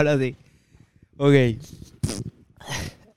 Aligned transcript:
Ahora 0.00 0.18
sí. 0.18 0.34
Ok. 1.18 1.34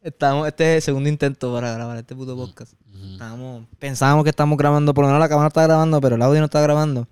Estamos, 0.02 0.48
este 0.48 0.72
es 0.72 0.76
el 0.76 0.82
segundo 0.82 1.08
intento 1.08 1.54
para 1.54 1.72
grabar 1.74 1.98
este 1.98 2.14
puto 2.14 2.36
podcast. 2.36 2.74
Estábamos, 3.14 3.66
pensábamos 3.80 4.24
que 4.26 4.32
estamos 4.32 4.58
grabando, 4.58 4.94
por 4.94 5.04
lo 5.04 5.08
menos 5.08 5.22
la 5.22 5.30
cámara 5.30 5.48
está 5.48 5.64
grabando, 5.64 6.02
pero 6.02 6.16
el 6.18 6.22
audio 6.22 6.40
no 6.42 6.46
está 6.46 6.60
grabando. 6.62 7.08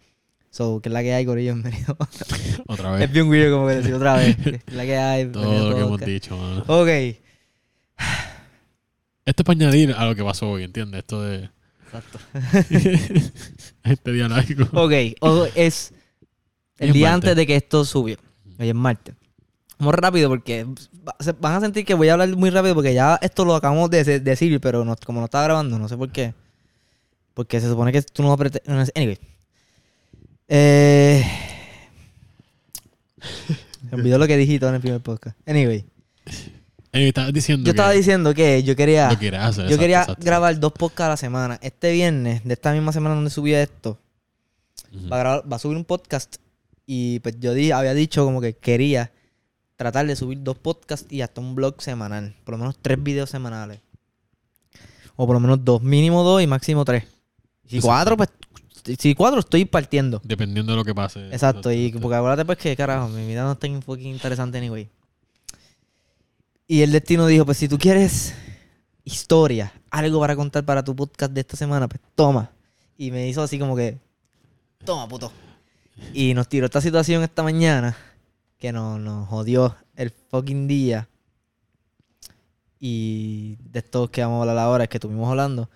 So, 0.50 0.82
que 0.82 0.90
es 0.90 0.94
la 0.94 1.02
que 1.02 1.14
hay, 1.14 1.26
Corillo, 1.26 1.54
bienvenido. 1.56 1.96
Otra 2.68 2.94
es 2.96 3.00
vez. 3.00 3.12
bien 3.14 3.30
weird 3.30 3.54
como 3.54 3.68
que 3.68 3.76
decir 3.76 3.94
otra 3.94 4.18
vez. 4.18 4.36
que 4.36 4.50
es 4.68 4.74
la 4.74 4.84
que 4.84 4.98
hay. 4.98 5.26
Todo 5.28 5.70
lo 5.70 5.76
que 5.76 5.82
hemos 5.82 6.02
dicho, 6.02 6.36
mano. 6.36 6.64
Ok. 6.68 6.88
Esto 9.26 9.44
es 9.44 9.46
para 9.46 9.58
añadir 9.58 9.94
a 9.94 10.06
lo 10.06 10.16
que 10.16 10.24
pasó 10.24 10.50
hoy, 10.50 10.64
¿entiendes? 10.64 11.00
Esto 11.00 11.22
de 11.22 11.50
Exacto. 11.86 12.20
este 13.84 14.12
día 14.12 14.28
largo. 14.28 14.66
Ok, 14.74 14.94
o- 15.22 15.48
es 15.56 15.94
el 16.80 16.90
Es 16.90 16.94
día 16.94 17.12
martes. 17.12 17.30
antes 17.30 17.36
de 17.38 17.48
que 17.48 17.56
esto 17.56 17.86
subió. 17.86 18.18
Hoy 18.60 18.70
es 18.70 18.76
martes. 18.76 19.16
Vamos 19.82 19.96
rápido 19.96 20.30
porque 20.30 20.68
van 21.40 21.54
a 21.56 21.60
sentir 21.60 21.84
que 21.86 21.96
voy 21.96 22.08
a 22.10 22.14
hablar 22.14 22.30
muy 22.38 22.52
rápido 22.52 22.76
porque 22.76 22.94
ya 22.94 23.18
esto 23.20 23.46
lo 23.46 23.56
acabamos 23.56 23.90
de 23.90 24.04
de- 24.04 24.20
decir, 24.20 24.62
pero 24.62 24.86
no- 24.86 24.96
como 25.04 25.20
no 25.20 25.26
estaba 25.26 25.44
grabando, 25.44 25.80
no 25.80 25.90
sé 25.90 25.98
por 25.98 26.12
qué. 26.12 26.36
Porque 27.34 27.60
se 27.60 27.68
supone 27.68 27.92
que 27.92 28.02
tú 28.04 28.22
no 28.22 28.32
apretes. 28.32 28.62
no 28.68 28.86
sé- 28.86 28.92
Anyway. 28.96 29.18
Eh. 30.50 31.26
Me 33.90 33.98
olvidó 33.98 34.18
lo 34.20 34.28
que 34.28 34.38
dijiste 34.38 34.68
en 34.68 34.76
el 34.76 34.82
primer 34.82 35.02
podcast. 35.02 35.36
Anyway. 35.48 35.84
Ey, 36.92 37.08
estabas 37.08 37.34
diciendo 37.34 37.66
Yo 37.66 37.72
estaba 37.72 37.92
diciendo 37.92 38.34
que 38.34 38.62
yo 38.64 38.76
quería. 38.76 39.10
lo 39.12 39.18
quieres 39.18 39.40
hacer. 39.40 39.64
Yo 39.64 39.70
exacto, 39.70 39.80
quería 39.82 40.02
exacto, 40.02 40.24
grabar 40.24 40.60
dos 40.60 40.74
podcasts 40.74 41.02
a 41.08 41.10
la 41.10 41.18
semana. 41.18 41.60
Este 41.62 41.92
viernes, 41.92 42.44
de 42.44 42.54
esta 42.54 42.72
misma 42.74 42.92
semana 42.92 43.16
donde 43.16 43.30
subí 43.32 43.54
esto, 43.54 43.98
va 45.12 45.16
a, 45.16 45.20
grabar- 45.20 45.52
va 45.52 45.56
a 45.56 45.60
subir 45.60 45.78
un 45.78 45.86
podcast. 45.86 46.36
Y 46.86 47.20
pues 47.22 47.40
yo 47.40 47.54
di- 47.54 47.72
había 47.72 47.94
dicho 47.94 48.24
como 48.26 48.42
que 48.42 48.54
quería 48.54 49.12
tratar 49.82 50.06
de 50.06 50.16
subir 50.16 50.44
dos 50.44 50.60
podcasts 50.60 51.12
y 51.12 51.22
hasta 51.22 51.42
un 51.42 51.56
blog 51.56 51.82
semanal. 51.82 52.36
Por 52.44 52.54
lo 52.54 52.60
menos 52.60 52.78
tres 52.80 53.02
videos 53.02 53.32
semanales. 53.32 53.80
O 55.16 55.26
por 55.26 55.36
lo 55.36 55.40
menos 55.40 55.66
dos. 55.66 55.82
Mínimo 55.82 56.22
dos 56.22 56.40
y 56.40 56.46
máximo 56.46 56.86
tres. 56.86 57.06
Si 57.66 57.78
Exacto. 57.78 57.88
cuatro, 57.88 58.18
pues. 58.18 58.30
Si 59.00 59.16
cuatro, 59.16 59.40
estoy 59.40 59.66
partiendo. 59.66 60.22
Dependiendo 60.24 60.74
de 60.74 60.78
lo 60.78 60.86
que 60.86 60.94
pase. 60.94 61.30
Exacto. 61.30 61.72
Y 61.72 61.92
porque 61.94 62.16
acuérdate 62.16 62.46
pues 62.46 62.60
que 62.60 62.76
carajo, 62.76 63.08
mi 63.08 63.26
vida 63.26 63.42
no 63.42 63.54
está 63.54 63.68
tan 63.68 63.82
fucking 63.82 64.12
interesante 64.12 64.60
anyway. 64.60 64.88
Y 66.68 66.84
el 66.84 66.92
destino 66.92 67.26
dijo, 67.26 67.44
pues 67.44 67.58
si 67.58 67.68
tú 67.68 67.80
quieres 67.80 68.36
historia, 69.04 69.74
algo 69.90 70.20
para 70.20 70.36
contar 70.36 70.64
para 70.64 70.84
tu 70.84 70.96
podcast 70.96 71.34
de 71.34 71.42
esta 71.42 71.58
semana, 71.58 71.88
pues 71.88 72.02
toma. 72.14 72.52
Y 73.00 73.10
me 73.10 73.28
hizo 73.28 73.42
así 73.42 73.58
como 73.58 73.76
que, 73.76 73.98
toma 74.86 75.08
puto. 75.08 75.32
Y 76.14 76.36
nos 76.36 76.48
tiró 76.48 76.68
esta 76.68 76.82
situación 76.82 77.24
esta 77.24 77.42
mañana 77.42 77.98
que 78.62 78.72
nos, 78.72 79.00
nos 79.00 79.28
jodió 79.28 79.76
el 79.96 80.12
fucking 80.12 80.68
día. 80.68 81.10
Y 82.80 83.58
de 83.70 83.80
esto 83.80 84.10
que 84.10 84.22
vamos 84.22 84.38
a 84.38 84.42
hablar 84.42 84.58
ahora 84.66 84.84
es 84.86 84.90
que 84.90 84.98
estuvimos 84.98 85.30
hablando. 85.30 85.70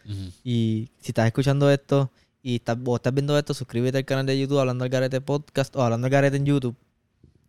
Y 0.44 0.90
si 1.00 1.10
estás 1.10 1.26
escuchando 1.28 1.70
esto 1.70 2.12
y 2.42 2.56
estás, 2.56 2.78
o 2.86 2.96
estás 2.96 3.14
viendo 3.14 3.38
esto, 3.38 3.54
suscríbete 3.54 3.98
al 3.98 4.06
canal 4.06 4.26
de 4.26 4.40
YouTube 4.40 4.60
Hablando 4.60 4.84
al 4.84 4.90
Garete 4.90 5.20
Podcast 5.22 5.76
o 5.76 5.82
Hablando 5.84 6.06
al 6.08 6.12
Garete 6.12 6.38
en 6.38 6.46
YouTube. 6.46 6.76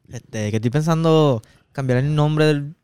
Este, 0.08 0.50
que 0.50 0.56
estoy 0.56 0.70
pensando 0.70 1.42
cambiar 1.72 1.98
el 1.98 2.14
nombre 2.14 2.44
del, 2.46 2.74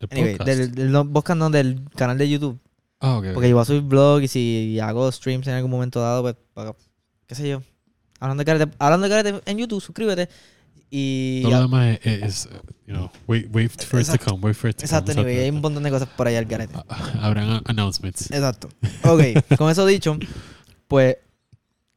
El 0.00 0.08
anyway, 0.10 0.36
podcast. 0.36 0.58
del, 0.58 0.72
del 0.74 0.92
no- 0.92 1.10
podcast, 1.12 1.38
no, 1.38 1.50
del 1.50 1.80
canal 1.96 2.18
de 2.18 2.28
YouTube. 2.28 2.58
Ah, 3.00 3.16
ok. 3.18 3.26
Porque 3.34 3.48
yo 3.48 3.56
voy 3.56 3.62
a 3.62 3.66
subir 3.66 3.82
blog 3.82 4.22
y 4.22 4.28
si 4.28 4.78
hago 4.80 5.10
streams 5.12 5.46
en 5.48 5.54
algún 5.54 5.70
momento 5.70 6.00
dado, 6.00 6.22
pues, 6.22 6.36
para- 6.54 6.74
qué 7.26 7.34
sé 7.34 7.48
yo. 7.48 7.62
Hablando 8.20 8.42
al 8.42 8.44
Garete, 8.44 8.76
Hablando 8.78 9.04
al 9.06 9.10
Garete 9.10 9.50
en 9.50 9.58
YouTube, 9.58 9.80
suscríbete. 9.82 10.28
Y... 10.94 11.40
Todo 11.40 11.52
lo 11.52 11.62
demás 11.62 11.98
es, 12.02 12.22
es, 12.22 12.48
you 12.86 12.92
know, 12.92 13.10
wait, 13.26 13.48
wait 13.50 13.70
for 13.70 13.98
it 13.98 14.04
to 14.04 14.12
Exacto. 14.12 14.32
come, 14.32 14.42
wait 14.42 14.54
for 14.54 14.68
it 14.68 14.76
to 14.76 14.84
Exacto, 14.84 15.14
come. 15.14 15.22
anyway, 15.22 15.44
hay 15.44 15.48
un 15.48 15.62
montón 15.62 15.82
de 15.82 15.90
cosas 15.90 16.06
por 16.06 16.26
ahí 16.28 16.36
al 16.36 16.44
Garete. 16.44 16.74
Ah, 16.76 16.84
ah, 16.90 17.12
Habrán 17.22 17.62
announcements. 17.64 18.30
Exacto. 18.30 18.68
Ok, 19.04 19.22
con 19.56 19.70
eso 19.70 19.86
dicho, 19.86 20.18
pues 20.88 21.16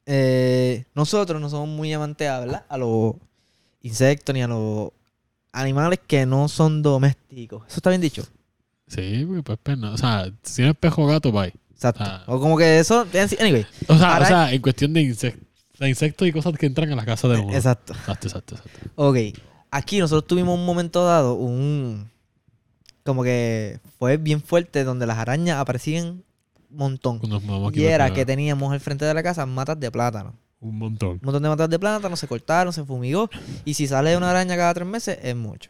eh, 0.06 0.86
nosotros 0.96 1.42
no 1.42 1.50
somos 1.50 1.68
muy 1.68 1.92
amantes 1.92 2.26
¿verdad? 2.26 2.66
a 2.70 2.78
los 2.78 3.16
insectos 3.82 4.34
ni 4.34 4.42
a 4.42 4.48
los 4.48 4.92
animales 5.52 6.00
que 6.08 6.26
no 6.26 6.48
son 6.48 6.82
domésticos. 6.82 7.64
¿Eso 7.68 7.76
está 7.80 7.90
bien 7.90 8.02
dicho? 8.02 8.26
Sí, 8.88 9.26
porque 9.28 9.44
pues 9.44 9.60
pena. 9.62 9.92
O 9.92 9.98
sea, 9.98 10.32
si 10.42 10.56
tienes 10.56 10.78
pejo 10.78 11.04
o 11.04 11.08
gato, 11.08 11.34
bye. 11.34 11.54
Exacto. 11.74 12.02
Ah. 12.06 12.24
O 12.28 12.40
como 12.40 12.58
que 12.58 12.80
eso... 12.80 13.06
Anyway. 13.42 13.66
O 13.90 13.98
sea, 13.98 14.20
o 14.22 14.26
sea 14.26 14.54
en 14.54 14.62
cuestión 14.62 14.94
de 14.94 15.02
insectos. 15.02 15.45
De 15.80 15.90
insectos 15.90 16.28
y 16.28 16.32
cosas 16.32 16.54
que 16.58 16.66
entran 16.66 16.92
a 16.92 16.96
la 16.96 17.06
casa 17.06 17.28
de 17.28 17.40
uno. 17.40 17.54
Exacto. 17.54 17.94
Exacto, 17.94 18.28
exacto, 18.28 18.56
exacto. 18.56 18.90
Ok. 18.96 19.18
Aquí 19.72 20.00
nosotros 20.00 20.28
tuvimos 20.28 20.58
un 20.58 20.66
momento 20.66 21.06
dado, 21.06 21.34
un... 21.34 22.10
Como 23.04 23.24
que 23.24 23.80
fue 24.00 24.18
bien 24.18 24.42
fuerte 24.42 24.84
donde 24.84 25.06
las 25.06 25.18
arañas 25.18 25.58
aparecían 25.60 26.24
un 26.72 26.78
montón. 26.78 27.22
Y 27.74 27.84
era 27.84 28.12
que 28.14 28.26
teníamos 28.26 28.74
al 28.74 28.80
frente 28.80 29.06
de 29.06 29.14
la 29.14 29.22
casa 29.22 29.46
matas 29.46 29.80
de 29.80 29.92
plátano. 29.92 30.34
Un 30.60 30.80
montón. 30.80 31.12
Un 31.12 31.20
montón 31.22 31.44
de 31.44 31.50
matas 31.50 31.70
de 31.70 31.78
plátano, 31.78 32.16
se 32.16 32.28
cortaron, 32.28 32.74
se 32.74 32.84
fumigó. 32.84 33.30
Y 33.64 33.76
si 33.76 33.86
sale 33.86 34.18
una 34.18 34.32
araña 34.32 34.56
cada 34.56 34.74
tres 34.74 34.88
meses, 34.88 35.20
es 35.22 35.36
mucho. 35.36 35.70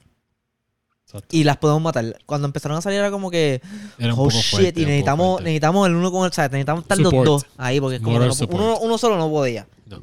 Exacto. 1.18 1.36
Y 1.36 1.44
las 1.44 1.58
podemos 1.58 1.82
matar. 1.82 2.18
Cuando 2.26 2.48
empezaron 2.48 2.78
a 2.78 2.82
salir 2.82 3.00
era 3.00 3.12
como 3.12 3.30
que, 3.32 3.62
Era 3.98 4.14
un 4.14 4.20
oh 4.20 4.24
poco 4.26 4.32
shit, 4.32 4.52
fuerte, 4.52 4.82
y 4.82 4.86
necesitamos, 4.86 5.42
necesitamos 5.42 5.88
el 5.88 5.96
uno 5.96 6.12
con 6.12 6.26
el 6.26 6.32
side, 6.34 6.50
necesitamos 6.50 6.84
estar 6.84 6.98
los 6.98 7.12
dos 7.12 7.46
ahí, 7.58 7.80
porque 7.80 8.00
como 8.02 8.20
no- 8.20 8.32
uno, 8.50 8.78
uno 8.80 8.98
solo 8.98 9.18
no 9.18 9.30
podía. 9.30 9.68
No. 9.88 10.02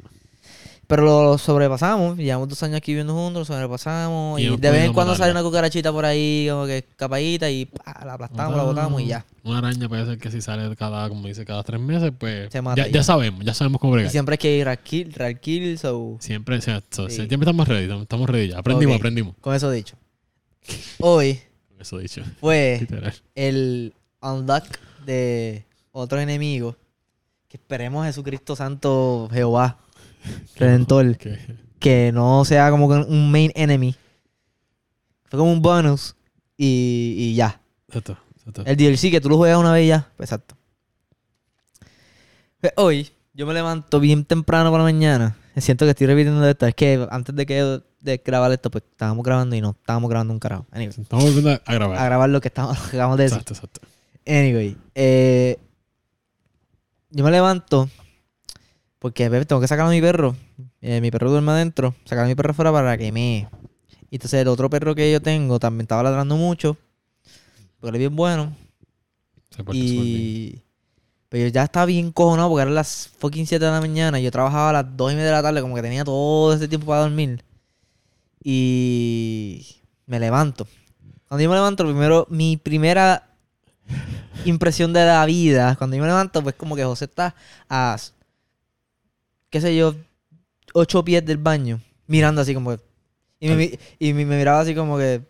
Pero 0.85 1.03
lo 1.05 1.37
sobrepasamos, 1.37 2.17
llevamos 2.17 2.49
dos 2.49 2.61
años 2.61 2.75
aquí 2.77 2.91
viviendo 2.91 3.13
juntos, 3.13 3.47
lo 3.47 3.55
sobrepasamos. 3.55 4.39
Y 4.39 4.47
Y, 4.47 4.57
de 4.57 4.69
vez 4.69 4.83
en 4.83 4.93
cuando 4.93 5.15
sale 5.15 5.31
una 5.31 5.41
cucarachita 5.41 5.91
por 5.93 6.03
ahí, 6.05 6.45
como 6.49 6.65
que 6.65 6.79
escapadita, 6.79 7.49
y 7.49 7.65
pa, 7.65 8.03
la 8.05 8.13
aplastamos, 8.13 8.55
la 8.57 8.63
botamos 8.63 9.01
y 9.01 9.07
ya. 9.07 9.25
Una 9.43 9.59
araña 9.59 9.87
puede 9.87 10.05
ser 10.05 10.17
que 10.19 10.29
si 10.29 10.41
sale 10.41 10.75
cada, 10.75 11.07
como 11.09 11.25
dice, 11.27 11.45
cada 11.45 11.63
tres 11.63 11.79
meses, 11.79 12.11
pues 12.17 12.51
Se 12.51 12.61
mata 12.61 12.87
ya, 12.87 12.99
y 12.99 13.03
sabemos, 13.03 13.43
ya 13.45 13.53
sabemos 13.53 13.79
cómo 13.79 13.93
Y 13.93 13.95
bregar. 13.95 14.11
siempre 14.11 14.33
hay 14.33 14.37
que 14.37 14.57
ir 14.57 14.67
a 14.67 14.75
kill, 14.75 15.13
rar 15.13 15.39
kill, 15.39 15.79
so... 15.79 16.17
Siempre, 16.19 16.61
so- 16.61 16.81
Sí. 17.09 17.15
siempre 17.15 17.39
estamos 17.39 17.67
ready, 17.67 17.91
estamos- 18.01 18.29
ready 18.29 18.49
ya. 18.49 18.59
Aprendimos, 18.59 18.97
aprendimos. 18.97 19.35
Con 19.41 19.55
eso 19.55 19.71
dicho. 19.71 19.95
Hoy 20.99 21.41
Con 21.69 21.81
Eso 21.81 21.97
dicho. 21.97 22.23
fue 22.39 22.77
Literal. 22.81 23.13
el 23.35 23.93
unlock 24.21 24.65
de 25.05 25.65
otro 25.91 26.19
enemigo. 26.19 26.75
Que 27.47 27.57
esperemos 27.57 28.05
Jesucristo 28.05 28.55
Santo 28.55 29.29
Jehová 29.31 29.77
Redentor. 30.55 31.17
Que- 31.17 31.37
Que 31.79 32.11
no 32.13 32.45
sea 32.45 32.69
como 32.71 32.87
que 32.89 32.95
un 32.95 33.29
main 33.31 33.51
enemy. 33.55 33.95
Fue 35.25 35.37
como 35.39 35.51
un 35.51 35.61
bonus. 35.61 36.15
Y, 36.57 37.15
y 37.17 37.35
ya. 37.35 37.59
Exacto, 37.87 38.17
exacto. 38.37 38.63
El 38.65 38.77
DLC 38.77 39.11
que 39.11 39.19
tú 39.19 39.27
lo 39.29 39.37
juegas 39.37 39.57
una 39.57 39.73
vez 39.73 39.83
y 39.85 39.87
ya. 39.89 40.09
Pues 40.15 40.29
exacto. 40.29 40.55
Pues 42.61 42.73
hoy 42.77 43.09
yo 43.33 43.45
me 43.45 43.53
levanto 43.53 43.99
bien 43.99 44.23
temprano 44.25 44.69
por 44.71 44.79
la 44.79 44.83
mañana. 44.85 45.35
Siento 45.57 45.85
que 45.85 45.91
estoy 45.91 46.07
repitiendo 46.07 46.47
esto. 46.47 46.65
Es 46.65 46.75
que 46.75 47.05
antes 47.11 47.35
de 47.35 47.45
que 47.45 47.81
de 48.03 48.21
grabar 48.23 48.51
esto, 48.51 48.69
pues 48.69 48.83
estábamos 48.89 49.23
grabando 49.23 49.55
y 49.55 49.61
no 49.61 49.71
estábamos 49.71 50.09
grabando 50.09 50.33
un 50.33 50.39
carajo. 50.39 50.65
Anyway, 50.71 50.93
Estamos 50.99 51.25
volviendo 51.25 51.51
a 51.65 51.73
grabar. 51.73 51.97
a 51.97 52.05
grabar 52.05 52.29
lo 52.29 52.41
que, 52.41 52.51
que 52.51 52.61
acabamos 52.61 53.17
de 53.17 53.23
decir. 53.23 53.39
Exacto, 53.39 53.53
exacto. 53.53 53.81
Anyway, 54.25 54.77
eh, 54.95 55.57
yo 57.09 57.23
me 57.23 57.31
levanto 57.31 57.89
porque 58.99 59.27
bebé, 59.27 59.45
tengo 59.45 59.59
que 59.59 59.67
sacar 59.67 59.85
a 59.85 59.89
mi 59.89 59.99
perro. 59.99 60.33
Eh, 60.79 61.01
mi 61.01 61.11
perro 61.11 61.29
duerme 61.29 61.51
adentro. 61.51 61.93
Sacar 62.05 62.23
a 62.23 62.27
mi 62.27 62.35
perro 62.35 62.53
fuera 62.53 62.71
para 62.71 62.97
que 62.97 63.11
me. 63.11 63.49
Y 64.09 64.15
entonces 64.15 64.41
el 64.41 64.47
otro 64.47 64.69
perro 64.69 64.95
que 64.95 65.11
yo 65.11 65.21
tengo 65.21 65.59
también 65.59 65.81
estaba 65.81 66.03
ladrando 66.03 66.37
mucho. 66.37 66.77
Porque 67.79 67.89
él 67.89 67.95
es 67.95 67.99
bien 67.99 68.15
bueno. 68.15 68.55
Se. 69.49 69.61
Y. 69.73 70.61
Pero 71.27 71.47
yo 71.47 71.49
ya 71.51 71.63
estaba 71.63 71.85
bien 71.85 72.13
cojonado 72.13 72.47
porque 72.47 72.61
eran 72.61 72.75
las 72.75 73.09
fucking 73.17 73.45
7 73.45 73.65
de 73.65 73.71
la 73.71 73.81
mañana. 73.81 74.19
y 74.21 74.23
Yo 74.23 74.31
trabajaba 74.31 74.69
a 74.69 74.73
las 74.73 74.95
2 74.95 75.11
y 75.11 75.15
media 75.15 75.27
de 75.27 75.33
la 75.33 75.41
tarde, 75.41 75.61
como 75.61 75.75
que 75.75 75.81
tenía 75.81 76.05
todo 76.05 76.53
ese 76.53 76.69
tiempo 76.69 76.87
para 76.87 77.01
dormir. 77.01 77.43
Y. 78.43 79.77
Me 80.05 80.19
levanto. 80.19 80.67
Cuando 81.27 81.43
yo 81.43 81.49
me 81.49 81.55
levanto, 81.55 81.85
primero, 81.85 82.27
mi 82.29 82.57
primera 82.57 83.27
impresión 84.45 84.93
de 84.93 85.05
la 85.05 85.25
vida, 85.25 85.75
cuando 85.77 85.95
yo 85.95 86.01
me 86.01 86.07
levanto, 86.07 86.43
pues 86.43 86.55
como 86.55 86.75
que 86.75 86.83
José 86.83 87.05
está 87.05 87.35
a. 87.69 87.97
qué 89.49 89.61
sé 89.61 89.75
yo, 89.75 89.95
8 90.73 91.05
pies 91.05 91.25
del 91.25 91.37
baño, 91.37 91.79
mirando 92.07 92.41
así 92.41 92.53
como 92.53 92.71
que. 92.71 92.79
Y 93.39 93.49
me, 93.49 93.79
y 93.99 94.13
me, 94.13 94.25
miraba 94.25 94.61
así 94.61 94.75
como 94.75 94.97
que. 94.97 95.21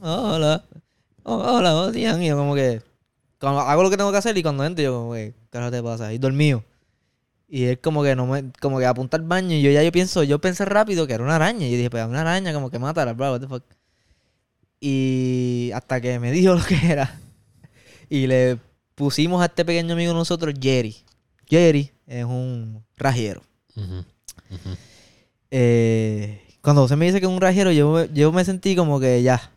Hola. 0.00 0.64
Hola, 1.24 1.92
Ian", 1.94 2.22
Y 2.22 2.28
yo 2.28 2.36
como 2.36 2.54
que. 2.54 2.82
Hago 3.40 3.82
lo 3.82 3.90
que 3.90 3.96
tengo 3.96 4.12
que 4.12 4.18
hacer 4.18 4.36
y 4.36 4.42
cuando 4.42 4.64
entro, 4.64 4.82
yo 4.82 4.94
como 4.94 5.14
que. 5.14 5.34
¿Qué 5.50 5.70
te 5.70 5.82
pasa? 5.82 6.12
Y 6.12 6.18
dormido. 6.18 6.64
Y 7.54 7.64
él 7.64 7.78
como 7.80 8.02
que 8.02 8.16
no 8.16 8.26
me. 8.26 8.50
Como 8.62 8.78
que 8.78 8.86
apunta 8.86 9.18
al 9.18 9.24
baño. 9.24 9.54
Y 9.54 9.60
yo 9.60 9.70
ya 9.70 9.82
yo 9.82 9.92
pienso. 9.92 10.22
Yo 10.22 10.40
pensé 10.40 10.64
rápido 10.64 11.06
que 11.06 11.12
era 11.12 11.22
una 11.22 11.36
araña. 11.36 11.66
Y 11.66 11.70
yo 11.72 11.76
dije, 11.76 11.90
pues 11.90 12.02
una 12.06 12.22
araña, 12.22 12.54
como 12.54 12.70
que 12.70 12.78
mátala, 12.78 13.12
bro. 13.12 13.32
What 13.32 13.40
the 13.40 13.46
fuck. 13.46 13.62
Y 14.80 15.70
hasta 15.74 16.00
que 16.00 16.18
me 16.18 16.32
dijo 16.32 16.54
lo 16.56 16.64
que 16.64 16.80
era. 16.90 17.20
Y 18.08 18.26
le 18.26 18.58
pusimos 18.94 19.42
a 19.42 19.46
este 19.46 19.66
pequeño 19.66 19.92
amigo 19.92 20.14
nosotros, 20.14 20.54
Jerry. 20.58 20.96
Jerry 21.46 21.92
es 22.06 22.24
un 22.24 22.82
rajero. 22.96 23.42
Eh, 25.50 26.40
Cuando 26.62 26.80
José 26.80 26.96
me 26.96 27.04
dice 27.04 27.20
que 27.20 27.26
es 27.26 27.32
un 27.32 27.40
rajero, 27.42 27.70
yo, 27.70 28.06
yo 28.06 28.32
me 28.32 28.46
sentí 28.46 28.74
como 28.74 28.98
que 28.98 29.22
ya. 29.22 29.52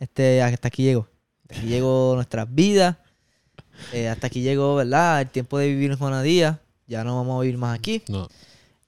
Este, 0.00 0.42
hasta 0.42 0.66
aquí 0.66 0.82
llego. 0.82 1.06
Hasta 1.42 1.60
aquí 1.60 1.68
llegó 1.68 2.14
nuestras 2.16 2.52
vidas. 2.52 2.96
Eh, 3.92 4.08
hasta 4.08 4.26
aquí 4.26 4.42
llegó, 4.42 4.74
¿verdad? 4.74 5.20
El 5.20 5.30
tiempo 5.30 5.56
de 5.56 5.68
vivir 5.68 5.92
en 5.92 5.96
Juanadía. 5.96 6.60
Ya 6.90 7.04
no 7.04 7.14
vamos 7.16 7.38
a 7.38 7.42
vivir 7.42 7.56
más 7.56 7.78
aquí. 7.78 8.02
No, 8.08 8.26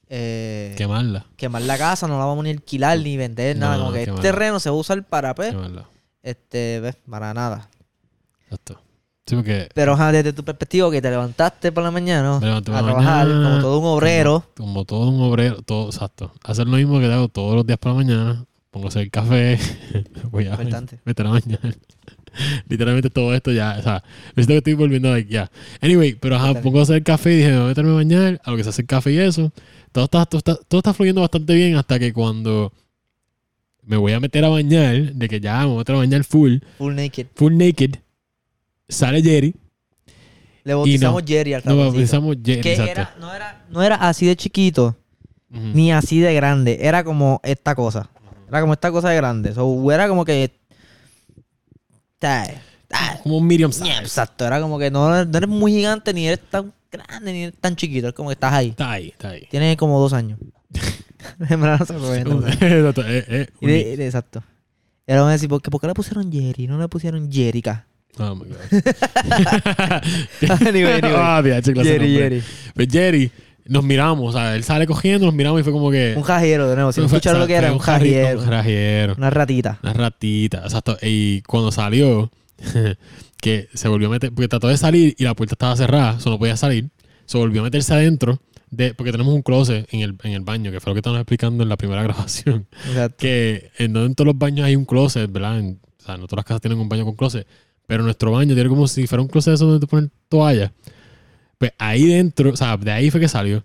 Eh, 0.09 0.75
quemarla. 0.77 1.25
quemar 1.37 1.63
la 1.63 1.79
casa, 1.79 2.07
no 2.09 2.19
la 2.19 2.25
vamos 2.25 2.43
ni 2.45 2.51
a 2.51 2.53
alquilar 2.53 2.99
ni 2.99 3.17
vender, 3.17 3.57
nada. 3.57 3.77
No, 3.77 3.85
como 3.85 3.93
que 3.95 4.03
este 4.03 4.21
terreno 4.21 4.59
se 4.61 4.69
va 4.69 4.77
a 4.77 4.79
usar 4.79 5.03
para, 5.05 5.35
pues, 5.35 5.51
Quemarla. 5.53 5.87
este, 6.23 6.81
ves, 6.81 6.97
para 7.09 7.33
nada. 7.33 7.69
Exacto. 8.45 8.81
Sí, 9.25 9.37
porque 9.37 9.69
Pero 9.73 9.93
ajá, 9.95 10.11
desde 10.11 10.33
tu 10.33 10.45
perspectiva, 10.45 10.91
que 10.91 11.01
te 11.01 11.09
levantaste 11.09 11.71
por 11.71 11.85
la 11.85 11.93
mañana, 11.93 12.39
a 12.39 12.61
trabajar 12.61 13.27
mañana, 13.29 13.49
como 13.51 13.61
todo 13.63 13.79
un 13.79 13.87
obrero. 13.87 14.45
como 14.57 14.85
todo 14.85 15.09
un 15.09 15.23
obrero, 15.23 15.63
todo, 15.63 15.87
exacto. 15.87 16.33
Hacer 16.43 16.67
lo 16.67 16.77
mismo 16.77 16.99
que 16.99 17.07
hago 17.07 17.29
todos 17.29 17.55
los 17.55 17.65
días 17.65 17.79
por 17.79 17.93
la 17.93 17.99
mañana. 17.99 18.45
Pongo 18.73 18.87
a 18.87 18.89
hacer 18.89 19.09
café. 19.13 19.59
voy 20.33 20.47
a 20.49 20.51
Importante. 20.51 20.99
meter 21.05 21.27
a 21.27 21.31
bañar. 21.31 21.61
Literalmente 22.69 23.11
todo 23.11 23.35
esto 23.35 23.53
ya, 23.53 23.77
o 23.79 23.83
sea, 23.83 24.03
necesito 24.37 24.53
que 24.55 24.59
estoy 24.59 24.75
volviendo 24.75 25.13
a 25.13 25.19
ya. 25.21 25.51
Anyway, 25.81 26.15
pero 26.15 26.37
ajá, 26.37 26.61
pongo 26.61 26.81
a 26.81 26.83
hacer 26.83 27.03
café 27.03 27.33
y 27.33 27.37
dije, 27.39 27.51
me 27.51 27.57
voy 27.57 27.65
a 27.65 27.69
meterme 27.69 27.91
a 27.91 27.95
bañar, 27.95 28.41
a 28.45 28.51
lo 28.51 28.57
que 28.57 28.65
se 28.65 28.71
hace 28.71 28.83
el 28.83 28.89
café 28.89 29.13
y 29.13 29.19
eso. 29.19 29.53
Todo 29.93 30.05
está, 30.05 30.25
todo 30.27 30.39
está, 30.39 30.55
todo 30.57 30.79
está 30.79 30.95
fluyendo 30.95 31.21
bastante 31.21 31.55
bien 31.55 31.77
hasta 31.77 31.99
que 31.99 32.13
cuando 32.13 32.73
me 33.85 33.97
voy 33.97 34.13
a 34.13 34.21
meter 34.21 34.45
a 34.45 34.49
bañar, 34.49 35.13
de 35.13 35.29
que 35.29 35.41
ya 35.41 35.61
me 35.61 35.67
voy 35.67 35.75
a 35.75 35.79
meter 35.79 35.95
a 35.95 35.99
bañar 35.99 36.25
full, 36.25 36.59
Full 36.79 36.95
naked. 36.95 37.27
full 37.35 37.57
naked, 37.57 37.97
sale 38.89 39.23
Jerry. 39.23 39.55
Le 40.65 40.75
bautizamos 40.75 41.23
no, 41.23 41.27
Jerry 41.29 41.55
al 41.55 41.63
ratoncito. 41.63 41.91
bautizamos 41.93 42.37
Jerry, 42.45 42.61
Que 42.61 42.75
era, 42.75 43.15
no, 43.19 43.35
era, 43.35 43.65
no 43.69 43.83
era 43.83 43.97
así 43.97 44.27
de 44.27 44.37
chiquito, 44.37 44.97
ni 45.51 45.93
así 45.93 46.21
de 46.21 46.33
grande. 46.35 46.79
Era 46.83 47.03
como 47.05 47.41
esta 47.43 47.75
cosa. 47.75 48.09
Era 48.49 48.61
como 48.61 48.73
esta 48.75 48.93
cosa 48.93 49.11
de 49.11 49.17
grande. 49.17 49.53
So, 49.55 49.91
era 49.93 50.09
como 50.09 50.25
que... 50.25 50.53
Como 53.23 53.39
un 53.39 53.47
medium 53.47 53.73
size. 53.73 53.99
Exacto. 54.01 54.47
Era 54.47 54.61
como 54.61 54.79
que 54.79 54.91
no, 54.91 55.25
no 55.25 55.39
eres 55.39 55.49
muy 55.49 55.73
gigante, 55.73 56.13
ni 56.13 56.27
eres 56.27 56.41
tan 56.51 56.73
grande, 56.91 57.33
ni 57.33 57.45
eres 57.45 57.55
tan 57.61 57.77
chiquito. 57.77 58.09
Es 58.09 58.15
como 58.15 58.29
que 58.29 58.35
estás 58.35 58.53
ahí. 58.53 58.71
Está 58.71 58.93
ahí, 58.93 59.09
está 59.09 59.31
ahí. 59.31 59.47
Tienes 59.51 59.77
como 59.77 60.01
dos 60.01 60.13
años. 60.13 60.39
En 61.49 61.61
verdad 61.61 61.89
no. 62.25 62.45
Exacto, 62.49 63.05
eh, 63.07 63.47
eh, 63.61 63.97
exacto. 64.01 64.43
Y 65.07 65.13
ahora 65.13 65.23
van 65.23 65.31
a 65.31 65.35
decir, 65.35 65.49
¿por 65.49 65.63
qué, 65.63 65.71
por 65.71 65.81
qué 65.81 65.87
le 65.87 65.95
pusieron 65.95 66.33
Jerry? 66.33 66.67
No 66.67 66.79
le 66.79 66.89
pusieron 66.89 67.31
Jerica. 67.31 67.87
Oh 68.19 68.35
my 68.35 68.45
God. 68.45 68.57
Anyway, 70.67 71.01
anyway. 71.01 71.15
Ah, 71.17 71.41
Jerry. 71.43 72.15
Jerry. 72.15 72.43
Pues 72.75 72.89
Jerry, 72.91 73.31
nos 73.73 73.85
miramos, 73.85 74.35
o 74.35 74.39
sea, 74.39 74.55
él 74.55 74.63
sale 74.65 74.87
cogiendo, 74.87 75.27
nos 75.27 75.35
miramos 75.35 75.61
y 75.61 75.65
fue 75.65 75.73
como 75.73 75.91
que. 75.91 76.15
Un 76.17 76.23
jajero, 76.23 76.69
de 76.69 76.75
nuevo. 76.77 76.93
Si 76.93 77.01
no 77.01 77.07
escucharon 77.07 77.41
lo 77.41 77.47
que 77.47 77.55
era, 77.55 77.73
un 77.73 77.79
jajero. 77.79 78.39
Un 78.41 78.45
jarajero. 78.45 79.15
Una 79.17 79.31
ratita. 79.31 79.79
Una 79.83 79.93
ratita, 79.93 80.59
exacto. 80.65 80.97
Y 81.03 81.43
cuando 81.43 81.73
salió, 81.73 82.31
que 83.41 83.69
se 83.75 83.89
volvió 83.89 84.09
a 84.09 84.11
meter, 84.13 84.33
porque 84.33 84.49
trató 84.49 84.69
de 84.69 84.77
salir 84.77 85.15
y 85.19 85.25
la 85.25 85.35
puerta 85.35 85.55
estaba 85.55 85.77
cerrada, 85.77 86.17
eso 86.19 86.31
no 86.31 86.39
podía 86.39 86.57
salir. 86.57 86.91
Se 87.27 87.39
volvió 87.39 87.61
a 87.61 87.65
meterse 87.65 87.93
adentro, 87.95 88.41
de, 88.71 88.95
porque 88.95 89.13
tenemos 89.13 89.35
un 89.35 89.43
closet 89.43 89.87
en 89.93 90.01
el, 90.01 90.17
en 90.23 90.33
el 90.33 90.41
baño, 90.43 90.71
que 90.71 90.81
fue 90.81 90.91
lo 90.91 90.95
que 90.95 91.01
estábamos 91.01 91.21
explicando 91.23 91.63
en 91.63 91.69
la 91.69 91.77
primera 91.77 92.03
grabación. 92.05 92.67
Exacto. 92.89 93.17
que 93.19 93.71
en, 93.79 93.97
en 93.97 94.15
todos 94.15 94.27
los 94.27 94.39
baños 94.39 94.67
hay 94.67 94.77
un 94.77 94.85
closet, 94.85 95.31
¿verdad? 95.31 95.59
En- 95.59 95.81
o 96.01 96.05
sea, 96.05 96.17
no 96.17 96.27
todas 96.27 96.39
las 96.39 96.45
casas 96.47 96.61
tienen 96.61 96.81
un 96.81 96.89
baño 96.89 97.05
con 97.05 97.15
closet. 97.15 97.47
Pero 97.87 98.03
nuestro 98.03 98.33
baño 98.33 98.55
tiene 98.55 98.69
como 98.69 98.89
si 98.89 99.07
fuera 99.07 99.23
un 99.23 99.29
closet 99.29 99.53
de 99.53 99.55
esos 99.55 99.69
donde 99.69 99.87
te 99.87 99.89
ponen 99.91 100.11
toalla. 100.29 100.73
Pues 101.63 101.75
ahí 101.79 102.07
dentro, 102.07 102.51
o 102.51 102.57
sea, 102.57 102.77
de 102.77 102.91
ahí 102.91 103.09
fue 103.13 103.21
que 103.21 103.29
salió. 103.29 103.63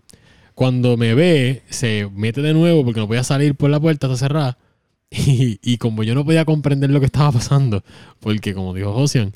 Cuando 0.54 0.98
me 0.98 1.16
ve, 1.16 1.64
se 1.70 2.08
mete 2.14 2.44
de 2.44 2.54
nuevo 2.54 2.84
porque 2.86 3.00
no 3.00 3.08
podía 3.08 3.24
salir 3.24 3.56
por 3.56 3.72
la 3.72 3.80
puerta, 3.80 4.06
está 4.06 4.18
cerrada. 4.18 4.58
Y, 5.10 5.58
y 5.64 5.78
como 5.80 6.04
yo 6.04 6.14
no 6.14 6.24
podía 6.24 6.46
comprender 6.46 6.92
lo 6.92 7.00
que 7.00 7.08
estaba 7.08 7.32
pasando, 7.32 7.84
porque 8.20 8.54
como 8.54 8.76
dijo 8.76 8.94
Josian, 8.94 9.34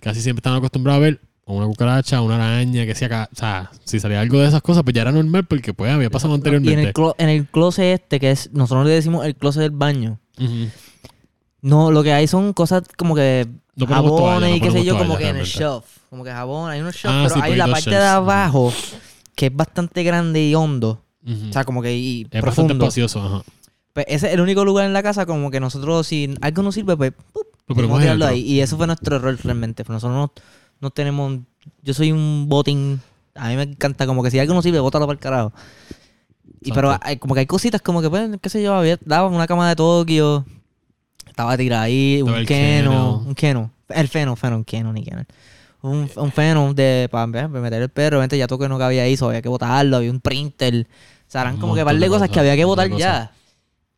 casi 0.00 0.20
siempre 0.20 0.40
estaban 0.40 0.58
acostumbrados 0.58 0.98
a 0.98 1.02
ver 1.04 1.20
una 1.44 1.66
cucaracha, 1.66 2.20
una 2.22 2.34
araña, 2.36 2.86
que 2.86 2.94
sea, 2.96 3.08
ca- 3.08 3.28
o 3.30 3.36
sea, 3.36 3.70
si 3.84 4.00
salía 4.00 4.20
algo 4.20 4.40
de 4.40 4.48
esas 4.48 4.62
cosas, 4.62 4.82
pues 4.82 4.94
ya 4.96 5.02
era 5.02 5.12
normal 5.12 5.44
porque 5.44 5.72
pues 5.74 5.92
había 5.92 6.10
pasado 6.10 6.32
Y 6.32 6.34
en 6.34 6.40
anteriormente. 6.40 6.88
el, 6.88 6.92
clo- 6.94 7.14
en 7.18 7.28
el 7.28 7.46
closet 7.46 8.00
este, 8.02 8.18
que 8.18 8.32
es, 8.32 8.50
nosotros 8.52 8.84
le 8.86 8.94
decimos 8.94 9.24
el 9.26 9.36
closet 9.36 9.62
del 9.62 9.70
baño. 9.70 10.18
No, 11.60 11.92
lo 11.92 12.02
que 12.02 12.12
hay 12.12 12.26
son 12.26 12.52
cosas 12.52 12.82
como 12.96 13.14
que 13.14 13.46
No 13.74 13.86
jabones 13.86 14.16
toalla, 14.18 14.48
no 14.48 14.56
y 14.56 14.60
qué 14.60 14.70
sé 14.70 14.84
yo, 14.84 14.98
como 14.98 15.16
que 15.16 15.28
en 15.28 15.36
el 15.36 15.46
shelf. 15.46 15.84
Como 16.10 16.24
que 16.24 16.30
jabón, 16.30 16.70
hay 16.70 16.80
unos 16.80 16.94
shelf, 16.94 17.06
Ah, 17.14 17.22
pero 17.24 17.34
sí, 17.34 17.40
hay 17.42 17.56
la 17.56 17.66
parte 17.68 17.90
de 17.90 17.96
abajo 18.04 18.72
que 19.34 19.46
es 19.46 19.56
bastante 19.56 20.02
grande 20.02 20.42
y 20.44 20.54
hondo. 20.54 21.02
O 21.26 21.52
sea, 21.52 21.64
como 21.64 21.80
que 21.82 21.96
y 21.96 22.22
es 22.22 22.24
bastante 22.24 22.40
profundo. 22.42 22.74
espacioso, 22.84 23.22
ajá. 23.22 23.42
Pues 23.92 24.06
ese 24.08 24.26
es 24.28 24.34
el 24.34 24.40
único 24.40 24.64
lugar 24.64 24.86
en 24.86 24.92
la 24.92 25.02
casa 25.02 25.24
como 25.26 25.50
que 25.50 25.60
nosotros, 25.60 26.06
si 26.06 26.34
algo 26.40 26.62
no 26.62 26.72
sirve, 26.72 26.96
pues 26.96 27.12
¡pup! 27.32 27.46
Tirarlo 27.66 27.98
dentro. 27.98 28.26
ahí. 28.28 28.40
Y 28.40 28.60
eso 28.60 28.76
fue 28.76 28.86
nuestro 28.86 29.16
error 29.16 29.38
realmente. 29.42 29.84
Pues 29.84 29.94
Nosotros 29.94 30.16
no, 30.16 30.32
no 30.80 30.90
tenemos. 30.90 31.38
Yo 31.82 31.94
soy 31.94 32.10
un 32.12 32.46
botín. 32.48 33.00
A 33.34 33.48
mí 33.48 33.56
me 33.56 33.62
encanta 33.62 34.06
como 34.06 34.22
que 34.22 34.30
si 34.30 34.38
algo 34.38 34.52
no 34.52 34.60
sirve, 34.62 34.80
bótalo 34.80 35.06
para 35.06 35.14
el 35.14 35.20
carajo. 35.20 35.52
Y 36.60 36.68
Exacto. 36.70 36.74
pero 36.74 36.98
hay, 37.02 37.16
como 37.18 37.34
que 37.34 37.40
hay 37.40 37.46
cositas 37.46 37.80
como 37.80 38.02
que, 38.02 38.10
pues, 38.10 38.30
qué 38.40 38.48
sé 38.48 38.62
yo, 38.62 38.74
había, 38.74 38.98
daba 39.04 39.28
una 39.28 39.46
cama 39.46 39.68
de 39.68 39.76
Tokio. 39.76 40.44
Estaba 41.32 41.56
tirada 41.56 41.82
ahí, 41.82 42.18
Estaba 42.18 42.32
un 42.32 42.38
el 42.40 42.46
Keno, 42.46 42.90
Keno. 42.90 43.22
un 43.26 43.34
Keno. 43.34 43.70
El 43.88 44.08
Feno, 44.08 44.36
Feno, 44.36 44.56
un 44.56 44.64
Keno, 44.64 44.92
ni 44.92 45.02
Keno. 45.02 45.24
Un, 45.80 46.08
un 46.14 46.32
Feno 46.32 46.74
de, 46.74 47.08
para, 47.10 47.26
meter 47.26 47.82
el 47.82 47.88
perro. 47.88 48.18
Obviamente 48.18 48.36
ya 48.38 48.46
Tokio 48.46 48.68
no 48.68 48.78
cabía 48.78 49.02
ahí, 49.02 49.16
so 49.16 49.28
había 49.28 49.42
que 49.42 49.48
botarlo. 49.48 49.96
Había 49.96 50.10
un 50.10 50.20
printer. 50.20 50.86
O 50.86 51.30
sea, 51.30 51.40
eran 51.40 51.54
Un 51.54 51.60
como 51.60 51.74
que 51.74 51.84
par 51.84 51.94
de 51.94 52.06
cosas 52.06 52.20
cosas, 52.28 52.30
que 52.30 52.40
había 52.40 52.54
que 52.56 52.64
botar 52.64 52.88
ya. 52.90 53.32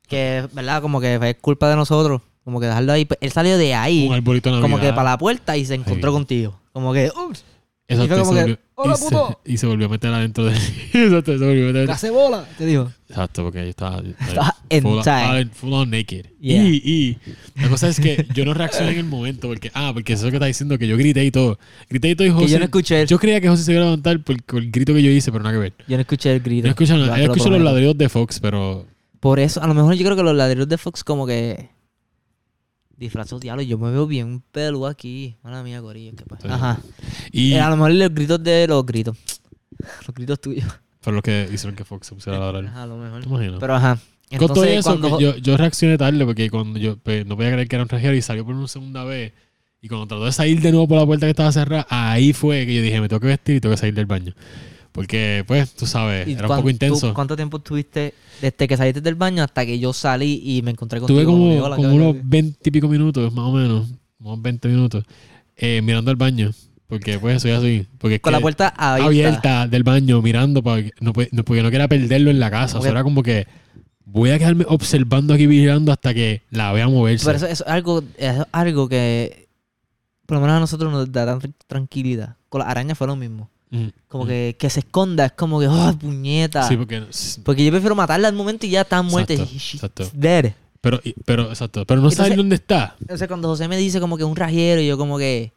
Que, 0.08 0.48
¿verdad? 0.52 0.80
Como 0.80 1.00
que 1.00 1.18
fue 1.18 1.34
culpa 1.36 1.68
de 1.68 1.76
nosotros. 1.76 2.22
Como 2.44 2.60
que 2.60 2.66
dejarlo 2.66 2.92
ahí. 2.92 3.04
Pues, 3.04 3.18
Él 3.20 3.32
salió 3.32 3.58
de 3.58 3.74
ahí. 3.74 4.06
Un 4.08 4.14
arbolito 4.14 4.60
Como 4.60 4.78
que 4.78 4.90
para 4.92 5.10
la 5.10 5.18
puerta 5.18 5.56
y 5.56 5.64
se 5.64 5.74
encontró 5.74 6.10
Ahí. 6.10 6.14
contigo. 6.14 6.60
Como 6.72 6.92
que, 6.92 7.10
ups, 7.10 7.44
Exacto, 7.88 8.20
como 8.20 8.32
que, 8.34 8.58
"Hola, 8.74 8.94
y 8.94 8.96
se- 8.96 9.04
puto". 9.04 9.40
Y 9.44 9.56
se 9.56 9.66
volvió 9.66 9.86
a 9.86 9.88
meter 9.90 10.12
adentro 10.12 10.44
de... 10.44 10.52
Exacto, 10.92 11.38
se 11.38 11.44
volvió 11.44 11.64
a 11.64 11.66
meter... 11.72 11.86
¡Case 11.86 12.10
bola! 12.10 12.46
Te 12.58 12.66
digo. 12.66 12.90
Exacto, 13.08 13.44
porque 13.44 13.60
ahí 13.60 13.68
estaba... 13.68 14.02
Estaba 14.28 14.56
full, 14.82 15.00
ah, 15.06 15.42
full 15.52 15.72
on 15.72 15.90
naked. 15.90 16.26
Yeah. 16.40 16.64
Y, 16.64 16.82
y 16.84 17.18
la 17.60 17.68
cosa 17.68 17.88
es 17.88 18.00
que 18.00 18.26
yo 18.34 18.44
no 18.44 18.54
reaccioné 18.54 18.92
en 18.92 18.98
el 18.98 19.04
momento 19.04 19.48
porque... 19.48 19.70
Ah, 19.74 19.92
porque 19.94 20.14
eso 20.14 20.20
es 20.20 20.24
lo 20.24 20.30
que 20.30 20.36
está 20.36 20.46
diciendo, 20.46 20.78
que 20.78 20.88
yo 20.88 20.96
grité 20.96 21.24
y 21.24 21.30
todo. 21.30 21.58
Grité 21.88 22.10
y 22.10 22.14
todo 22.16 22.26
y 22.26 22.30
José... 22.30 22.46
Que 22.46 22.52
yo 22.52 22.58
no 22.58 22.64
escuché 22.64 23.02
el, 23.02 23.08
Yo 23.08 23.18
creía 23.18 23.40
que 23.40 23.48
José 23.48 23.64
se 23.64 23.72
iba 23.72 23.82
a 23.82 23.84
levantar 23.84 24.20
por, 24.22 24.42
por 24.42 24.62
el 24.62 24.70
grito 24.70 24.92
que 24.94 25.02
yo 25.02 25.10
hice, 25.10 25.30
pero 25.30 25.44
nada 25.44 25.54
que 25.54 25.60
ver. 25.60 25.72
yo 25.86 25.96
no 25.96 26.00
escuché 26.00 26.32
el 26.32 26.40
grito. 26.40 26.66
Yo 26.66 26.70
escucho, 26.70 26.96
Yo 26.96 27.06
yo 27.06 27.22
escucho 27.32 27.50
los 27.50 27.60
ladridos 27.62 27.96
de 27.96 28.08
Fox, 28.08 28.40
pero... 28.40 28.86
Por 29.20 29.38
eso, 29.40 29.62
a 29.62 29.66
lo 29.66 29.74
mejor 29.74 29.94
yo 29.94 30.04
creo 30.04 30.16
que 30.16 30.22
los 30.22 30.34
ladrillos 30.36 30.68
de 30.68 30.76
Fox 30.76 31.02
como 31.02 31.26
que 31.26 31.70
disfrazó 32.96 33.38
diablo. 33.38 33.62
Yo 33.62 33.78
me 33.78 33.90
veo 33.90 34.06
bien 34.06 34.42
peludo 34.52 34.86
aquí. 34.86 35.36
Mala 35.42 35.62
mía, 35.62 35.80
corillo. 35.80 36.12
¿qué 36.16 36.24
pasa? 36.24 36.42
Sí. 36.42 36.48
Ajá. 36.54 36.80
Y 37.32 37.52
Eh, 37.54 37.60
a 37.60 37.70
lo 37.70 37.76
mejor 37.76 37.92
los 37.92 38.14
gritos 38.14 38.42
de 38.42 38.66
los 38.68 38.84
gritos. 38.86 39.16
Los 40.06 40.14
gritos 40.14 40.40
tuyos. 40.40 40.64
fueron 41.00 41.16
los 41.16 41.22
que 41.22 41.48
hicieron 41.52 41.76
que 41.76 41.84
Fox 41.84 42.06
se 42.06 42.14
pusiera 42.14 42.38
a 42.38 42.40
ladrar. 42.40 42.64
Ajá, 42.66 42.82
a 42.84 42.86
lo 42.86 42.96
mejor. 42.96 43.22
¿Te 43.22 43.28
imaginas? 43.28 43.60
Pero 43.60 43.74
ajá. 43.74 43.98
Con 44.38 44.48
todo 44.48 44.64
eso, 44.64 44.98
cuando... 44.98 45.20
yo, 45.20 45.36
yo 45.36 45.56
reaccioné 45.56 45.98
tarde 45.98 46.24
porque 46.24 46.48
cuando 46.48 46.78
yo 46.78 46.96
pues, 46.96 47.26
no 47.26 47.36
podía 47.36 47.52
creer 47.52 47.68
que 47.68 47.76
era 47.76 47.82
un 47.82 47.88
regiero 47.88 48.16
y 48.16 48.22
salió 48.22 48.44
por 48.44 48.54
una 48.54 48.66
segunda 48.68 49.04
vez. 49.04 49.32
Y 49.82 49.88
cuando 49.88 50.06
trató 50.06 50.24
de 50.24 50.32
salir 50.32 50.60
de 50.62 50.70
nuevo 50.72 50.88
por 50.88 50.98
la 50.98 51.04
puerta 51.06 51.26
que 51.26 51.30
estaba 51.30 51.52
cerrada, 51.52 51.86
ahí 51.90 52.32
fue 52.32 52.64
que 52.64 52.74
yo 52.74 52.80
dije, 52.82 53.00
me 53.00 53.08
tengo 53.08 53.20
que 53.20 53.26
vestir 53.26 53.56
y 53.56 53.60
tengo 53.60 53.74
que 53.74 53.78
salir 53.80 53.94
del 53.94 54.06
baño. 54.06 54.32
Porque, 54.94 55.42
pues, 55.48 55.72
tú 55.74 55.86
sabes, 55.86 56.28
¿Y 56.28 56.34
era 56.34 56.46
un 56.46 56.56
poco 56.56 56.70
intenso. 56.70 57.08
tú 57.08 57.14
¿Cuánto 57.14 57.34
tiempo 57.34 57.56
estuviste 57.56 58.14
desde 58.40 58.68
que 58.68 58.76
saliste 58.76 59.00
del 59.00 59.16
baño 59.16 59.42
hasta 59.42 59.66
que 59.66 59.76
yo 59.80 59.92
salí 59.92 60.40
y 60.44 60.62
me 60.62 60.70
encontré 60.70 61.00
contigo? 61.00 61.18
Tuve 61.20 61.26
como, 61.26 61.64
hola, 61.64 61.74
como 61.74 61.88
¿qué- 61.88 61.94
unos 61.96 62.14
qué- 62.14 62.20
20 62.24 62.68
y 62.68 62.70
pico 62.70 62.86
minutos, 62.88 63.32
más 63.34 63.44
o 63.46 63.52
menos, 63.52 63.88
unos 64.20 64.40
20 64.40 64.68
minutos, 64.68 65.04
eh, 65.56 65.82
mirando 65.82 66.12
al 66.12 66.16
baño. 66.16 66.52
Porque, 66.86 67.18
pues, 67.18 67.42
soy 67.42 67.50
así. 67.50 67.88
Porque 67.98 68.20
Con 68.20 68.32
la 68.34 68.38
puerta 68.40 68.68
abierta. 68.68 69.06
abierta 69.08 69.66
del 69.66 69.82
baño, 69.82 70.22
mirando, 70.22 70.62
para 70.62 70.80
no, 71.00 71.12
porque 71.12 71.62
no 71.62 71.70
quería 71.72 71.88
perderlo 71.88 72.30
en 72.30 72.38
la 72.38 72.50
casa. 72.52 72.78
O 72.78 72.82
sea, 72.82 72.92
era 72.92 73.02
como 73.02 73.24
que 73.24 73.48
voy 74.04 74.30
a 74.30 74.38
quedarme 74.38 74.64
observando 74.68 75.34
aquí, 75.34 75.48
vigilando 75.48 75.90
hasta 75.90 76.14
que 76.14 76.42
la 76.50 76.70
vea 76.72 76.86
moverse. 76.86 77.24
Pero 77.26 77.38
eso, 77.38 77.46
eso 77.48 77.64
es 77.64 77.70
algo, 77.70 78.04
es 78.16 78.36
algo 78.52 78.88
que 78.88 79.48
por 80.26 80.36
lo 80.36 80.40
menos 80.42 80.56
a 80.56 80.60
nosotros 80.60 80.92
nos 80.92 81.10
da 81.10 81.26
tan 81.26 81.52
tranquilidad. 81.66 82.36
Con 82.48 82.60
las 82.60 82.68
arañas 82.68 82.96
fue 82.96 83.08
lo 83.08 83.16
mismo. 83.16 83.50
Mm, 83.70 83.86
Como 84.08 84.24
mm. 84.24 84.28
que, 84.28 84.56
que 84.58 84.70
se 84.70 84.80
esconda, 84.80 85.26
es 85.26 85.32
como 85.32 85.58
que, 85.58 85.68
oh, 85.68 85.92
puñeta. 85.98 86.68
Sí, 86.68 86.76
porque. 86.76 87.02
Porque 87.44 87.64
yo 87.64 87.70
prefiero 87.70 87.94
matarla 87.94 88.28
al 88.28 88.34
momento 88.34 88.66
y 88.66 88.70
ya 88.70 88.82
está 88.82 89.02
muerta. 89.02 89.32
Exacto, 89.32 90.04
y 90.04 90.16
dead. 90.16 90.52
Pero, 90.80 91.00
y- 91.02 91.14
pero, 91.24 91.48
exacto. 91.48 91.84
Pero 91.86 92.00
no 92.02 92.08
Entonces- 92.08 92.18
saben 92.18 92.36
dónde 92.36 92.56
está. 92.56 92.94
Entonces 93.00 93.26
cuando 93.26 93.48
José 93.48 93.68
me 93.68 93.76
dice 93.78 94.00
como 94.00 94.18
que 94.18 94.24
un 94.24 94.36
rajero, 94.36 94.82
yo 94.82 94.98
como 94.98 95.16
que... 95.16 95.52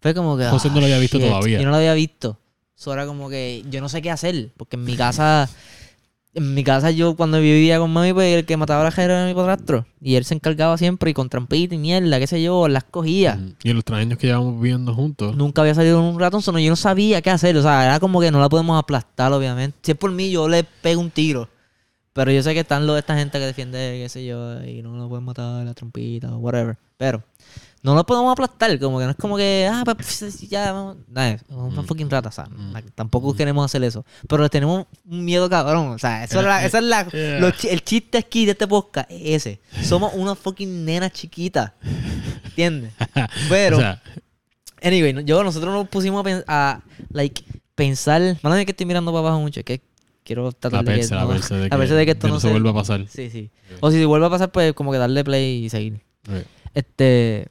Fue 0.00 0.14
como 0.14 0.36
que... 0.36 0.44
José 0.44 0.68
ah, 0.68 0.74
no 0.74 0.80
lo 0.80 0.84
había 0.86 0.98
visto 0.98 1.18
shit. 1.18 1.26
todavía. 1.26 1.58
Yo 1.58 1.64
no 1.64 1.70
lo 1.70 1.76
había 1.78 1.94
visto. 1.94 2.38
Eso 2.76 2.92
era 2.92 3.06
como 3.06 3.30
que 3.30 3.64
yo 3.70 3.80
no 3.80 3.88
sé 3.88 4.02
qué 4.02 4.10
hacer. 4.10 4.50
Porque 4.56 4.76
en 4.76 4.84
mi 4.84 4.94
casa... 4.96 5.48
En 6.38 6.54
mi 6.54 6.62
casa 6.62 6.92
yo 6.92 7.16
cuando 7.16 7.40
vivía 7.40 7.80
con 7.80 7.92
mami, 7.92 8.12
pues 8.12 8.32
el 8.32 8.46
que 8.46 8.56
mataba 8.56 8.82
a 8.82 8.84
rajero 8.84 9.12
era 9.12 9.26
mi 9.26 9.34
padrastro. 9.34 9.86
Y 10.00 10.14
él 10.14 10.24
se 10.24 10.34
encargaba 10.34 10.78
siempre 10.78 11.10
y 11.10 11.14
con 11.14 11.28
trampita 11.28 11.74
y 11.74 11.78
mierda, 11.78 12.20
qué 12.20 12.28
sé 12.28 12.40
yo, 12.40 12.68
las 12.68 12.84
cogía. 12.84 13.34
Mm, 13.34 13.54
Y 13.64 13.70
en 13.70 13.74
los 13.74 13.84
tres 13.84 13.98
años 13.98 14.18
que 14.18 14.28
llevamos 14.28 14.54
viviendo 14.60 14.94
juntos. 14.94 15.36
Nunca 15.36 15.62
había 15.62 15.74
salido 15.74 16.00
un 16.00 16.20
ratón, 16.20 16.40
solo 16.40 16.60
yo 16.60 16.70
no 16.70 16.76
sabía 16.76 17.20
qué 17.22 17.30
hacer. 17.30 17.56
O 17.56 17.62
sea, 17.62 17.84
era 17.84 17.98
como 17.98 18.20
que 18.20 18.30
no 18.30 18.38
la 18.38 18.48
podemos 18.48 18.78
aplastar, 18.78 19.32
obviamente. 19.32 19.76
Si 19.82 19.90
es 19.90 19.98
por 19.98 20.12
mí, 20.12 20.30
yo 20.30 20.48
le 20.48 20.62
pego 20.62 21.00
un 21.00 21.10
tiro. 21.10 21.48
Pero 22.12 22.30
yo 22.30 22.40
sé 22.40 22.54
que 22.54 22.60
están 22.60 22.86
los, 22.86 22.96
esta 22.96 23.16
gente 23.16 23.40
que 23.40 23.46
defiende, 23.46 23.98
qué 24.00 24.08
sé 24.08 24.24
yo, 24.24 24.62
y 24.62 24.80
no 24.80 24.96
lo 24.96 25.08
pueden 25.08 25.24
matar, 25.24 25.64
la 25.64 25.74
trompita, 25.74 26.32
o 26.32 26.38
whatever. 26.38 26.76
Pero 26.96 27.24
no 27.82 27.94
lo 27.94 28.04
podemos 28.04 28.32
aplastar, 28.32 28.78
como 28.80 28.98
que 28.98 29.04
no 29.04 29.10
es 29.12 29.16
como 29.16 29.36
que, 29.36 29.68
ah, 29.70 29.82
pues 29.84 30.40
ya, 30.48 30.72
vamos. 30.72 30.96
Nah, 31.08 31.36
somos 31.48 31.72
una 31.72 31.82
Mm. 31.82 31.86
fucking 31.86 32.10
rata, 32.10 32.28
o 32.28 32.32
sea, 32.32 32.44
Mm. 32.46 32.74
tampoco 32.94 33.34
queremos 33.34 33.64
hacer 33.64 33.82
eso. 33.84 34.04
Pero 34.28 34.42
les 34.42 34.50
tenemos 34.50 34.86
un 35.08 35.24
miedo 35.24 35.48
cabrón, 35.48 35.88
o 35.88 35.98
sea, 35.98 36.24
eso 36.24 36.40
es 36.40 36.46
la- 36.46 36.62
Eh, 36.62 36.66
esa 36.66 36.78
es 36.78 36.84
la, 36.84 37.06
eh. 37.12 37.52
chi- 37.56 37.68
el 37.68 37.82
chiste 37.84 38.18
aquí 38.18 38.44
de 38.46 38.52
este 38.52 38.66
podcast, 38.66 39.10
es 39.10 39.46
ese. 39.46 39.60
Somos 39.84 40.12
una 40.14 40.34
fucking 40.34 40.84
nena 40.84 41.08
chiquita, 41.10 41.74
¿entiendes? 42.44 42.92
Pero, 43.48 43.76
o 43.78 43.80
sea, 43.80 44.02
anyway, 44.82 45.24
yo, 45.24 45.42
nosotros 45.44 45.72
nos 45.72 45.88
pusimos 45.88 46.20
a, 46.20 46.24
pen- 46.24 46.44
a 46.46 46.80
like, 47.10 47.44
pensar, 47.74 48.36
más 48.42 48.64
que 48.64 48.70
estoy 48.72 48.86
mirando 48.86 49.12
para 49.12 49.20
abajo 49.28 49.40
mucho, 49.40 49.60
es 49.60 49.66
que 49.66 49.80
quiero 50.24 50.50
tratar 50.52 50.84
la 50.84 50.92
de 50.92 51.00
que, 51.00 51.06
la 51.14 51.22
no- 51.22 51.28
de 51.28 51.38
la 51.70 51.76
perse 51.78 51.94
de 51.94 52.04
que 52.04 52.12
esto 52.12 52.28
no 52.28 52.40
se 52.40 52.48
se- 52.48 52.52
vuelva 52.52 52.70
a 52.70 52.74
pasar. 52.74 53.06
Sí, 53.08 53.30
sí. 53.30 53.50
O 53.80 53.90
si 53.90 54.04
vuelve 54.04 54.26
a 54.26 54.30
pasar, 54.30 54.50
pues 54.50 54.72
como 54.74 54.90
que 54.92 54.98
darle 54.98 55.22
play 55.24 55.64
y 55.64 55.70
seguir. 55.70 56.00
Ok. 56.28 56.44
Este. 56.74 57.48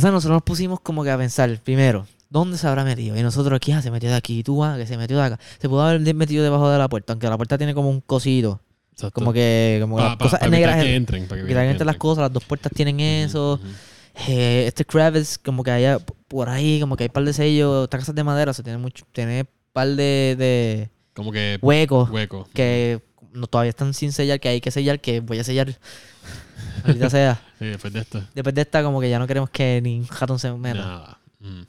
Sea, 0.00 0.10
nosotros 0.10 0.36
nos 0.36 0.42
pusimos 0.42 0.80
como 0.80 1.04
que 1.04 1.10
a 1.10 1.18
pensar, 1.18 1.58
primero, 1.62 2.06
¿dónde 2.30 2.56
se 2.58 2.66
habrá 2.66 2.84
metido? 2.84 3.16
Y 3.16 3.22
nosotros 3.22 3.56
aquí, 3.56 3.72
ah, 3.72 3.82
se 3.82 3.90
metió 3.90 4.08
de 4.10 4.16
aquí, 4.16 4.42
tú, 4.42 4.64
ah, 4.64 4.76
que 4.76 4.86
se 4.86 4.96
metió 4.96 5.16
de 5.18 5.22
acá. 5.24 5.38
Se 5.60 5.68
pudo 5.68 5.82
haber 5.82 6.14
metido 6.14 6.42
debajo 6.42 6.70
de 6.70 6.78
la 6.78 6.88
puerta, 6.88 7.12
aunque 7.12 7.28
la 7.28 7.36
puerta 7.36 7.58
tiene 7.58 7.74
como 7.74 7.90
un 7.90 8.00
cosito. 8.00 8.60
Exacto. 8.92 9.14
Como 9.14 9.32
que, 9.32 9.78
como 9.80 9.96
Pa- 9.96 10.02
las 10.04 10.16
pa- 10.16 10.24
cosas 10.24 10.40
evitar 10.42 10.50
negras. 10.60 10.76
que 10.76 10.88
en- 10.90 10.94
entren. 10.96 11.26
Para 11.26 11.42
que 11.42 11.76
que 11.78 11.84
las 11.84 11.96
cosas, 11.96 12.22
las 12.22 12.32
dos 12.32 12.44
puertas 12.44 12.72
tienen 12.74 13.00
eso. 13.00 13.54
Ujú, 13.54 13.64
ujú. 13.64 13.74
Eh, 14.28 14.64
este 14.66 14.84
Kravis, 14.84 15.38
como 15.38 15.62
que 15.64 15.70
haya 15.70 15.98
por 16.28 16.48
ahí, 16.50 16.78
como 16.80 16.96
que 16.96 17.04
hay 17.04 17.08
par 17.08 17.24
de 17.24 17.32
sellos, 17.32 17.84
estas 17.84 18.00
casas 18.00 18.14
de 18.14 18.22
madera, 18.24 18.50
o 18.50 18.54
sea, 18.54 18.62
tiene 18.62 18.78
mucho, 18.78 19.06
tiene 19.12 19.46
par 19.72 19.88
de, 19.88 20.36
de 20.38 20.90
Como 21.14 21.32
que 21.32 21.58
huecos 21.62 22.10
hueco. 22.10 22.46
que 22.52 23.00
no, 23.32 23.46
todavía 23.46 23.70
están 23.70 23.94
sin 23.94 24.12
sellar, 24.12 24.38
que 24.40 24.50
hay 24.50 24.60
que 24.60 24.70
sellar, 24.70 25.00
que 25.00 25.20
voy 25.20 25.38
a 25.38 25.44
sellar. 25.44 25.74
Maldita 26.84 27.10
sea. 27.10 27.40
Sí, 27.58 27.66
después 27.66 27.92
de 27.92 28.00
esto. 28.00 28.22
Después 28.34 28.54
de 28.54 28.60
esta, 28.62 28.82
como 28.82 29.00
que 29.00 29.08
ya 29.08 29.18
no 29.20 29.26
queremos 29.26 29.48
que 29.50 29.80
ni 29.82 30.00
un 30.00 30.08
ratón 30.08 30.38
se 30.38 30.50
meta. 30.52 30.78
Nada. 30.84 31.18
Mm. 31.40 31.60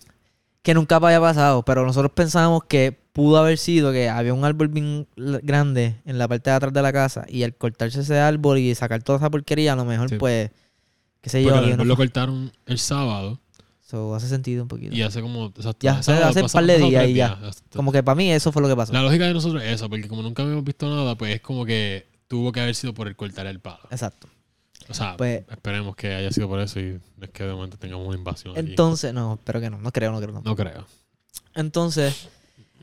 Que 0.63 0.74
nunca 0.74 0.98
haya 0.98 1.19
pasado, 1.19 1.63
pero 1.63 1.86
nosotros 1.86 2.12
pensábamos 2.15 2.63
que 2.63 2.98
pudo 3.12 3.38
haber 3.38 3.57
sido 3.57 3.91
que 3.91 4.10
había 4.10 4.33
un 4.33 4.43
árbol 4.45 4.69
bien 4.69 5.07
grande 5.15 5.98
en 6.05 6.17
la 6.17 6.27
parte 6.27 6.50
de 6.50 6.55
atrás 6.55 6.74
de 6.74 6.81
la 6.81 6.91
casa 6.93 7.25
y 7.27 7.43
al 7.43 7.53
cortarse 7.53 8.00
ese 8.01 8.17
árbol 8.19 8.57
y 8.57 8.74
sacar 8.74 9.03
toda 9.03 9.17
esa 9.19 9.29
porquería, 9.29 9.74
a 9.74 9.75
lo 9.75 9.86
mejor, 9.86 10.10
Sí. 10.10 10.15
pues, 10.17 10.50
qué 11.22 11.29
sé 11.29 11.43
yo, 11.43 11.50
el 11.50 11.55
había 11.55 11.67
árbol 11.74 11.81
una- 11.81 11.88
lo 11.89 11.95
cortaron 11.98 12.51
el 12.65 12.79
sábado 12.79 13.39
So, 13.81 14.15
hace 14.15 14.27
sentido 14.29 14.63
un 14.63 14.67
poquito. 14.69 14.95
y 14.95 15.03
hace 15.03 15.22
como. 15.22 15.53
Ya, 15.79 16.01
sábado 16.01 16.25
hace 16.27 16.41
un 16.41 16.50
par 16.50 16.65
de 16.65 16.77
días 16.79 17.07
y 17.10 17.13
ya. 17.13 17.39
Como 17.75 17.91
que 17.91 18.01
para 18.01 18.15
mí 18.15 18.31
eso 18.31 18.51
fue 18.51 18.62
lo 18.63 18.67
que 18.69 18.75
pasó. 18.75 18.91
La 18.93 19.03
lógica 19.03 19.25
de 19.27 19.33
nosotros 19.33 19.62
es 19.62 19.74
esa, 19.74 19.88
porque 19.89 20.07
como 20.07 20.24
nunca 20.24 20.41
habíamos 20.41 20.63
visto 20.63 20.89
nada, 20.89 21.15
pues 21.15 21.36
es 21.36 21.41
como 21.41 21.65
que 21.65 22.07
tuvo 22.27 22.51
que 22.51 22.62
haber 22.62 22.74
sido 22.74 22.93
por 22.95 23.07
el 23.07 23.15
cortar 23.15 23.45
el 23.45 23.60
palo. 23.60 23.81
Exacto. 23.91 24.27
O 24.89 24.93
sea, 24.93 25.15
Pues- 25.17 25.43
esperemos 25.49 25.95
que 25.95 26.13
haya 26.13 26.31
sido 26.31 26.47
por 26.47 26.59
eso 26.59 26.79
y 26.79 26.99
es 27.21 27.29
que 27.29 27.43
de 27.43 27.53
momento 27.53 27.77
tengamos 27.77 28.07
una 28.07 28.17
invasión. 28.17 28.57
Entonces, 28.57 29.13
no, 29.13 29.35
espero 29.35 29.61
que 29.61 29.69
no, 29.69 29.77
no 29.77 29.91
creo, 29.91 30.11
no 30.11 30.19
creo. 30.19 30.31
No. 30.33 30.41
no 30.43 30.55
creo. 30.55 30.85
Entonces, 31.55 32.27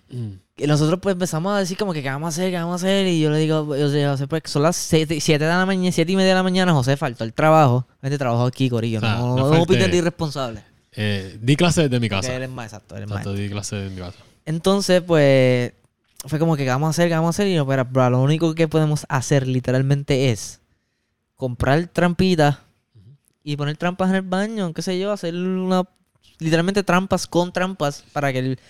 y 0.11 0.67
nosotros 0.67 0.99
pues 1.01 1.15
empezamos 1.15 1.55
a 1.55 1.59
decir 1.59 1.77
como 1.77 1.93
que 1.93 2.03
qué 2.03 2.09
vamos 2.09 2.27
a 2.27 2.29
hacer, 2.29 2.51
qué 2.51 2.57
vamos 2.57 2.83
a 2.83 2.87
hacer. 2.87 3.07
Y 3.07 3.21
yo 3.21 3.31
le 3.31 3.39
digo, 3.39 3.77
yo 3.77 3.91
digo, 3.91 4.11
José, 4.11 4.27
pues 4.27 4.43
son 4.47 4.63
las 4.63 4.77
7 4.77 5.07
de 5.21 5.39
la 5.47 5.67
mañana, 5.67 5.93
siete 5.93 6.13
y 6.13 6.17
media 6.17 6.31
de 6.31 6.35
la 6.37 6.43
mañana, 6.43 6.73
José 6.73 6.97
faltó 6.97 7.25
el 7.25 7.33
trabajo. 7.33 7.87
Vente, 8.03 8.19
trabajo 8.19 8.47
aquí, 8.47 8.69
Corillo. 8.69 8.99
O 8.99 9.01
sea, 9.01 9.17
no, 9.17 9.37
no 9.37 9.55
no, 9.55 9.65
de 9.65 9.97
irresponsable. 9.97 10.65
Eh, 10.93 11.39
di 11.41 11.57
clase 11.57 11.83
desde 11.83 12.01
mi 12.01 12.09
casa. 12.09 12.35
él 12.35 12.43
es 12.43 12.51
más 12.51 12.67
exacto, 12.67 12.97
Exacto, 12.97 13.33
di 13.33 13.49
clase 13.49 13.77
desde 13.77 13.95
mi 13.95 14.01
casa. 14.01 14.19
Entonces, 14.45 15.03
pues, 15.03 15.73
fue 16.27 16.39
como 16.39 16.57
que, 16.57 16.65
¿qué 16.65 16.71
vamos 16.71 16.89
a 16.89 16.91
hacer? 16.91 17.09
¿Qué 17.09 17.15
vamos 17.15 17.29
a 17.29 17.31
hacer? 17.31 17.47
Y 17.47 17.55
yo, 17.55 17.67
pero, 17.67 17.85
bro, 17.85 18.11
lo 18.11 18.21
único 18.21 18.55
que 18.55 18.67
podemos 18.67 19.07
hacer 19.09 19.47
literalmente 19.47 20.31
es 20.31 20.60
comprar 21.41 21.89
trampitas 21.89 22.59
y 23.43 23.57
poner 23.57 23.77
trampas 23.77 24.11
en 24.11 24.17
el 24.17 24.23
baño, 24.23 24.73
qué 24.73 24.83
sé 24.83 24.99
yo, 24.99 25.11
hacer 25.11 25.35
una, 25.35 25.83
literalmente 26.39 26.83
trampas 26.85 27.27
con 27.27 27.53
trampas 27.53 28.05
para 28.13 28.33
que 28.33 28.39
el, 28.39 28.61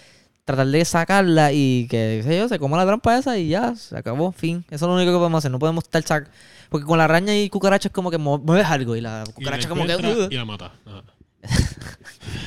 tratar 0.44 0.68
de 0.68 0.84
sacarla 0.84 1.52
y 1.52 1.88
que, 1.90 2.22
qué 2.22 2.22
sé 2.22 2.38
yo, 2.38 2.48
se 2.48 2.58
coma 2.58 2.76
la 2.76 2.86
trampa 2.86 3.18
esa 3.18 3.36
y 3.36 3.48
ya, 3.48 3.74
se 3.74 3.98
acabó, 3.98 4.32
fin. 4.32 4.64
Eso 4.70 4.86
es 4.86 4.88
lo 4.88 4.94
único 4.94 5.10
que 5.10 5.18
podemos 5.18 5.38
hacer, 5.38 5.50
no 5.50 5.58
podemos 5.58 5.84
estar 5.84 6.02
sac 6.02 6.30
porque 6.70 6.86
con 6.86 6.98
la 6.98 7.04
araña 7.04 7.36
y 7.36 7.50
cucarachas 7.50 7.90
como 7.90 8.12
que 8.12 8.18
mueves 8.18 8.66
algo 8.66 8.94
y 8.94 9.00
la 9.00 9.24
Y 9.26 9.32
cucaracha 9.32 9.68
la 9.68 9.74
como 9.74 9.86
que... 9.86 9.96
"Ugh". 9.96 10.28
Y 10.30 10.36
la 10.36 10.44
mata. 10.44 10.72
Ajá. 10.86 11.02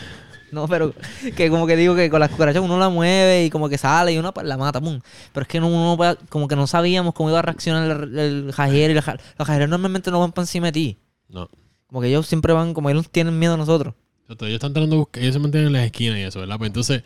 No, 0.64 0.68
pero 0.68 0.94
que 1.36 1.50
como 1.50 1.66
que 1.68 1.76
digo 1.76 1.96
que 1.96 2.10
con 2.10 2.20
las 2.20 2.30
cucarachas 2.30 2.62
uno 2.64 2.78
la 2.80 2.90
mueve 2.90 3.46
y 3.46 3.50
como 3.50 3.70
que 3.70 3.78
sale 3.78 4.14
y 4.14 4.18
uno 4.18 4.34
pues, 4.34 4.46
la 4.46 4.58
mata, 4.58 4.80
pum. 4.80 5.00
Pero 5.34 5.42
es 5.42 5.48
que 5.48 5.60
no, 5.60 5.68
uno 5.68 5.98
puede- 5.98 6.16
como 6.30 6.48
que 6.48 6.56
no 6.56 6.68
sabíamos 6.68 7.14
cómo 7.14 7.30
iba 7.30 7.40
a 7.40 7.42
reaccionar 7.42 8.04
el, 8.04 8.18
el 8.20 8.52
jajero 8.54 8.94
y 8.94 9.02
ja- 9.02 9.18
los 9.38 9.48
jajeros 9.48 9.70
normalmente 9.70 10.12
no 10.12 10.20
van 10.20 10.32
para 10.32 10.44
encima 10.44 10.68
de 10.68 10.72
ti. 10.74 10.98
No. 11.30 11.50
Como 11.88 12.02
que 12.02 12.08
ellos 12.08 12.28
siempre 12.28 12.54
van, 12.54 12.74
como 12.74 12.90
ellos 12.90 13.10
tienen 13.10 13.38
miedo 13.40 13.54
a 13.56 13.58
nosotros. 13.58 13.94
Exacto, 14.24 14.46
ellos 14.46 14.56
están 14.56 14.74
tratando 14.74 15.10
ellos 15.14 15.34
se 15.34 15.40
mantienen 15.40 15.68
en 15.68 15.74
las 15.74 15.86
esquinas 15.86 16.18
y 16.18 16.22
eso, 16.22 16.40
¿verdad? 16.40 16.58
Pues 16.58 16.70
entonces, 16.70 17.04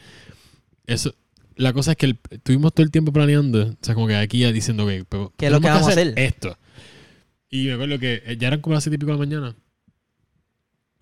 eso, 0.85 1.13
la 1.55 1.73
cosa 1.73 1.91
es 1.91 1.97
que 1.97 2.05
el- 2.05 2.19
tuvimos 2.43 2.73
todo 2.73 2.83
el 2.83 2.91
tiempo 2.91 3.11
planeando, 3.11 3.63
o 3.63 3.75
sea, 3.81 3.95
como 3.95 4.07
que 4.07 4.15
aquí 4.15 4.39
ya 4.39 4.51
diciendo 4.51 4.85
que 4.87 5.03
pero 5.07 5.33
¿Qué 5.37 5.47
es 5.47 5.51
lo 5.51 5.59
que 5.59 5.67
vamos 5.67 5.87
a 5.87 5.91
hacer? 5.91 6.13
Esto. 6.17 6.57
Y 7.49 7.65
me 7.67 7.73
acuerdo 7.73 7.97
que 7.99 8.21
eh, 8.25 8.37
ya 8.37 8.47
eran 8.49 8.61
como 8.61 8.73
las 8.75 8.83
siete 8.83 8.95
y 8.95 8.99
pico 8.99 9.11
de 9.11 9.17
la 9.17 9.25
mañana. 9.25 9.55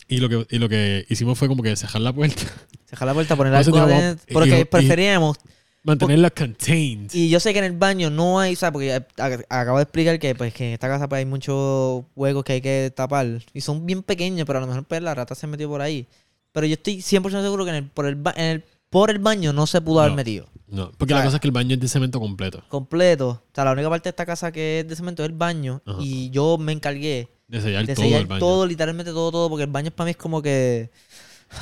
Y 0.08 0.18
lo 0.18 0.28
que, 0.28 0.46
y 0.54 0.58
lo 0.58 0.68
que 0.68 1.04
hicimos 1.08 1.38
fue 1.38 1.48
como 1.48 1.62
que 1.62 1.74
cerrar 1.76 2.00
la 2.02 2.12
puerta, 2.12 2.42
Dejar 2.90 3.06
la 3.08 3.14
puerta, 3.14 3.34
poner 3.36 3.52
teníamos- 3.64 3.90
adentro. 3.92 4.26
Porque 4.32 4.60
y- 4.60 4.64
preferíamos. 4.64 5.36
mantenerla 5.82 6.30
contained. 6.30 7.10
Y 7.12 7.28
yo 7.28 7.38
sé 7.40 7.52
que 7.52 7.58
en 7.60 7.64
el 7.64 7.72
baño 7.72 8.10
no 8.10 8.38
hay, 8.40 8.54
o 8.54 8.56
sea, 8.56 8.72
porque 8.72 9.04
acabo 9.48 9.78
de 9.78 9.82
explicar 9.84 10.18
que 10.18 10.34
pues 10.34 10.52
que 10.54 10.66
en 10.68 10.72
esta 10.74 10.88
casa 10.88 11.08
pues, 11.08 11.18
hay 11.20 11.26
muchos 11.26 12.04
huecos 12.14 12.44
que 12.44 12.54
hay 12.54 12.60
que 12.60 12.92
tapar. 12.94 13.42
Y 13.52 13.60
son 13.60 13.84
bien 13.86 14.02
pequeños, 14.02 14.46
pero 14.46 14.58
a 14.58 14.62
lo 14.62 14.68
mejor 14.68 14.84
pues, 14.84 15.02
la 15.02 15.14
rata 15.14 15.34
se 15.34 15.46
metió 15.46 15.68
por 15.68 15.80
ahí. 15.82 16.06
Pero 16.52 16.66
yo 16.66 16.74
estoy 16.74 17.02
100% 17.02 17.42
seguro 17.42 17.64
que 17.64 17.70
en 17.70 17.76
el, 17.76 17.84
por, 17.88 18.06
el, 18.06 18.18
en 18.36 18.44
el, 18.44 18.64
por 18.90 19.10
el 19.10 19.18
baño 19.18 19.52
no 19.52 19.66
se 19.66 19.80
pudo 19.80 20.00
haber 20.00 20.14
metido. 20.14 20.46
No, 20.68 20.90
porque 20.98 21.12
O 21.12 21.16
sea, 21.16 21.18
la 21.18 21.24
cosa 21.26 21.36
es 21.36 21.40
que 21.40 21.48
el 21.48 21.52
baño 21.52 21.74
es 21.74 21.80
de 21.80 21.86
cemento 21.88 22.18
completo. 22.18 22.64
completo. 22.68 23.28
O 23.28 23.54
sea, 23.54 23.64
la 23.64 23.72
única 23.72 23.88
parte 23.90 24.04
de 24.08 24.10
esta 24.10 24.26
casa 24.26 24.50
que 24.50 24.80
es 24.80 24.88
de 24.88 24.96
cemento 24.96 25.22
es 25.22 25.28
el 25.28 25.34
baño. 25.36 25.82
Ajá. 25.84 25.98
Y 26.00 26.30
yo 26.30 26.56
me 26.58 26.72
encargué 26.72 27.28
De 27.48 27.60
sellar 27.60 27.86
de 27.86 27.94
todo 27.94 28.04
el 28.04 28.26
baño. 28.26 28.40
todo, 28.40 28.66
literalmente 28.66 29.12
todo, 29.12 29.30
todo, 29.30 29.48
porque 29.48 29.64
el 29.64 29.70
baño 29.70 29.90
para 29.90 30.06
mí 30.06 30.10
es 30.12 30.16
como 30.16 30.42
que. 30.42 30.90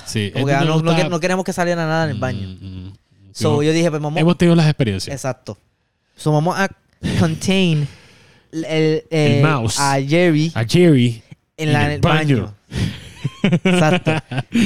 Sí, 0.06 0.30
Como 0.32 0.46
que 0.46 0.54
ah, 0.54 0.64
no, 0.64 1.20
queremos 1.20 1.44
que 1.44 1.52
saliera 1.52 1.84
nada 1.84 2.04
en 2.04 2.10
el 2.12 2.18
baño. 2.18 2.48
Mm, 2.48 2.86
mm. 2.86 2.92
So 3.32 3.60
Sí, 3.60 3.66
yo 3.66 3.72
dije, 3.72 3.90
pues 3.90 4.00
vamos. 4.00 4.18
Hemos 4.18 4.38
tenido 4.38 4.56
las 4.56 4.66
experiencias. 4.66 5.14
Exacto. 5.14 5.58
So 6.16 6.32
vamos 6.32 6.58
a 6.58 6.68
contain 7.20 7.86
el, 8.52 8.64
el, 8.64 9.04
eh, 9.10 9.40
mouse. 9.42 9.78
a 9.78 10.00
Jerry 10.00 10.52
A 10.54 10.64
Jerry. 10.64 11.22
en, 11.56 11.72
la, 11.72 11.80
el 11.80 11.86
en 11.86 11.92
el 11.92 12.00
baño. 12.00 12.54
Exacto. 13.42 14.12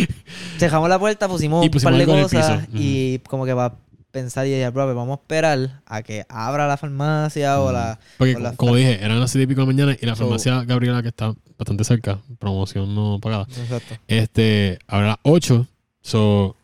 Dejamos 0.59 0.89
la 0.89 0.99
puerta, 0.99 1.27
pusimos, 1.29 1.65
un 1.65 1.83
par 1.83 1.95
de 1.95 2.07
cosas 2.07 2.69
y 2.73 3.19
como 3.21 3.45
que 3.45 3.53
va 3.53 3.77
pensar 4.19 4.47
y 4.47 4.51
dije, 4.51 4.69
bro, 4.71 4.87
vamos 4.95 5.19
a 5.19 5.21
esperar 5.23 5.81
a 5.87 6.03
que 6.03 6.25
abra 6.29 6.67
la 6.67 6.77
farmacia 6.77 7.61
o 7.61 7.73
la... 7.73 7.99
Porque, 8.19 8.37
o 8.37 8.39
la- 8.41 8.53
como 8.57 8.75
dije, 8.75 9.03
eran 9.05 9.21
las 9.21 9.31
7 9.31 9.45
y 9.45 9.47
pico 9.47 9.61
de 9.63 9.67
la 9.67 9.73
mañana 9.73 9.97
y 10.01 10.07
la 10.07 10.15
So- 10.15 10.25
farmacia 10.25 10.65
Gabriela, 10.65 11.03
que 11.03 11.09
está 11.09 11.35
bastante 11.59 11.85
cerca, 11.85 12.21
promoción 12.39 12.95
no 12.95 13.19
pagada, 13.21 13.47
Exacto. 13.51 13.95
este, 14.07 14.79
abre 14.87 15.07
a 15.07 15.09
las 15.11 15.19
8. 15.23 15.67
So, 16.01 16.57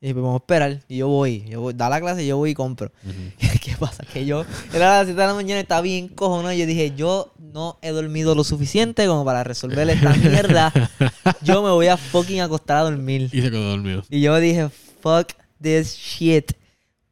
Y 0.00 0.06
dije, 0.06 0.14
pues 0.14 0.22
vamos 0.22 0.40
a 0.40 0.42
esperar. 0.42 0.80
Y 0.88 0.98
yo 0.98 1.08
voy, 1.08 1.44
yo 1.48 1.60
voy, 1.60 1.74
da 1.74 1.88
la 1.88 2.00
clase 2.00 2.22
y 2.24 2.28
yo 2.28 2.36
voy 2.36 2.50
y 2.50 2.54
compro. 2.54 2.90
ujú. 3.04 3.48
¿Qué 3.62 3.76
pasa? 3.78 4.04
Que 4.12 4.24
yo, 4.26 4.44
era 4.72 4.98
las 4.98 5.06
7 5.06 5.20
de 5.20 5.26
la 5.26 5.34
mañana, 5.34 5.60
estaba 5.60 5.80
bien 5.80 6.08
cojonado. 6.08 6.52
Y 6.52 6.58
yo 6.58 6.66
dije, 6.66 6.92
yo 6.96 7.32
no 7.38 7.78
he 7.82 7.90
dormido 7.90 8.34
lo 8.34 8.44
suficiente 8.44 9.06
como 9.06 9.24
para 9.24 9.44
resolver 9.44 9.88
esta 9.90 10.12
mierda. 10.16 10.72
Yo 11.42 11.62
me 11.62 11.70
voy 11.70 11.86
a 11.88 11.96
fucking 11.96 12.40
acostar 12.40 12.78
a 12.78 12.82
dormir. 12.82 13.28
y 13.32 13.40
se 13.42 13.50
quedó 13.50 13.70
dormido. 13.70 14.02
Y 14.10 14.20
yo 14.20 14.36
dije, 14.38 14.68
fuck 15.00 15.28
this 15.60 15.94
shit. 15.96 16.52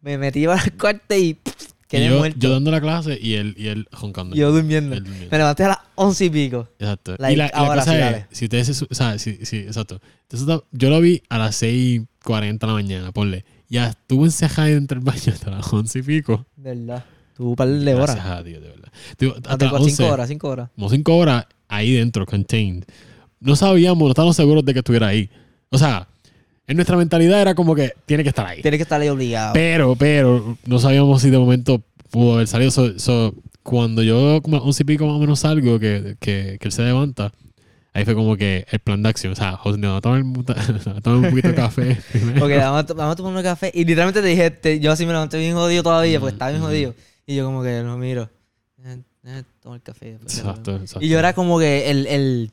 Me 0.00 0.18
metí 0.18 0.46
para 0.46 0.62
el 0.62 0.72
cuarto 0.76 1.14
y 1.16 1.34
pff, 1.34 1.72
quedé 1.88 2.06
Y 2.06 2.08
yo, 2.10 2.18
muerto. 2.18 2.38
yo 2.38 2.50
dando 2.50 2.70
la 2.70 2.80
clase 2.80 3.18
y 3.20 3.34
él, 3.34 3.54
y 3.58 3.68
él 3.68 3.88
roncando. 3.90 4.36
Y 4.36 4.38
yo 4.38 4.52
durmiendo. 4.52 4.94
Durmiendo. 4.94 5.28
Me 5.30 5.38
levanté 5.38 5.64
a 5.64 5.68
las 5.68 5.78
once 5.96 6.24
y 6.26 6.30
pico. 6.30 6.68
Exacto. 6.78 7.14
y 7.14 7.22
Like, 7.22 7.36
la, 7.36 7.46
y 7.46 7.50
la 7.50 7.66
cosa 7.66 7.84
sí, 7.84 7.90
es, 7.90 8.00
dale. 8.00 8.26
si 8.30 8.44
ustedes 8.44 8.76
se 8.76 8.84
o 8.84 8.94
sea, 8.94 9.18
sí, 9.18 9.38
sí, 9.42 9.56
exacto. 9.58 10.00
Entonces, 10.28 10.60
yo 10.72 10.90
lo 10.90 11.00
vi 11.00 11.22
a 11.28 11.38
las 11.38 11.60
6.40 11.62 12.58
de 12.60 12.66
la 12.66 12.72
mañana, 12.72 13.12
ponle. 13.12 13.44
Ya 13.68 13.88
estuvo 13.88 14.24
encerrado 14.24 14.68
dentro 14.70 15.00
del 15.00 15.04
baño 15.04 15.32
hasta 15.32 15.50
las 15.50 15.72
11 15.72 15.98
y 15.98 16.02
pico. 16.02 16.46
¿Verdad? 16.56 17.04
Tuvo 17.36 17.50
un 17.50 17.56
par 17.56 17.68
de 17.68 17.94
horas. 17.94 18.14
Gracias 18.16 18.26
a 18.26 18.42
Dios, 18.42 18.62
de 18.62 18.68
verdad. 18.68 18.88
Ah, 18.92 19.32
hasta 19.36 19.58
tengo 19.58 19.72
las 19.72 19.82
11, 19.82 19.96
cinco 19.96 20.12
horas, 20.12 20.28
cinco 20.28 20.48
horas. 20.48 20.70
como 20.76 20.88
5 20.88 21.16
horas 21.16 21.46
ahí 21.68 21.92
dentro, 21.94 22.24
contained. 22.26 22.84
No 23.40 23.56
sabíamos, 23.56 24.02
no 24.04 24.08
estábamos 24.10 24.36
seguros 24.36 24.64
de 24.64 24.72
que 24.72 24.78
estuviera 24.78 25.08
ahí. 25.08 25.28
O 25.70 25.78
sea, 25.78 26.08
en 26.66 26.76
nuestra 26.76 26.96
mentalidad 26.96 27.40
era 27.40 27.54
como 27.54 27.75
que 27.75 27.92
tiene 28.06 28.23
que 28.23 28.30
estar 28.30 28.46
ahí. 28.46 28.62
Tienes 28.62 28.78
que 28.78 28.82
estar 28.82 29.00
ahí 29.00 29.08
obligado. 29.08 29.52
Pero, 29.54 29.94
pero, 29.96 30.58
no 30.66 30.78
sabíamos 30.78 31.23
si 31.23 31.30
de 31.30 31.38
momento 31.38 31.82
pudo 32.11 32.35
haber 32.35 32.49
salido. 32.49 32.70
So- 32.70 32.99
so, 32.99 33.35
cuando 33.62 34.02
yo 34.02 34.40
como 34.42 34.58
11 34.58 34.82
y 34.82 34.87
pico 34.87 35.06
más 35.06 35.16
o 35.16 35.18
menos 35.18 35.40
salgo, 35.40 35.78
que, 35.78 36.16
que, 36.20 36.56
que 36.61 36.68
él 36.68 36.73
se 36.73 36.82
levanta, 36.82 37.32
ahí 37.92 38.04
fue 38.04 38.14
como 38.14 38.37
que 38.37 38.66
el 38.70 38.78
plan 38.80 39.02
de 39.02 39.08
acción. 39.08 39.32
O 39.32 39.37
sea, 39.37 39.52
José, 39.56 39.78
no, 39.78 40.00
toma 40.00 40.16
un, 40.20 40.32
poquito 40.35 41.49
de 41.49 41.54
café 41.54 41.96
primero. 42.12 42.44
Ok, 42.44 42.52
vamos 42.58 42.90
a, 42.90 42.94
vamos 42.94 43.12
a 43.12 43.16
tomar 43.16 43.35
un 43.37 43.42
café. 43.42 43.70
Y 43.75 43.85
literalmente 43.85 44.23
te 44.23 44.28
dije, 44.28 44.50
te- 44.50 44.80
yo 44.80 44.92
así 44.92 45.04
me 45.06 45.12
levanté 45.12 45.38
bien 45.38 45.54
jodido 45.54 45.82
todavía, 45.82 46.20
porque 46.20 46.35
estaba 46.35 46.50
bien 46.50 46.62
jodido. 46.62 46.94
Y 47.26 47.35
yo 47.37 47.44
como 47.44 47.62
que 47.62 47.82
lo 47.82 47.96
miro. 47.96 48.28
Eh, 48.85 48.99
eh, 49.25 49.42
toma 49.61 49.76
el 49.76 49.82
café. 49.82 50.12
Exacto, 50.23 50.76
exacto. 50.76 51.04
Y 51.04 51.08
yo 51.08 51.18
era 51.18 51.32
como 51.32 51.58
que 51.58 51.90
el, 51.90 52.06
el 52.06 52.50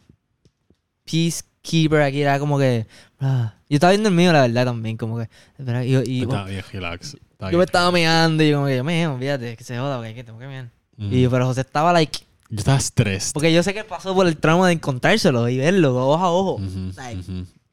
peacekeeper 1.63 2.01
aquí 2.01 2.21
era 2.21 2.37
como 2.39 2.59
que... 2.59 2.85
ah. 3.19 3.53
Yo 3.69 3.77
estaba 3.77 3.91
viendo 3.91 4.09
el 4.09 4.15
mío, 4.15 4.31
la 4.31 4.41
verdad, 4.41 4.65
también. 4.65 4.97
Como 4.97 5.17
que... 5.17 5.29
espera, 5.57 5.83
Y, 5.83 5.91
yo- 5.91 6.03
y 6.05 6.21
Está 6.21 6.43
bien, 6.45 6.63
relax. 6.71 7.15
Está 7.31 7.49
yo 7.51 7.57
me 7.57 7.63
estaba 7.63 7.91
meando 7.91 8.43
y 8.43 8.49
yo 8.49 8.57
como 8.57 8.67
que... 8.67 8.77
Yo 8.77 8.83
me 8.83 9.07
olvídate, 9.07 9.57
que 9.57 9.63
se 9.63 9.77
joda, 9.77 9.97
porque 9.97 10.13
que 10.13 10.23
tengo 10.23 10.37
que 10.37 10.47
mear. 10.47 10.69
Ujú. 10.97 11.07
Y 11.15 11.27
pero 11.27 11.45
José 11.47 11.61
estaba 11.61 11.91
like... 11.93 12.19
Yo 12.49 12.59
estaba 12.59 12.77
estrés. 12.77 13.31
Porque 13.33 13.51
yo 13.51 13.63
sé 13.63 13.73
que 13.73 13.83
pasó 13.83 14.13
por 14.13 14.27
el 14.27 14.37
trauma 14.37 14.67
de 14.67 14.73
encontrárselo 14.73 15.49
y 15.49 15.57
verlo 15.57 15.95
ojo 16.07 16.23
a 16.23 16.31
ojo. 16.31 16.61
Like, 16.95 17.23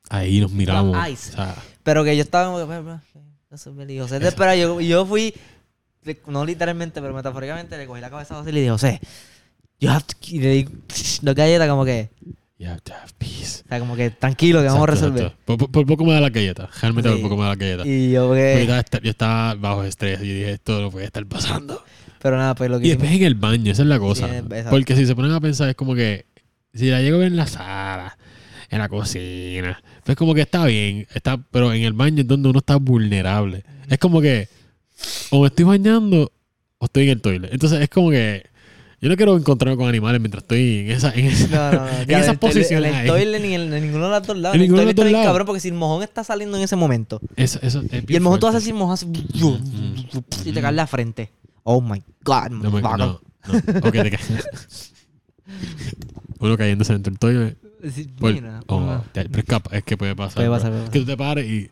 Ahí 0.09 0.40
nos 0.40 0.50
miramos. 0.52 0.97
O 0.97 1.16
sea, 1.16 1.54
Pero 1.82 2.02
que 2.02 2.16
yo 2.16 2.23
estaba 2.23 2.47
como 2.47 2.66
que... 2.66 3.92
Y 3.92 3.99
José 3.99 4.20
te 4.20 4.28
espera. 4.28 4.56
Yo, 4.56 4.80
yo 4.80 5.04
fui... 5.04 5.35
No 6.28 6.47
literalmente, 6.47 7.02
pero 7.02 7.12
metafóricamente 7.12 7.76
le 7.76 7.87
cogí 7.87 8.00
la 8.00 8.09
cabeza 8.09 8.35
a 8.35 8.38
José 8.38 8.50
y 8.50 8.52
le 8.54 8.61
dije, 8.61 8.70
José... 8.70 9.00
You 9.80 9.90
have 9.90 10.04
to... 10.04 10.14
Y 10.28 10.38
le 10.40 10.49
di 10.50 10.68
dos 11.20 11.35
galletas 11.35 11.68
como 11.68 11.85
que... 11.85 12.09
you 12.61 12.69
have 12.69 12.83
to 12.83 12.93
have 12.93 13.11
peace. 13.19 13.62
O 13.64 13.69
sea, 13.69 13.81
como 13.81 13.97
que 13.97 14.11
tranquilo, 14.11 14.61
que 14.61 14.67
vamos 14.67 14.83
a 14.83 14.87
resolver. 14.87 15.33
Por, 15.47 15.87
poco 15.87 16.05
me 16.05 16.12
da 16.12 16.21
la 16.21 16.29
galleta. 16.29 16.69
Realmente 16.81 17.09
Sí. 17.09 17.14
por 17.14 17.23
poco 17.23 17.37
me 17.38 17.43
da 17.45 17.49
la 17.49 17.57
galleta. 17.57 17.87
Y 17.87 18.12
yo 18.12 18.29
Porque 18.29 18.55
que... 18.61 18.67
yo, 18.67 18.76
estaba, 18.76 19.02
yo 19.02 19.11
estaba 19.11 19.55
bajo 19.55 19.85
estrés 19.85 20.21
y 20.21 20.29
dije, 20.29 20.52
esto 20.52 20.81
no 20.81 20.90
puede 20.90 21.07
estar 21.07 21.25
pasando. 21.26 21.83
Pero 22.21 22.37
nada, 22.37 22.55
pues 22.55 22.71
lo 22.71 22.79
que 22.79 22.87
Y 22.87 22.90
después 22.90 23.11
en 23.11 23.23
el 23.23 23.35
baño, 23.35 23.73
esa 23.73 23.81
es 23.83 23.88
la 23.88 23.99
cosa. 23.99 24.29
Sí. 24.29 24.45
Porque 24.69 24.95
si 24.95 25.07
se 25.07 25.17
ponen 25.17 25.33
a 25.33 25.40
pensar, 25.40 25.71
es 25.71 25.75
como 25.75 25.95
que 25.95 26.26
si 26.75 26.90
la 26.90 27.00
llego 27.00 27.17
a 27.17 27.21
ver 27.21 27.29
en 27.29 27.37
la 27.37 27.47
sala, 27.47 28.19
en 28.69 28.79
la 28.79 28.90
cocina, 28.90 29.83
pues 30.05 30.19
como 30.19 30.35
que 30.35 30.43
está 30.43 30.67
bien, 30.67 31.07
está, 31.14 31.38
pero 31.50 31.73
en 31.73 31.83
el 31.83 31.95
baño 31.95 32.21
es 32.21 32.29
donde 32.29 32.50
uno 32.50 32.59
está 32.59 32.76
vulnerable. 32.76 33.64
Es 33.88 33.99
como 33.99 34.21
que 34.21 34.49
o 35.31 35.40
me 35.40 35.47
estoy 35.47 35.64
bañando 35.64 36.31
o 36.76 36.85
estoy 36.85 37.05
en 37.05 37.11
el 37.11 37.23
toilet. 37.23 37.52
Entonces 37.55 37.81
es 37.81 37.88
como 37.88 38.11
que 38.11 38.50
yo 39.00 39.09
no 39.09 39.16
quiero 39.16 39.37
encontrarme 39.37 39.76
con 39.76 39.88
animales 39.88 40.21
mientras 40.21 40.42
estoy 40.45 40.80
en 40.80 40.90
esa, 40.90 41.12
en 41.14 41.26
esa, 41.26 41.49
No, 41.49 41.73
no, 41.73 41.87
no. 41.87 41.99
en 42.00 42.11
esas 42.11 42.37
posiciones 42.38 42.90
En 42.90 42.95
el 42.97 43.00
ahí. 43.02 43.07
toilet 43.09 43.40
ni 43.42 43.54
en, 43.54 43.73
en 43.73 43.83
ninguno 43.83 44.04
de 44.07 44.11
los 44.19 44.26
dos 44.26 44.37
lados. 44.37 44.54
En 44.57 44.61
ninguno 44.62 44.80
de 44.80 44.87
los 44.87 44.95
dos 44.95 45.11
lados. 45.11 45.26
cabrón 45.26 45.47
porque 45.47 45.61
si 45.61 45.69
el 45.69 45.75
mojón 45.75 46.02
está 46.02 46.23
saliendo 46.25 46.57
en 46.57 46.62
ese 46.64 46.76
momento. 46.76 47.21
Eso, 47.37 47.59
eso 47.62 47.83
es 47.90 48.04
Y 48.09 48.14
el 48.16 48.21
mojón 48.21 48.40
tú 48.40 48.47
vas 48.47 48.54
a 48.54 48.61
fuerte. 48.61 48.64
decir 48.66 48.75
mojón 48.75 48.95
así, 48.95 50.49
y 50.49 50.52
te 50.52 50.61
cae 50.61 50.71
en 50.71 50.76
la 50.76 50.87
frente. 50.87 51.33
Oh 51.62 51.80
my 51.80 52.02
God, 52.25 52.50
No, 52.50 52.71
me- 52.71 52.83
no. 52.83 53.21
Ok, 53.83 53.92
te 53.92 54.11
caes. 54.11 54.92
Uno 56.40 56.57
cayéndose 56.57 56.92
dentro 56.95 57.11
del 57.11 57.19
toilet. 57.19 57.59
Sí, 57.95 58.04
por- 58.19 58.33
mira, 58.33 58.61
oh, 58.66 58.80
no. 58.80 59.04
ya, 59.14 59.25
pero 59.30 59.62
es, 59.73 59.85
que 59.85 59.97
puede 59.97 60.14
pasar. 60.14 60.37
Puede 60.37 60.50
pasar, 60.50 60.71
puede 60.73 60.90
Que 60.90 60.99
tú 61.00 61.07
te 61.07 61.16
pares 61.16 61.47
y 61.49 61.71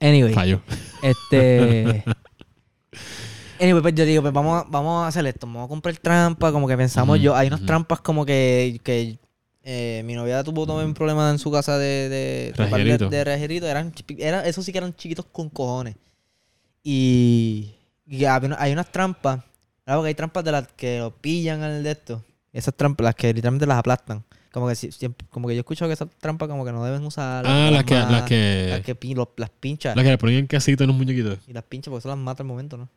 Anyway, 0.00 0.32
fallo. 0.32 0.62
este. 1.02 2.02
Anyway, 3.60 3.82
pues 3.82 3.94
yo 3.94 4.04
digo, 4.06 4.22
pues 4.22 4.32
vamos 4.32 4.62
a, 4.64 4.66
vamos 4.70 5.04
a 5.04 5.08
hacer 5.08 5.26
esto. 5.26 5.46
Vamos 5.46 5.66
a 5.66 5.68
comprar 5.68 5.96
trampa. 5.98 6.50
Como 6.52 6.66
que 6.66 6.76
pensamos 6.76 7.20
yo. 7.20 7.36
Hay 7.36 7.48
unas 7.48 7.60
trampas 7.66 8.00
como 8.00 8.24
que. 8.24 8.80
que 8.82 9.18
eh, 9.62 10.02
mi 10.06 10.14
novia 10.14 10.42
tuvo 10.42 10.66
también 10.66 10.88
un 10.88 10.94
problema 10.94 11.30
en 11.30 11.38
su 11.38 11.50
casa 11.52 11.76
de. 11.78 12.08
de. 12.08 12.52
De, 13.10 13.18
de. 13.60 13.70
Eran, 13.70 13.92
era, 14.18 14.46
esos 14.46 14.64
sí 14.64 14.72
que 14.72 14.78
eran 14.78 14.94
chiquitos 14.94 15.26
con 15.26 15.48
cojones. 15.50 15.94
Y. 16.82 17.74
hay 18.58 18.72
unas 18.72 18.90
trampas. 18.90 19.40
Claro, 19.84 20.02
que 20.02 20.08
hay 20.08 20.14
trampas 20.14 20.44
de 20.44 20.52
las 20.52 20.68
que 20.68 20.98
lo 20.98 21.10
pillan 21.16 21.62
al 21.62 21.82
de 21.82 21.90
esto. 21.90 22.24
Esas 22.52 22.74
trampas, 22.74 23.04
las 23.04 23.14
que 23.14 23.28
literalmente 23.32 23.66
las 23.66 23.78
aplastan. 23.78 24.24
Como 24.52 24.66
que 24.68 24.74
si- 24.74 24.90
siempre, 24.90 25.26
como 25.30 25.46
que 25.48 25.54
yo 25.54 25.60
escucho 25.60 25.86
que 25.86 25.92
esas 25.92 26.08
trampas 26.18 26.48
como 26.48 26.64
que 26.64 26.72
no 26.72 26.84
deben 26.84 27.04
usar. 27.04 27.44
Ah, 27.46 27.70
las 27.72 27.84
que, 27.84 27.94
las 27.94 28.22
que, 28.22 28.66
las 28.70 28.80
que 28.80 28.94
pi- 28.94 29.14
lo- 29.14 29.32
las 29.36 29.50
pinchas. 29.50 29.94
las 29.94 30.04
que 30.04 30.10
le 30.10 30.18
ponían 30.18 30.46
quesito 30.48 30.82
en 30.84 30.90
un 30.90 30.96
muñequito. 30.96 31.36
Y 31.46 31.52
las 31.52 31.62
pinchas 31.64 31.90
porque 31.90 32.00
eso 32.00 32.08
las 32.08 32.18
mata 32.18 32.42
al 32.42 32.48
momento, 32.48 32.76
¿no? 32.76 32.88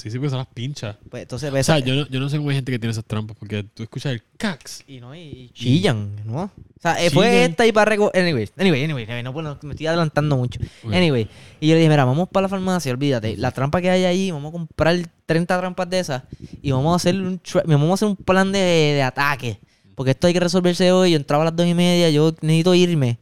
Sí, 0.00 0.10
sí, 0.10 0.18
pues 0.18 0.30
son 0.30 0.38
las 0.38 0.46
pinchas. 0.48 0.96
Pues 1.10 1.22
entonces 1.22 1.52
O 1.52 1.62
sea, 1.62 1.78
yo 1.78 1.94
no, 1.94 2.08
yo 2.08 2.20
no 2.20 2.28
sé 2.28 2.36
cómo 2.38 2.50
hay 2.50 2.56
gente 2.56 2.72
que 2.72 2.78
tiene 2.78 2.92
esas 2.92 3.04
trampas, 3.04 3.36
porque 3.38 3.62
tú 3.64 3.82
escuchas 3.82 4.12
el 4.12 4.22
cax. 4.36 4.82
Y 4.88 5.00
no, 5.00 5.14
y, 5.14 5.18
y 5.20 5.50
chillan, 5.50 6.16
¿no? 6.24 6.44
O 6.44 6.50
sea, 6.82 7.02
eh, 7.04 7.10
fue 7.10 7.26
Chillan. 7.26 7.50
esta 7.50 7.66
y 7.66 7.72
para 7.72 7.90
reco 7.90 8.10
Anyway, 8.14 8.48
anyway, 8.56 8.84
anyway, 8.84 9.04
anyway, 9.04 9.22
no, 9.22 9.32
bueno, 9.32 9.58
me 9.62 9.70
estoy 9.72 9.86
adelantando 9.86 10.36
mucho. 10.36 10.58
Ok. 10.84 10.92
Anyway, 10.94 11.28
y 11.60 11.68
yo 11.68 11.74
le 11.74 11.80
dije, 11.80 11.90
mira, 11.90 12.04
vamos 12.04 12.28
para 12.30 12.42
la 12.42 12.48
farmacia, 12.48 12.92
olvídate. 12.92 13.36
La 13.36 13.50
trampa 13.50 13.80
que 13.82 13.90
hay 13.90 14.04
ahí, 14.04 14.30
vamos 14.30 14.48
a 14.48 14.52
comprar 14.52 14.96
30 15.26 15.58
trampas 15.58 15.90
de 15.90 15.98
esas 16.00 16.22
y 16.62 16.70
vamos 16.70 16.92
a 16.92 16.96
hacer 16.96 17.14
un, 17.20 17.40
vamos 17.66 17.90
a 17.90 17.94
hacer 17.94 18.08
un 18.08 18.16
plan 18.16 18.50
de, 18.52 18.58
de 18.58 19.02
ataque. 19.02 19.58
Porque 19.94 20.12
esto 20.12 20.26
hay 20.26 20.32
que 20.32 20.40
resolverse 20.40 20.90
hoy. 20.92 21.10
Yo 21.10 21.16
entraba 21.18 21.42
a 21.42 21.46
las 21.46 21.56
dos 21.56 21.66
y 21.66 21.74
media, 21.74 22.08
yo 22.08 22.34
necesito 22.40 22.74
irme 22.74 23.18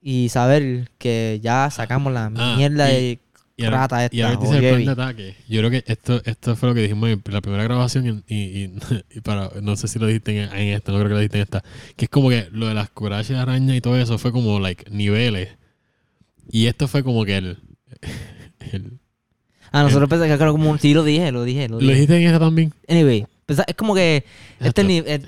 y 0.00 0.28
saber 0.28 0.88
que 0.98 1.40
ya 1.42 1.68
sacamos 1.70 2.12
la 2.12 2.26
Ah, 2.34 2.54
mierda 2.56 2.90
y- 2.92 2.94
de 2.94 3.18
Y 3.58 3.64
ahora, 3.64 3.78
rata 3.78 4.04
esta. 4.04 4.14
y 4.16 4.20
ahora 4.20 4.38
que 4.38 4.44
o 4.46 4.52
dice 4.52 4.68
el 4.68 4.74
plan 4.74 4.84
de 4.84 5.02
ataque. 5.02 5.36
Yo 5.48 5.60
creo 5.60 5.70
que 5.70 5.84
esto, 5.86 6.20
esto 6.24 6.56
fue 6.56 6.68
lo 6.68 6.74
que 6.74 6.82
dijimos 6.82 7.08
en 7.08 7.22
la 7.30 7.40
primera 7.40 7.64
grabación 7.64 8.22
y, 8.28 8.34
y, 8.34 8.74
y 9.14 9.20
para, 9.22 9.50
no 9.62 9.76
sé 9.76 9.88
si 9.88 9.98
lo 9.98 10.06
dijiste 10.06 10.42
en, 10.42 10.52
en 10.52 10.68
esta, 10.74 10.92
no 10.92 10.98
creo 10.98 11.08
que 11.08 11.14
lo 11.14 11.20
dijiste 11.20 11.38
en 11.38 11.42
esta. 11.44 11.64
Que 11.96 12.04
es 12.04 12.10
como 12.10 12.28
que 12.28 12.48
lo 12.52 12.66
de 12.68 12.74
las 12.74 12.90
cucarachas 12.90 13.28
de 13.30 13.38
araña 13.38 13.74
y 13.74 13.80
todo 13.80 13.98
eso 13.98 14.18
fue 14.18 14.30
como 14.32 14.60
like 14.60 14.90
niveles. 14.90 15.48
Y 16.50 16.66
esto 16.66 16.86
fue 16.86 17.02
como 17.02 17.24
que 17.24 17.36
el... 17.38 17.58
el- 18.72 18.98
Ah, 19.72 19.82
nosotros 19.82 20.08
pensamos 20.08 20.36
que 20.38 20.42
era 20.42 20.52
como 20.52 20.70
un... 20.70 20.78
Sí, 20.78 20.94
lo 20.94 21.02
dije, 21.04 21.32
lo 21.32 21.42
dije, 21.44 21.68
lo 21.68 21.74
¿Lo 21.74 21.80
dije. 21.80 21.92
dijiste 21.94 22.16
en 22.16 22.22
esta 22.26 22.38
también? 22.38 22.72
Anyway, 22.88 23.26
pues, 23.46 23.60
es 23.66 23.74
como 23.74 23.94
que 23.94 24.18
Exacto. 24.58 24.66
este 24.68 24.84
ni- 24.84 24.98
eh, 24.98 25.20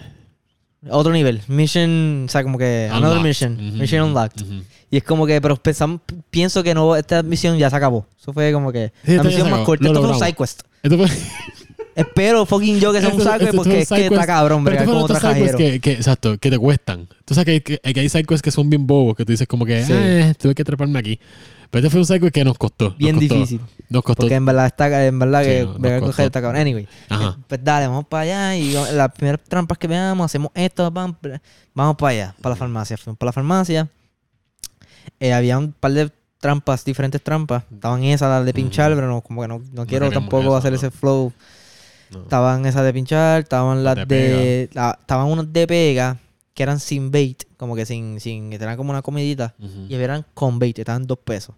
otro 0.91 1.13
nivel, 1.13 1.43
mission, 1.49 2.25
o 2.27 2.31
sea, 2.31 2.43
como 2.43 2.59
que 2.59 2.89
another 2.91 3.19
Unlocked. 3.19 3.29
mission, 3.29 3.79
mission 3.79 4.03
unlocked. 4.03 4.43
Y 4.91 4.97
es 4.99 5.05
como 5.05 5.27
que, 5.27 5.41
pero 5.41 5.57
pensamos, 5.57 6.01
pienso 6.31 6.63
que 6.63 6.75
no, 6.75 6.97
esta 6.97 7.23
misión 7.23 7.59
ya 7.59 7.69
se 7.69 7.77
acabó. 7.77 8.07
Eso 8.21 8.33
fue 8.33 8.53
como 8.53 8.73
que 8.73 8.93
Sí, 9.05 9.17
la 9.17 9.23
misión 9.23 9.51
más 9.51 9.61
corta. 9.61 9.85
Lo 9.85 9.91
Esto 9.91 10.03
fue 10.03 10.13
un 10.13 10.19
side 10.19 10.33
quest. 10.35 10.61
Esto 10.83 10.97
fue... 10.97 11.07
Espero 11.95 12.47
fucking 12.47 12.79
yo 12.79 12.93
que 12.93 13.01
sea 13.01 13.09
un 13.13 13.21
side 13.21 13.39
quest 13.41 13.55
porque 13.57 13.81
es 13.81 13.89
que 13.89 14.07
está 14.07 14.25
cabrón, 14.25 14.65
Pero 14.65 14.85
fueron 14.85 15.03
otro 15.03 15.19
cajero. 15.19 15.59
que, 15.59 15.81
que, 15.81 15.93
exacto, 15.93 16.39
que 16.39 16.49
te 16.51 16.57
cuestan. 16.59 17.09
Tú 17.25 17.35
sabes 17.35 17.45
que 17.45 17.51
hay, 17.51 17.61
que, 17.61 17.79
que 17.93 18.01
hay 18.01 18.09
side 18.09 18.23
quests 18.25 18.41
que 18.43 18.53
son 18.53 18.71
bien 18.71 18.87
bobos, 18.87 19.17
que 19.17 19.25
tú 19.25 19.33
dices 19.33 19.49
como 19.49 19.67
que, 19.67 19.85
Sí. 19.85 19.93
eh, 19.95 20.33
tuve 20.39 20.55
que 20.55 20.63
treparme 20.63 20.99
aquí. 21.01 21.19
Pero 21.71 21.87
este 21.87 21.91
fue 21.91 22.01
un 22.17 22.21
quest 22.23 22.35
que 22.35 22.45
nos 22.45 22.57
costó. 22.57 22.87
nos 22.91 22.97
Bien 22.99 23.17
costó- 23.17 23.35
difícil. 23.35 23.61
Nos 23.91 24.03
costó. 24.03 24.23
Porque 24.23 24.35
en 24.35 24.45
verdad 24.47 24.67
está, 24.67 25.07
en 25.07 25.19
verdad 25.19 25.43
Sí, 25.43 25.49
que 25.49 25.65
costó. 25.65 26.07
cajero 26.07 26.27
está 26.27 26.41
cabrón. 26.43 26.61
Anyway, 26.63 26.89
Ajá. 27.09 27.39
pues 27.47 27.61
dale, 27.63 27.87
vamos 27.89 28.07
para 28.07 28.23
allá 28.23 28.57
y 28.57 28.73
las 28.73 29.13
primeras 29.13 29.41
trampas 29.49 29.77
que 29.79 29.87
veamos, 29.87 30.25
hacemos 30.25 30.51
esto, 30.55 30.91
vamos 30.91 31.17
para 31.97 32.11
allá, 32.11 32.35
para 32.41 32.55
la 32.55 32.57
farmacia. 32.57 32.97
Fuimos 32.97 33.19
para 33.19 33.29
la 33.29 33.33
farmacia. 33.33 33.89
Eh, 35.21 35.33
había 35.33 35.59
un 35.59 35.73
par 35.73 35.93
de 35.93 36.11
trampas, 36.41 36.85
diferentes 36.85 37.23
trampas. 37.23 37.65
Estaban 37.73 38.03
esas, 38.05 38.29
las 38.29 38.45
de 38.47 38.53
pinchar, 38.55 38.95
pero 38.95 39.09
no, 39.09 39.21
como 39.21 39.43
que 39.43 39.49
no, 39.49 39.63
no 39.73 39.87
quiero 39.87 40.11
tampoco 40.11 40.57
hacer 40.57 40.73
ese 40.75 40.91
flow. 40.91 41.33
No. 42.11 42.23
Estaban 42.23 42.65
esas 42.65 42.85
de 42.85 42.93
pinchar, 42.95 43.41
estaban 43.43 43.85
las 43.85 43.97
de. 43.97 44.05
de 44.07 44.71
la- 44.73 44.97
estaban 45.01 45.27
unos 45.27 45.53
de 45.53 45.67
pega 45.67 46.17
que 46.59 46.65
eran 46.65 46.81
sin 46.81 47.13
bait, 47.13 47.45
como 47.57 47.77
que 47.77 47.87
sin. 47.87 48.19
sin 48.19 48.53
eran 48.53 48.77
como 48.77 48.91
una 48.91 49.01
comidita. 49.01 49.55
Y 49.89 49.95
eran 49.95 50.27
con 50.35 50.59
bait, 50.59 50.77
estaban 50.77 51.07
dos 51.07 51.19
pesos. 51.21 51.55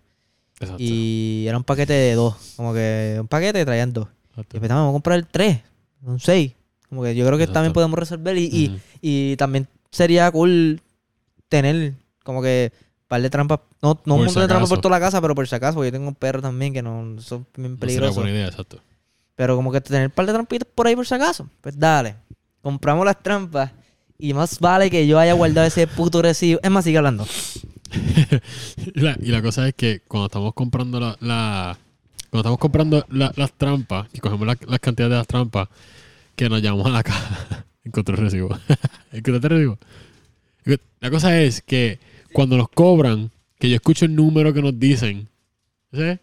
Exacto. 0.61 0.77
Y 0.83 1.47
era 1.49 1.57
un 1.57 1.65
paquete 1.65 1.95
de 1.95 2.15
dos. 2.15 2.35
Como 2.57 2.75
que 2.75 3.17
un 3.19 3.27
paquete 3.27 3.65
traían 3.65 3.95
dos. 3.95 4.09
Exacto. 4.29 4.57
Y 4.57 4.59
empezamos 4.59 4.91
a 4.91 4.93
comprar 4.93 5.27
tres, 5.31 5.61
un 6.03 6.21
seis. 6.21 6.53
Como 6.91 7.03
que 7.03 7.15
yo 7.15 7.25
creo 7.25 7.39
que 7.39 7.45
Exacto. 7.45 7.55
también 7.55 7.73
podemos 7.73 7.99
resolver. 7.99 8.37
Y, 8.37 8.45
y, 8.45 8.81
y 9.01 9.37
también 9.37 9.67
sería 9.91 10.31
cool 10.31 10.83
tener 11.49 11.95
como 12.25 12.43
que 12.43 12.71
un 12.75 13.09
par 13.09 13.23
de 13.23 13.31
trampas. 13.31 13.61
No, 13.81 13.99
no 14.05 14.17
un 14.17 14.25
montón 14.27 14.43
de 14.43 14.49
trampas 14.49 14.69
por 14.69 14.83
toda 14.83 14.99
la 14.99 15.01
casa, 15.01 15.19
pero 15.23 15.35
por 15.35 15.49
si 15.49 15.55
acaso. 15.55 15.77
porque 15.77 15.89
Yo 15.89 15.93
tengo 15.93 16.09
un 16.09 16.15
perro 16.15 16.43
también 16.43 16.75
que 16.75 16.83
no 16.83 17.19
son 17.23 17.47
bien 17.57 17.73
No 17.73 17.79
peligrosos. 17.79 18.17
buena 18.17 18.31
idea, 18.33 18.49
exacto. 18.49 18.81
Pero 19.35 19.57
como 19.57 19.73
que 19.73 19.81
tener 19.81 20.09
un 20.09 20.13
par 20.13 20.27
de 20.27 20.35
trampitas 20.35 20.69
por 20.75 20.87
ahí 20.87 20.95
por 20.95 21.07
si 21.07 21.15
acaso. 21.15 21.49
Pues 21.63 21.79
dale. 21.79 22.17
Compramos 22.61 23.07
las 23.07 23.19
trampas. 23.23 23.73
Y 24.21 24.35
más 24.35 24.59
vale 24.61 24.91
que 24.91 25.07
yo 25.07 25.19
haya 25.19 25.33
guardado 25.33 25.67
ese 25.67 25.87
puto 25.87 26.23
recibo. 26.23 26.61
Es 26.63 26.71
más, 26.71 26.85
sigue 26.85 26.99
hablando. 26.99 27.27
y, 28.95 29.31
la, 29.31 29.43
cosa 29.43 29.67
es 29.67 29.75
que 29.75 30.01
cuando 30.07 30.27
estamos 30.27 30.55
comprando 30.55 31.01
la, 31.01 31.79
cuando 32.31 32.41
estamos 32.41 32.59
comprando 32.59 33.05
la- 33.11 33.33
las 33.37 33.53
trampas, 33.53 34.09
y 34.13 34.19
cogemos 34.19 34.47
la- 34.47 34.59
las 34.67 34.81
cantidades 34.81 35.11
de 35.11 35.17
las 35.19 35.27
trampas, 35.27 35.69
que 36.37 36.49
nos 36.49 36.63
llamamos 36.63 36.87
a 36.87 36.91
la 36.91 37.03
caja, 37.03 37.65
encontré 37.85 38.15
el 38.15 38.21
recibo. 38.23 38.49
¿Encontraste 39.13 39.47
el 39.49 39.51
recibo? 39.51 39.79
La 41.01 41.11
cosa 41.11 41.41
es 41.41 41.63
que 41.63 41.99
cuando 42.33 42.57
nos 42.57 42.69
cobran, 42.69 43.31
que 43.59 43.71
yo 43.71 43.77
escucho 43.77 44.05
el 44.05 44.15
número 44.15 44.53
que 44.53 44.63
nos 44.63 44.79
dicen, 44.79 45.29
¿sí? 45.93 46.19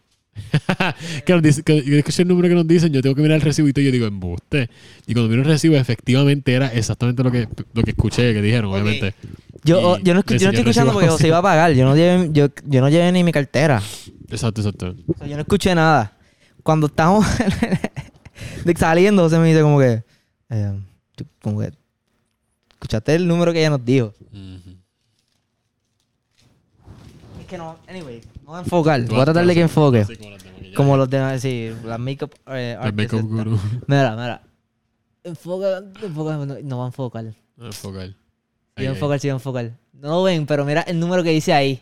que, 1.26 1.34
nos 1.34 1.41
dice- 1.41 1.63
que 1.63 1.84
yo 1.84 1.97
escucho 1.97 2.21
el 2.21 2.28
número 2.28 2.47
que 2.50 2.56
nos 2.56 2.67
dicen, 2.67 2.91
yo 2.93 3.02
tengo 3.02 3.15
que 3.15 3.21
mirar 3.21 3.36
el 3.38 3.41
recibo 3.41 3.67
y 3.67 3.73
yo 3.73 3.91
digo, 3.91 4.06
embuste. 4.06 4.69
Y 5.06 5.13
cuando 5.13 5.30
miro 5.30 5.41
el 5.43 5.47
recibo, 5.47 5.76
efectivamente 5.76 6.54
era 6.54 6.67
exactamente 6.67 7.23
lo 7.23 7.32
que, 7.32 7.47
lo 7.73 7.84
que 7.84 7.91
escuché, 7.91 8.34
que 8.34 8.41
dijeron, 8.41 8.65
Ok. 8.69 8.73
obviamente. 8.76 9.13
Yo, 9.63 9.80
oh, 9.82 9.97
yo, 9.97 10.13
no, 10.13 10.21
yo 10.23 10.38
no 10.38 10.50
estoy 10.50 10.60
escuchando 10.60 10.93
porque 10.93 11.08
José 11.10 11.28
iba 11.28 11.39
a 11.39 11.41
pagar. 11.41 11.71
Yo 11.73 11.84
no 11.86 11.95
llevé, 11.95 12.30
yo, 12.32 12.47
yo 12.65 12.82
no 12.82 12.89
llevé 12.89 13.12
ni 13.12 13.23
mi 13.23 13.32
cartera. 13.32 13.82
Exacto, 14.30 14.62
exacto. 14.62 14.95
O 15.08 15.17
sea, 15.17 15.28
yo 15.28 15.36
no 15.36 15.41
escuché 15.41 15.73
nada. 15.76 16.13
Cuando 16.63 16.88
estamos 16.88 17.26
saliendo, 18.78 19.23
José 19.23 19.39
me 19.39 19.47
dice 19.47 19.62
como 19.62 19.80
que... 19.80 20.04
eh, 20.50 20.73
como 21.41 21.60
que... 21.60 21.71
Escuchaste 22.73 23.15
el 23.15 23.28
número 23.28 23.52
que 23.54 23.60
ella 23.60 23.71
nos 23.71 23.84
dijo. 23.84 24.13
Ujú. 24.32 24.71
Es 24.71 24.76
que 27.47 27.57
no... 27.57 27.77
Anyway, 27.88 28.21
no 28.43 28.51
voy 28.51 28.57
a 28.57 28.60
enfocar. 28.60 29.01
Voy 29.05 29.19
a 29.19 29.25
tratar 29.25 29.45
de 29.45 29.53
que 29.53 29.62
enfoque. 29.62 29.99
así 30.01 30.38
como 30.77 30.95
las 30.95 31.10
demás, 31.10 31.33
los 31.33 31.41
de, 31.43 31.73
sí, 31.73 31.88
las 31.88 31.99
makeup 31.99 32.33
eh, 32.47 32.77
El 32.79 32.88
artists 32.88 33.13
Makeup 33.13 33.19
estas. 33.19 33.45
Guru. 33.45 33.60
Mira, 33.88 34.12
mira. 34.12 34.41
Enfoca, 35.23 35.83
enfoca, 36.03 36.38
no, 36.38 36.57
no 36.63 36.77
va 36.77 36.83
a 36.83 36.88
enfocar. 36.88 37.23
No, 37.57 37.65
enfocar. 37.65 38.07
Sí 38.77 38.83
va 38.83 38.89
a 38.89 38.93
enfocar, 38.93 39.19
sí 39.19 39.27
va 39.27 39.33
a 39.33 39.38
enfocar. 39.38 39.71
No 39.93 40.10
lo 40.10 40.23
ven, 40.23 40.45
pero 40.45 40.63
mira 40.63 40.81
el 40.83 40.99
número 40.99 41.23
que 41.23 41.31
dice 41.31 41.51
ahí. 41.51 41.81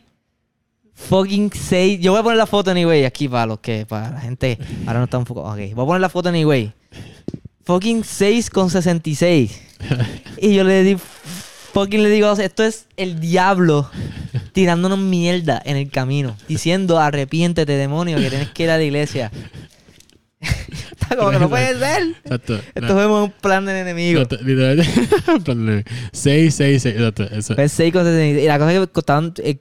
Fucking 0.93 1.51
6. 1.53 1.99
Yo 1.99 2.13
voy 2.13 2.21
a 2.21 2.23
poner 2.23 2.37
la 2.37 2.45
foto 2.45 2.71
anyway 2.71 3.03
aquí 3.03 3.27
para 3.27 3.45
los 3.45 3.59
que, 3.59 3.85
para 3.85 4.11
la 4.11 4.21
gente. 4.21 4.57
Ahora 4.87 4.99
no 4.99 5.05
está 5.05 5.17
enfocado. 5.17 5.47
Ok, 5.47 5.75
voy 5.75 5.83
a 5.83 5.87
poner 5.87 6.01
la 6.01 6.09
foto 6.09 6.29
anyway. 6.29 6.73
Fucking 7.65 8.05
6 8.05 8.49
con 8.49 8.69
66. 8.69 9.61
y 10.41 10.55
yo 10.55 10.63
le 10.63 10.83
di, 10.83 10.95
fucking 10.95 12.01
le 12.01 12.09
digo, 12.09 12.31
esto 12.31 12.63
es 12.63 12.87
el 12.95 13.19
diablo 13.19 13.89
tirándonos 14.53 14.99
mierda 14.99 15.61
en 15.65 15.77
el 15.77 15.89
camino. 15.89 16.35
Diciendo, 16.47 16.99
arrepiéntete, 16.99 17.73
demonio, 17.73 18.17
que 18.17 18.29
tienes 18.29 18.49
que 18.49 18.63
ir 18.63 18.69
a 18.69 18.77
la 18.77 18.83
iglesia. 18.83 19.31
está 20.91 21.15
como 21.15 21.31
que 21.31 21.39
no 21.39 21.49
puede 21.49 21.77
ser. 21.77 22.03
Exacto. 22.23 22.59
Esto 22.73 22.93
fue 22.93 23.23
un 23.23 23.31
plan 23.31 23.65
del 23.65 23.77
enemigo. 23.77 24.21
Exacto, 24.21 24.45
Literalmente. 24.45 25.91
6, 26.11 26.53
6, 26.55 26.81
6. 26.81 26.95
Exacto. 26.95 27.23
Eso. 27.23 27.55
Fue 27.55 27.69
6 27.69 27.93
con 27.93 28.03
66. 28.03 28.43
Y 28.43 28.47
la 28.47 28.59
cosa 28.59 28.73
es 28.73 28.79
que 28.79 28.87
costaban. 28.87 29.33
eh, 29.37 29.59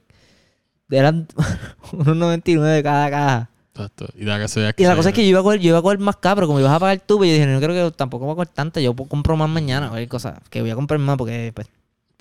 eran 0.91 1.27
unos 1.93 2.17
99 2.17 2.83
cada 2.83 3.11
caja. 3.11 3.51
Exacto. 3.75 4.07
Y 4.17 4.25
da 4.25 4.39
que 4.39 4.47
se 4.49 4.61
vea 4.61 4.75
Y 4.77 4.85
la 4.85 4.95
cosa 4.95 5.09
es 5.09 5.15
que 5.15 5.23
yo 5.23 5.31
iba 5.31 5.41
a 5.41 5.43
coger, 5.43 5.61
yo 5.61 5.71
iba 5.71 5.79
a 5.79 5.83
coger 5.83 5.99
más 5.99 6.17
caro, 6.17 6.47
como 6.47 6.61
ibas 6.61 6.73
a 6.73 6.79
pagar 6.79 7.01
tú, 7.01 7.19
pero 7.19 7.27
yo 7.27 7.33
dije, 7.33 7.47
no 7.47 7.61
creo 7.61 7.91
que 7.91 7.97
tampoco 7.97 8.25
voy 8.25 8.33
a 8.33 8.37
coger 8.37 8.49
tanta, 8.55 8.81
yo 8.81 8.95
compro 8.95 9.37
más 9.37 9.49
mañana, 9.49 9.89
cualquier 9.89 10.09
cosa, 10.09 10.41
que 10.49 10.61
voy 10.61 10.71
a 10.71 10.77
comprar 10.77 11.01
más 11.01 11.17
porque 11.17 11.51
pues, 11.53 11.67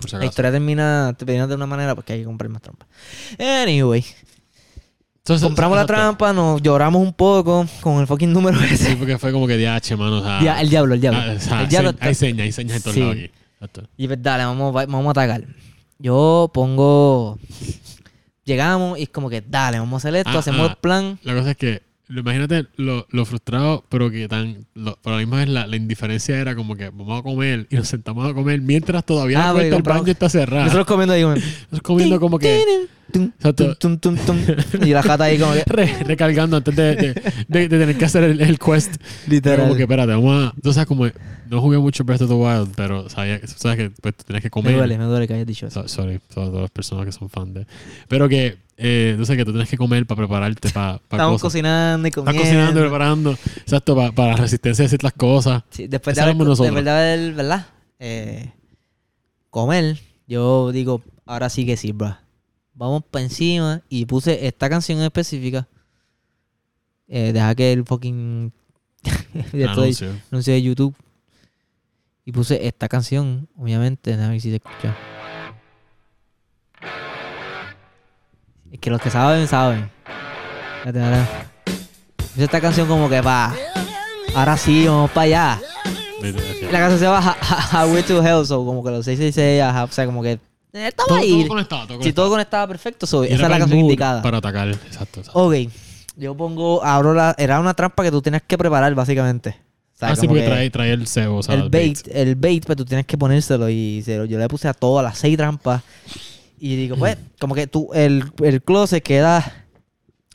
si 0.06 0.16
la 0.16 0.24
historia 0.26 0.50
termina, 0.52 1.14
termina 1.18 1.46
de 1.46 1.54
una 1.54 1.66
manera 1.66 1.94
porque 1.94 2.12
hay 2.14 2.18
que 2.20 2.24
comprar 2.26 2.50
más 2.50 2.62
trampa. 2.62 2.86
Anyway, 3.38 4.04
Entonces, 5.18 5.42
compramos 5.46 5.76
la 5.78 5.86
trampa, 5.86 6.32
nos 6.32 6.60
lloramos 6.60 7.00
un 7.02 7.12
poco 7.14 7.66
con 7.80 8.00
el 8.00 8.06
fucking 8.06 8.32
número 8.32 8.58
Sí, 8.60 8.66
ese. 8.74 8.96
porque 8.96 9.16
fue 9.18 9.32
como 9.32 9.46
que 9.46 9.56
DH, 9.56 9.96
mano. 9.96 10.18
O 10.18 10.22
sea, 10.22 10.60
el 10.60 10.68
diablo, 10.68 10.94
el 10.94 11.00
diablo. 11.00 11.20
ah, 11.20 11.34
o 11.36 11.40
sea, 11.40 11.62
el 11.62 11.68
diablo 11.68 11.94
hay 12.00 12.14
señas, 12.14 12.44
hay 12.44 12.52
señas 12.52 12.76
en 12.76 12.82
todos 12.82 12.94
Sí. 12.94 13.00
lados 13.00 13.14
aquí. 13.16 13.30
Exacto. 13.54 13.88
Y 13.96 14.06
pues 14.06 14.22
dale, 14.22 14.44
vamos, 14.44 14.76
va- 14.76 14.84
vamos 14.86 15.06
a 15.06 15.10
atacar. 15.10 15.44
Yo 15.98 16.50
pongo. 16.52 17.38
Llegamos 18.44 18.98
y 18.98 19.04
es 19.04 19.08
como 19.08 19.30
que 19.30 19.40
dale, 19.40 19.78
vamos 19.78 19.94
a 20.04 20.08
hacer 20.08 20.16
esto, 20.18 20.30
Ah, 20.36 20.40
hacemos 20.40 20.68
ah. 20.68 20.70
el 20.72 20.76
plan. 20.76 21.18
La 21.22 21.34
cosa 21.34 21.52
es 21.52 21.56
que, 21.56 21.82
imagínate 22.08 22.66
lo, 22.76 23.06
lo 23.10 23.24
frustrado, 23.24 23.84
pero 23.88 24.10
que 24.10 24.28
tan. 24.28 24.66
Lo, 24.74 24.98
pero 25.02 25.16
misma 25.18 25.38
vez 25.38 25.48
la, 25.48 25.66
la 25.66 25.76
indiferencia 25.76 26.38
era 26.38 26.54
como 26.54 26.76
que 26.76 26.90
vamos 26.90 27.20
a 27.20 27.22
comer 27.22 27.66
y 27.70 27.76
nos 27.76 27.88
sentamos 27.88 28.30
a 28.30 28.34
comer 28.34 28.60
mientras 28.60 29.04
todavía 29.04 29.42
Ah, 29.42 29.46
la 29.48 29.52
puerta 29.54 29.74
del 29.74 29.82
baño 29.82 30.12
está 30.12 30.28
cerrada. 30.28 30.64
Nosotros 30.64 30.86
comiendo 30.86 31.14
ahí. 31.14 31.22
Nosotros 31.24 31.80
comiendo 31.82 32.20
como 32.20 32.38
que. 32.38 32.86
Tum, 33.12 33.30
tum, 33.98 34.16
tum. 34.16 34.38
Y 34.82 34.86
la 34.90 35.02
jata 35.02 35.24
ahí 35.24 35.38
como 35.38 35.52
que. 35.52 35.62
re- 35.66 35.98
recargando 36.04 36.56
antes 36.56 36.74
de, 36.74 36.96
de, 36.96 37.14
de- 37.48 37.68
de 37.68 37.78
tener 37.78 37.96
que 37.96 38.04
hacer 38.06 38.24
el, 38.24 38.40
el 38.40 38.58
quest. 38.58 38.96
Pero 38.96 39.30
Literal. 39.34 39.60
como 39.60 39.76
que, 39.76 39.82
espérate, 39.82 40.12
vamos 40.12 40.44
a. 40.52 40.54
Tú 40.60 40.72
sabes, 40.72 40.86
como. 40.88 41.06
No 41.50 41.60
jugué 41.60 41.78
mucho 41.78 42.02
Breath 42.04 42.22
of 42.22 42.28
the 42.28 42.34
Wild, 42.34 42.72
pero 42.74 43.08
sabía, 43.10 43.38
sabes 43.46 43.76
que 43.76 43.90
pues, 44.00 44.14
tienes 44.16 44.40
que 44.42 44.46
me 44.46 44.50
comer. 44.50 44.76
duele, 44.76 44.98
me 44.98 45.04
duele 45.04 45.28
que 45.28 45.34
hayas 45.34 45.46
dicho 45.46 45.66
eso. 45.66 45.82
So- 45.82 45.88
sorry, 45.88 46.18
todas 46.32 46.52
las 46.52 46.70
personas 46.70 47.04
que 47.04 47.12
son 47.12 47.28
fan 47.28 47.52
de. 47.52 47.66
Pero 48.08 48.28
que, 48.28 48.56
eh, 48.76 49.14
no 49.18 49.24
sé, 49.24 49.36
que 49.36 49.44
tú 49.44 49.52
tienes 49.52 49.68
que 49.68 49.76
comer 49.76 50.04
para 50.06 50.18
prepararte 50.18 50.68
para 50.70 50.96
Estamos 50.96 51.34
cosas. 51.40 51.42
cocinando 51.42 52.08
y 52.08 52.10
comiendo. 52.10 52.40
cocinando 52.42 52.80
y 52.80 52.82
preparando. 52.82 53.30
Exacto, 53.56 53.94
pa- 53.96 54.12
para 54.12 54.30
la 54.32 54.36
resistencia 54.36 54.82
de 54.84 54.88
ciertas 54.88 55.12
cosas. 55.12 55.62
Sí, 55.70 55.86
después 55.86 56.16
de 56.16 56.22
haber, 56.22 56.36
de 56.84 56.90
haber, 56.90 57.32
¿verdad? 57.34 57.66
Eh, 57.98 58.50
comer, 59.50 59.98
yo 60.26 60.72
digo, 60.72 61.02
ahora 61.26 61.48
sí 61.48 61.64
que 61.66 61.76
sí, 61.76 61.92
bro. 61.92 62.16
Vamos 62.74 63.04
para 63.08 63.22
encima 63.24 63.82
y 63.88 64.04
puse 64.06 64.46
esta 64.46 64.68
canción 64.68 64.98
en 64.98 65.04
específica. 65.04 65.68
Eh, 67.06 67.32
deja 67.32 67.54
que 67.54 67.72
el 67.72 67.84
fucking 67.84 68.52
de 69.52 69.64
todo 69.66 69.84
el 69.84 69.90
Anuncio. 69.94 70.08
anuncio 70.32 70.52
de 70.54 70.62
YouTube. 70.62 70.94
Y 72.24 72.32
puse 72.32 72.66
esta 72.66 72.88
canción, 72.88 73.46
obviamente. 73.56 74.10
Déjame 74.10 74.30
ver 74.30 74.40
si 74.40 74.48
se 74.50 74.56
escucha. 74.56 74.96
Es 78.74 78.80
que 78.80 78.90
los 78.90 79.00
que 79.00 79.08
saben, 79.08 79.46
saben. 79.46 79.88
Esta 82.36 82.60
canción 82.60 82.88
como 82.88 83.08
que 83.08 83.20
va. 83.20 83.54
Ahora 84.34 84.56
sí, 84.56 84.84
vamos 84.86 85.12
para 85.12 85.22
allá. 85.24 85.60
Y 86.20 86.64
la 86.72 86.80
canción 86.80 86.98
se 86.98 87.04
llama 87.04 87.36
Highway 87.72 88.02
to 88.02 88.20
Hell, 88.20 88.44
so 88.44 88.64
como 88.64 88.82
que 88.82 88.90
los 88.90 89.04
666, 89.04 89.62
ajá, 89.62 89.84
o 89.84 89.88
sea, 89.92 90.06
como 90.06 90.22
que 90.24 90.40
estaba 90.72 91.06
Todo, 91.06 91.18
ahí. 91.18 91.30
todo 91.38 91.48
conectado, 91.48 91.86
todo 91.86 92.02
Si 92.02 92.12
todo 92.12 92.30
conectado. 92.30 92.30
conectaba 92.30 92.66
perfecto, 92.66 93.06
so, 93.06 93.22
Y 93.24 93.28
esa 93.28 93.44
es 93.44 93.48
la 93.50 93.58
canción 93.58 93.78
indicada. 93.78 94.22
Para 94.22 94.38
atacar. 94.38 94.68
Exacto. 94.70 95.20
exacto. 95.20 95.32
Ok, 95.40 95.54
yo 96.16 96.36
pongo, 96.36 96.82
abro 96.84 97.14
la, 97.14 97.36
era 97.38 97.60
una 97.60 97.74
trampa 97.74 98.02
que 98.02 98.10
tú 98.10 98.20
tienes 98.20 98.42
que 98.42 98.58
preparar 98.58 98.92
básicamente. 98.96 99.50
O 99.94 99.96
sea, 99.96 100.08
ah, 100.08 100.16
sí, 100.16 100.26
porque 100.26 100.42
que 100.42 100.48
trae, 100.48 100.70
trae 100.70 100.90
el 100.92 101.06
cebo, 101.06 101.36
o 101.36 101.42
sea, 101.44 101.54
el 101.54 101.68
bait, 101.70 102.00
el 102.10 102.34
bait, 102.34 102.64
pues 102.66 102.76
tú 102.76 102.84
tienes 102.84 103.06
que 103.06 103.16
ponérselo 103.16 103.68
y 103.70 104.02
se 104.04 104.16
lo- 104.18 104.24
yo 104.24 104.36
le 104.40 104.48
puse 104.48 104.66
a 104.66 104.74
todas 104.74 105.04
las 105.04 105.16
seis 105.16 105.36
trampas. 105.36 105.82
Y 106.66 106.76
digo, 106.76 106.96
pues, 106.96 107.18
como 107.40 107.54
que 107.54 107.66
tú, 107.66 107.90
el, 107.92 108.24
el 108.42 108.62
closet 108.62 109.02
queda, 109.02 109.66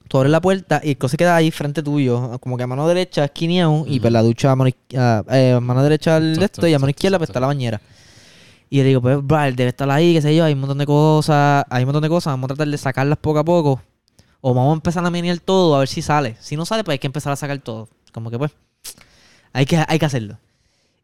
tú 0.08 0.18
abres 0.18 0.32
la 0.32 0.40
puerta 0.42 0.80
y 0.84 0.90
el 0.92 0.98
closet 0.98 1.18
queda 1.18 1.36
ahí 1.36 1.50
frente 1.50 1.82
tuyo, 1.82 2.38
como 2.40 2.56
que 2.56 2.64
a 2.64 2.68
mano 2.68 2.88
derecha, 2.88 3.26
esquineado, 3.26 3.86
y 3.88 4.00
pues 4.00 4.14
la 4.14 4.22
ducha 4.22 4.52
a 4.52 4.56
mano, 4.56 4.70
a- 4.96 5.24
eh, 5.32 5.54
a 5.54 5.60
mano 5.60 5.82
derecha 5.82 6.18
el 6.18 6.36
de 6.36 6.46
esto 6.46 6.68
y 6.68 6.74
a 6.76 6.80
mano 6.80 6.92
izquierda 6.92 7.18
pues 7.18 7.30
está 7.32 7.40
la 7.40 7.48
bañera. 7.48 7.82
Y 8.70 8.78
yo 8.78 8.84
digo, 8.84 9.02
pues, 9.02 9.18
bro, 9.26 9.42
él 9.44 9.56
debe 9.56 9.70
estar 9.70 9.90
ahí, 9.90 10.14
qué 10.14 10.22
sé 10.22 10.36
yo, 10.36 10.44
hay 10.46 10.54
un 10.54 10.60
montón 10.60 10.78
de 10.78 10.86
cosas, 10.86 11.66
hay 11.68 11.82
un 11.84 11.88
montón 11.88 12.04
de 12.04 12.10
cosas, 12.10 12.34
vamos 12.34 12.46
a 12.46 12.48
tratar 12.54 12.68
de 12.68 12.78
sacarlas 12.78 13.18
poco 13.18 13.40
a 13.40 13.44
poco. 13.44 13.82
O 14.42 14.54
vamos 14.54 14.72
a 14.72 14.76
empezar 14.76 15.04
a 15.04 15.10
menear 15.10 15.40
todo 15.40 15.76
a 15.76 15.80
ver 15.80 15.88
si 15.88 16.04
sale. 16.04 16.38
Si 16.40 16.56
no 16.56 16.64
sale, 16.66 16.84
pues 16.84 16.94
hay 16.94 17.00
que 17.00 17.08
empezar 17.08 17.34
a 17.34 17.36
sacar 17.36 17.58
todo. 17.58 17.90
Como 18.14 18.30
que 18.30 18.38
pues, 18.38 18.52
hay 19.52 19.66
que, 19.66 19.84
hay 19.88 19.98
que 19.98 20.06
hacerlo. 20.06 20.38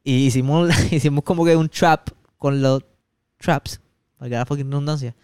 Y 0.03 0.27
hicimos, 0.27 0.69
hicimos 0.91 1.23
como 1.23 1.43
que 1.43 1.55
un 1.55 1.67
trap 1.67 2.09
con 2.37 2.61
los 2.61 2.83
traps, 3.39 3.81
para 4.17 4.27
era 4.27 4.45
fucking 4.45 4.69
redundancia. 4.69 5.15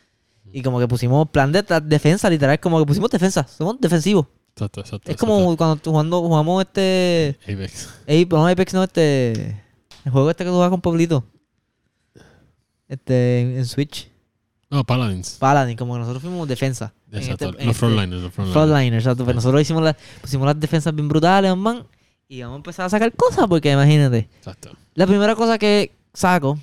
Y 0.51 0.62
como 0.62 0.80
que 0.80 0.88
pusimos 0.88 1.30
plan 1.30 1.51
de 1.51 1.63
defensa, 1.84 2.30
literal, 2.30 2.60
como 2.60 2.80
que 2.80 2.86
pusimos 2.86 3.10
defensa. 3.10 3.45
Somos 3.47 3.80
defensivos. 3.80 4.27
Exacto, 4.54 4.82
exacto. 4.82 5.12
Es 5.12 5.17
como 5.17 5.56
cuando 5.56 5.80
jugando, 5.84 6.21
jugamos 6.21 6.65
este. 6.65 7.38
Apex. 7.43 8.30
No, 8.30 8.47
Apex, 8.47 8.73
no, 8.73 8.84
este. 8.84 9.62
El 10.04 10.12
juego 10.12 10.30
este 10.30 10.43
que 10.43 10.49
tú 10.49 10.56
juegas 10.56 10.71
con 10.71 10.82
Pablito. 10.82 11.23
Este, 12.88 13.41
en, 13.41 13.58
en 13.58 13.65
Switch. 13.65 14.10
No, 14.69 14.84
Paladins. 14.84 15.38
Paladin, 15.39 15.77
como 15.77 15.93
que 15.93 15.99
nosotros 15.99 16.21
fuimos 16.23 16.47
defensa. 16.47 16.93
En 17.12 17.19
Exacto. 17.19 17.45
este- 17.49 17.58
los 17.58 17.67
este- 17.67 17.73
frontliners, 17.73 18.21
los 18.23 18.34
frontliners. 18.34 18.54
Frontliners, 18.54 19.04
exacto. 19.06 19.23
Pues 19.23 19.36
nosotros 19.36 19.62
hicimos, 19.62 19.84
las 19.84 19.95
pusimos 20.21 20.45
las 20.45 20.60
defensas 20.60 20.95
bien 20.95 21.08
brutales, 21.08 21.56
man. 21.56 21.86
Y 22.27 22.41
vamos 22.41 22.56
a 22.56 22.58
empezar 22.58 22.86
a 22.86 22.89
sacar 22.89 23.12
cosas, 23.13 23.47
porque 23.47 23.71
imagínate. 23.71 24.30
Exacto. 24.38 24.71
La 24.95 25.06
primera 25.08 25.36
cosa 25.36 25.58
que 25.58 25.93
saco 26.13 26.58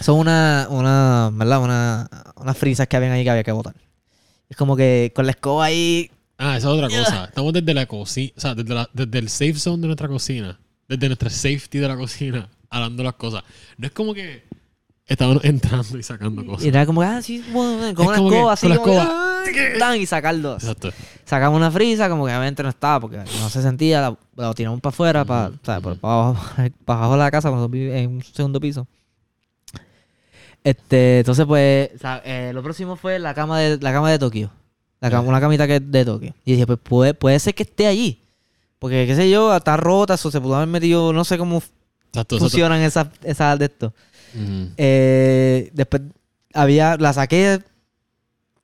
son 0.00 0.18
una, 0.18 0.66
una, 0.70 1.30
¿verdad? 1.32 1.62
Una, 1.62 2.08
unas 2.36 2.56
frisas 2.56 2.86
que 2.88 2.96
habían 2.96 3.12
ahí 3.12 3.24
que 3.24 3.30
había 3.30 3.44
que 3.44 3.52
botar. 3.52 3.74
Es 4.48 4.56
como 4.56 4.76
que 4.76 5.12
con 5.14 5.26
la 5.26 5.32
escoba 5.32 5.64
ahí. 5.66 6.10
Ah, 6.38 6.56
esa 6.56 6.68
es 6.68 6.74
otra 6.74 6.88
cosa. 6.88 7.24
Estamos 7.26 7.52
desde 7.52 7.72
la 7.74 7.86
cocina, 7.86 8.32
o 8.36 8.40
sea, 8.40 8.54
desde, 8.54 8.74
la- 8.74 8.90
desde 8.92 9.18
el 9.18 9.28
safe 9.28 9.54
zone 9.54 9.80
de 9.82 9.86
nuestra 9.86 10.08
cocina, 10.08 10.58
desde 10.88 11.06
nuestra 11.08 11.30
safety 11.30 11.78
de 11.78 11.88
la 11.88 11.96
cocina, 11.96 12.48
hablando 12.70 13.02
las 13.02 13.14
cosas. 13.14 13.44
No 13.78 13.86
es 13.86 13.92
como 13.92 14.12
que 14.12 14.42
estamos 15.06 15.44
entrando 15.44 15.98
y 15.98 16.02
sacando 16.02 16.42
Y 16.42 16.46
cosas. 16.46 16.64
era 16.66 16.84
como 16.86 17.00
que, 17.00 17.06
ah, 17.06 17.22
sí, 17.22 17.44
bueno, 17.52 17.94
con 17.94 18.04
Es 18.04 18.08
una 18.08 18.16
como 18.18 18.30
que 18.30 18.36
escoba 18.36 18.52
así. 18.52 18.66
con 18.66 18.70
la 18.76 18.82
como 18.82 18.92
escoba. 18.92 19.88
ah, 19.88 19.96
y 19.96 20.06
sacarlo. 20.06 20.54
Exacto. 20.54 20.90
Sacamos 21.24 21.56
una 21.56 21.70
frisa, 21.70 22.08
como 22.08 22.24
que 22.26 22.30
obviamente 22.32 22.62
no 22.62 22.68
estaba, 22.68 23.00
porque 23.00 23.18
no 23.18 23.48
se 23.50 23.62
sentía, 23.62 24.00
la, 24.00 24.18
la 24.36 24.52
tiramos 24.54 24.80
para 24.80 24.92
afuera, 24.92 25.24
para, 25.24 25.48
Ujú, 25.48 25.58
o 25.62 25.64
sea, 25.64 25.80
para, 25.80 25.96
abajo, 26.02 26.46
para 26.84 26.98
abajo 26.98 27.12
de 27.12 27.18
la 27.18 27.30
casa, 27.30 27.50
cuando 27.50 27.70
en 27.76 28.10
un 28.10 28.22
segundo 28.22 28.58
piso. 28.60 28.86
Este, 30.64 31.18
entonces 31.20 31.44
pues, 31.46 31.90
o 31.94 31.98
sea, 31.98 32.22
eh, 32.24 32.52
lo 32.54 32.62
próximo 32.62 32.96
fue 32.96 33.18
la 33.18 33.34
cama 33.34 33.58
de, 33.58 33.78
la 33.78 33.92
cama 33.92 34.10
de 34.10 34.18
Tokio. 34.18 34.50
La 35.00 35.10
cama, 35.10 35.24
Ya. 35.24 35.28
una 35.30 35.40
camita 35.40 35.66
que 35.66 35.80
de 35.80 36.04
Tokio. 36.04 36.34
Y 36.44 36.52
dije, 36.52 36.66
pues 36.66 36.78
puede, 36.82 37.14
puede 37.14 37.38
ser 37.40 37.54
que 37.54 37.64
esté 37.64 37.86
allí. 37.86 38.20
Porque, 38.78 39.06
qué 39.06 39.14
sé 39.16 39.28
yo, 39.30 39.54
está 39.56 39.76
rota, 39.76 40.14
eso 40.14 40.30
se 40.30 40.40
pudo 40.40 40.56
haber 40.56 40.68
metido, 40.68 41.12
no 41.12 41.24
sé 41.24 41.38
cómo 41.38 41.62
Exacto. 42.08 42.38
funcionan 42.38 42.80
esas, 42.80 43.08
esas 43.22 43.58
de 43.58 43.64
esto. 43.66 43.92
Eh, 44.76 45.70
después 45.72 46.02
había, 46.54 46.96
la 46.96 47.12
saqué 47.12 47.60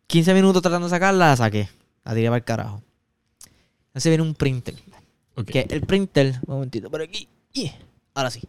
15 0.07 0.35
minutos 0.35 0.63
tratando 0.63 0.87
de 0.87 0.91
sacarla, 0.91 1.29
la 1.29 1.37
saqué. 1.37 1.69
La 2.05 2.15
tiré 2.15 2.27
para 2.29 2.37
el 2.39 2.45
carajo. 2.45 2.83
Entonces 3.89 4.11
viene 4.11 4.23
un 4.23 4.35
printer. 4.35 4.75
Que 5.47 5.67
el 5.71 5.83
printer, 5.83 6.35
un 6.47 6.55
momentito, 6.55 6.91
por 6.91 7.03
aquí. 7.03 7.29
y- 7.53 7.71
Ahora 8.15 8.31
sí. 8.31 8.41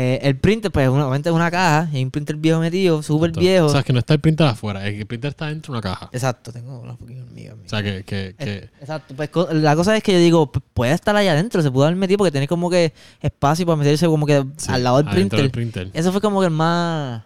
Eh, 0.00 0.20
el 0.22 0.36
printer, 0.36 0.70
pues, 0.70 0.88
una- 0.88 1.04
obviamente 1.06 1.28
es 1.28 1.34
una 1.34 1.50
caja. 1.50 1.88
Y 1.92 1.96
hay 1.96 2.04
un 2.04 2.12
printer 2.12 2.36
viejo 2.36 2.60
metido, 2.60 3.02
súper 3.02 3.32
viejo. 3.32 3.66
O 3.66 3.68
sea, 3.68 3.80
es 3.80 3.84
que 3.86 3.92
no 3.92 3.98
está 3.98 4.14
el 4.14 4.20
printer 4.20 4.46
afuera, 4.46 4.86
es 4.86 4.92
que 4.94 5.00
el 5.00 5.06
printer 5.06 5.30
está 5.30 5.46
dentro 5.46 5.72
de 5.72 5.78
una 5.78 5.82
caja. 5.82 6.08
Exacto, 6.12 6.52
tengo 6.52 6.78
una 6.78 6.94
poquito 6.96 7.22
hormiga. 7.22 7.54
O 7.54 7.68
sea, 7.68 7.82
que, 7.82 8.04
que, 8.04 8.36
que 8.38 8.70
Exacto, 8.80 9.14
pues 9.16 9.28
la 9.54 9.74
cosa 9.74 9.96
es 9.96 10.02
que 10.04 10.12
yo 10.12 10.18
digo, 10.20 10.52
puede 10.52 10.92
estar 10.92 11.16
allá 11.16 11.32
adentro, 11.32 11.60
se 11.62 11.70
pudo 11.72 11.86
haber 11.86 11.96
metido 11.96 12.18
porque 12.18 12.30
tiene 12.30 12.46
como 12.46 12.70
que 12.70 12.92
espacio 13.20 13.66
para 13.66 13.74
meterse 13.76 14.06
como 14.06 14.24
que 14.24 14.44
sí, 14.56 14.70
al 14.70 14.84
lado 14.84 14.98
del 14.98 15.06
printer. 15.12 15.40
del 15.40 15.50
printer. 15.50 15.90
Eso 15.94 16.12
fue 16.12 16.20
como 16.20 16.38
que 16.40 16.46
el 16.46 16.52
más... 16.52 17.22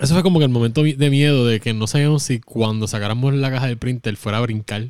Eso 0.00 0.12
fue 0.12 0.24
como 0.24 0.40
que 0.40 0.46
el 0.46 0.50
momento 0.50 0.82
de 0.82 1.10
miedo 1.10 1.46
de 1.46 1.60
que 1.60 1.72
no 1.74 1.86
sabíamos 1.86 2.24
si 2.24 2.40
cuando 2.40 2.88
sacáramos 2.88 3.34
la 3.34 3.50
caja 3.52 3.66
del 3.68 3.78
printer 3.78 4.16
fuera 4.16 4.38
a 4.38 4.40
brincar. 4.40 4.88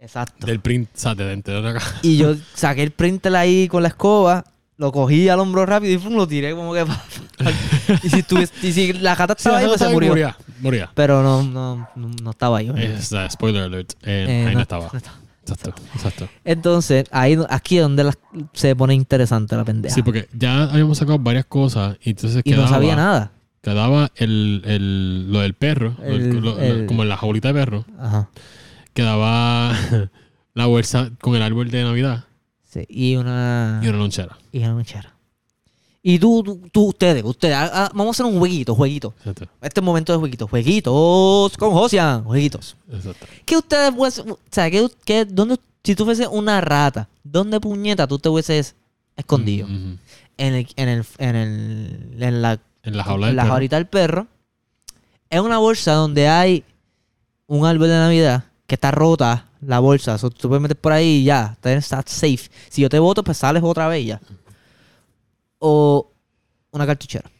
Exacto. 0.00 0.46
Del 0.46 0.60
print, 0.60 0.88
o 0.94 0.98
sea, 0.98 1.14
de 1.14 1.24
dentro 1.24 1.62
de 1.62 1.68
acá. 1.70 1.82
Y 2.02 2.16
yo 2.16 2.34
saqué 2.54 2.82
el 2.82 2.90
printer 2.90 3.34
ahí 3.36 3.68
con 3.68 3.82
la 3.82 3.88
escoba, 3.88 4.44
lo 4.78 4.90
cogí 4.92 5.28
al 5.28 5.40
hombro 5.40 5.66
rápido 5.66 5.92
y 5.92 5.98
pum, 5.98 6.14
lo 6.14 6.26
tiré 6.26 6.54
como 6.54 6.72
que... 6.72 6.84
y, 8.04 8.08
si 8.08 8.18
estuviese- 8.20 8.54
y 8.66 8.72
si 8.72 8.92
la 8.94 9.14
gata 9.14 9.34
Sí, 9.34 9.40
estaba 9.40 9.58
ahí, 9.58 9.64
ajá, 9.64 9.74
pues 9.76 9.80
se 9.88 9.92
murió. 9.92 10.08
Moría. 10.10 10.36
Moría. 10.60 10.90
Pero 10.94 11.22
no, 11.22 11.42
no, 11.42 11.88
no, 11.96 12.10
no 12.22 12.30
estaba 12.30 12.58
ahí. 12.58 12.72
Es, 12.76 13.12
uh, 13.12 13.28
spoiler 13.30 13.64
alert. 13.64 13.92
Eh, 14.04 14.24
Eh, 14.28 14.38
ahí 14.46 14.46
no, 14.46 14.52
no- 14.54 14.60
estaba. 14.62 14.88
no 14.92 14.96
estaba. 14.96 15.18
Exacto, 15.42 15.74
exacto. 15.94 16.28
Entonces, 16.44 17.06
ahí, 17.10 17.36
aquí 17.48 17.78
es 17.78 17.82
donde 17.82 18.04
la- 18.04 18.18
se 18.52 18.76
pone 18.76 18.94
interesante 18.94 19.56
la 19.56 19.64
pendeja. 19.64 19.94
Sí, 19.94 20.02
porque 20.02 20.28
ya 20.32 20.64
habíamos 20.64 20.98
sacado 20.98 21.18
varias 21.18 21.46
cosas 21.46 21.96
y 22.02 22.10
entonces 22.10 22.42
y 22.44 22.50
no 22.50 22.56
quedaba, 22.56 22.68
sabía 22.68 22.96
nada. 22.96 23.30
quedaba 23.62 24.10
el, 24.16 24.62
el, 24.66 25.32
lo 25.32 25.40
del 25.40 25.54
perro, 25.54 25.96
El- 26.04 26.40
lo- 26.40 26.86
como 26.86 27.02
en 27.02 27.08
la 27.08 27.16
jaulita 27.16 27.48
de 27.48 27.54
perro. 27.54 27.84
Ajá. 27.98 28.28
Quedaba 28.94 29.72
la 30.54 30.66
bolsa 30.66 31.10
con 31.20 31.34
el 31.34 31.42
árbol 31.42 31.70
de 31.70 31.82
Navidad 31.82 32.24
Sí, 32.70 32.84
y 32.88 33.16
una... 33.16 33.80
y 33.82 33.88
una 33.88 33.98
lonchera. 33.98 34.36
Y 34.52 34.58
una 34.58 34.68
lonchera. 34.72 35.14
Y 36.02 36.18
tú, 36.18 36.42
tú, 36.42 36.60
tú, 36.70 36.84
ustedes, 36.88 37.24
ustedes, 37.24 37.54
ah, 37.56 37.70
ah, 37.72 37.90
vamos 37.94 38.08
a 38.08 38.22
hacer 38.22 38.32
un 38.32 38.38
jueguito, 38.38 38.74
jueguito. 38.74 39.14
Exacto, 39.18 39.46
Este 39.60 39.80
es 39.80 39.84
momento 39.84 40.12
de 40.12 40.18
jueguitos. 40.18 40.48
Jueguitos 40.48 41.56
con 41.56 41.72
Josian, 41.72 42.24
jueguitos. 42.24 42.76
exacto. 42.90 43.26
¿Qué 43.44 43.56
ustedes 43.56 43.94
fuesen, 43.94 44.30
o 44.30 44.38
sea, 44.50 44.70
¿qué, 44.70 44.88
qué- 45.04 45.24
dónde, 45.24 45.58
si 45.82 45.94
tú 45.96 46.04
fueses 46.04 46.28
una 46.30 46.60
rata, 46.60 47.08
¿dónde 47.24 47.58
puñeta 47.60 48.06
tú 48.06 48.18
te 48.18 48.28
hubieses 48.28 48.74
escondido? 49.16 49.66
Mm, 49.66 49.72
mm, 49.72 49.88
mm. 49.92 49.98
En 50.38 50.54
el, 50.54 50.68
en 50.76 50.88
el, 50.88 51.04
en 51.18 51.36
el, 51.36 52.22
en 52.22 52.42
la, 52.42 52.60
En 52.84 52.96
la 52.96 53.02
jaula 53.04 53.26
en 53.26 53.30
del 53.30 53.36
la 53.36 53.46
jaulita 53.46 53.76
del 53.76 53.86
perro. 53.86 54.26
Es 55.30 55.40
una 55.40 55.58
bolsa 55.58 55.92
donde 55.94 56.28
hay 56.28 56.64
un 57.48 57.66
árbol 57.66 57.88
de 57.88 57.94
Navidad 57.94 58.44
que 58.68 58.76
está 58.76 58.92
rota, 58.92 59.46
la 59.60 59.80
bolsa. 59.80 60.18
So, 60.18 60.30
tú 60.30 60.48
puedes 60.48 60.62
meter 60.62 60.76
por 60.76 60.92
ahí 60.92 61.20
y 61.20 61.24
ya, 61.24 61.56
estás 61.62 62.04
safe. 62.06 62.50
Si 62.68 62.82
yo 62.82 62.88
te 62.88 62.98
voto, 62.98 63.22
pues 63.22 63.38
sales 63.38 63.62
otra 63.62 63.88
vez 63.88 64.06
ya. 64.06 64.20
O 65.58 66.12
una 66.70 66.86
cartuchera. 66.86 67.30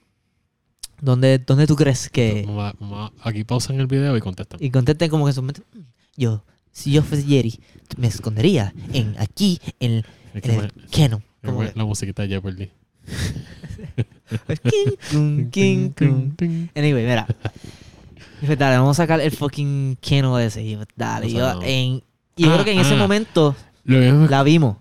¿Dónde, 1.01 1.39
dónde 1.39 1.67
tú 1.67 1.77
crees 1.77 2.11
que...? 2.11 2.47
Aquí 3.23 3.45
pausan 3.45 3.79
el 3.79 3.87
video 3.87 4.17
y 4.17 4.21
contestan. 4.21 4.63
Y 4.63 4.71
contesten 4.71 5.11
como 5.11 5.27
que 5.27 5.33
son... 5.33 5.53
Yo, 6.17 6.43
si 6.73 6.91
yo 6.91 7.03
fuese 7.03 7.25
Jerry, 7.25 7.61
me 7.97 8.09
escondería 8.09 8.75
en 8.93 9.15
aquí, 9.19 9.61
en, 9.79 10.05
Es 10.35 10.45
en 10.45 10.61
el 10.61 10.73
Canon. 10.91 11.23
la 11.75 11.85
musiquita 11.85 12.25
king, 15.51 15.91
kun. 15.91 16.37
Anyway, 16.75 17.07
mira. 17.07 17.27
Dale, 18.43 18.77
vamos 18.77 18.99
a 18.99 19.03
sacar 19.03 19.21
el 19.21 19.31
fucking 19.31 19.99
Canon 20.01 20.41
ese. 20.41 20.79
Dale, 20.97 21.31
yo, 21.31 21.63
en, 21.63 22.03
y 22.39 22.45
yo 22.45 22.51
Ah, 22.51 22.55
creo 22.55 22.65
que 22.65 22.73
en 22.73 22.79
ese 22.81 22.95
ah. 22.95 22.97
momento 22.97 23.55
Lo 23.85 23.99
mismo- 23.99 24.27
la 24.29 24.43
vimos. 24.43 24.77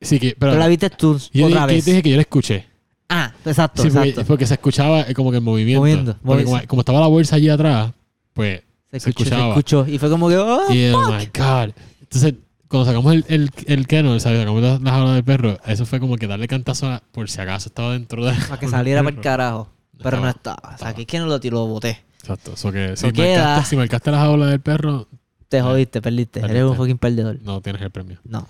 Sí, 0.00 0.18
que, 0.20 0.36
pero, 0.38 0.52
Pero 0.52 0.58
la 0.60 0.68
viste 0.68 0.90
tú 0.90 1.18
yo 1.32 1.46
otra 1.46 1.66
dije, 1.66 1.68
que 1.68 1.74
vez. 1.76 1.84
yo 1.86 1.90
dije 1.92 2.02
que 2.02 2.10
yo 2.10 2.16
la 2.16 2.22
escuché. 2.22 2.66
Ah, 3.08 3.32
exacto, 3.44 3.82
Sí, 3.82 3.88
exacto. 3.88 4.24
porque 4.26 4.46
se 4.46 4.54
escuchaba 4.54 5.04
como 5.14 5.30
que 5.30 5.38
el 5.38 5.42
movimiento. 5.42 5.80
Moviendo, 5.80 6.12
Porque 6.12 6.24
moviendo. 6.44 6.50
como, 6.50 6.66
como 6.68 6.80
estaba 6.82 7.00
la 7.00 7.06
bolsa 7.06 7.36
allí 7.36 7.48
atrás, 7.48 7.92
pues 8.34 8.62
Se 8.90 9.00
se 9.00 9.10
escuchó, 9.10 9.28
se 9.30 9.34
escuchaba. 9.34 9.48
escuchó. 9.54 9.86
Y 9.88 9.98
fue 9.98 10.10
como 10.10 10.28
que... 10.28 10.36
ah, 10.36 10.58
oh 10.94 11.12
my 11.12 11.26
god. 11.34 11.74
Entonces, 12.02 12.34
cuando 12.68 12.86
sacamos 12.86 13.14
el, 13.14 13.24
el, 13.28 13.50
el 13.66 13.86
Canon, 13.86 14.20
¿sabes? 14.20 14.40
Sacamos 14.40 14.62
la, 14.62 14.78
la 14.78 14.90
jaula 14.90 15.14
del 15.14 15.24
perro, 15.24 15.58
eso 15.66 15.86
fue 15.86 16.00
como 16.00 16.16
que 16.16 16.26
darle 16.26 16.48
cantazo 16.48 16.86
a- 16.88 17.02
por 17.12 17.30
si 17.30 17.40
acaso 17.40 17.68
estaba 17.68 17.92
dentro 17.92 18.24
de. 18.26 18.32
para 18.48 18.58
que 18.60 18.68
saliera 18.68 19.02
para 19.04 19.16
el 19.16 19.22
carajo. 19.22 19.70
Pero 20.02 20.20
no 20.20 20.28
Estaba-. 20.28 20.74
O 20.74 20.78
sea, 20.78 20.94
que 20.94 21.02
es 21.02 21.06
que 21.06 21.18
no 21.18 21.26
lo 21.26 21.40
tiró, 21.40 21.58
lo 21.58 21.66
boté. 21.66 22.04
Exacto. 22.20 22.52
Eso 22.54 22.72
que 22.72 22.96
si 22.96 23.12
queda- 23.12 23.44
marcaste, 23.44 23.70
si 23.70 23.76
marcaste 23.76 24.10
la 24.10 24.18
jaula 24.18 24.46
del 24.46 24.60
perro, 24.60 25.08
Te 25.48 25.60
jodiste, 25.62 26.00
perdiste. 26.02 26.40
Eres 26.40 26.64
un 26.64 26.76
fucking 26.76 26.98
perdedor. 26.98 27.38
no 27.42 27.60
tienes 27.60 27.80
el 27.82 27.90
premio. 27.90 28.18
No. 28.24 28.48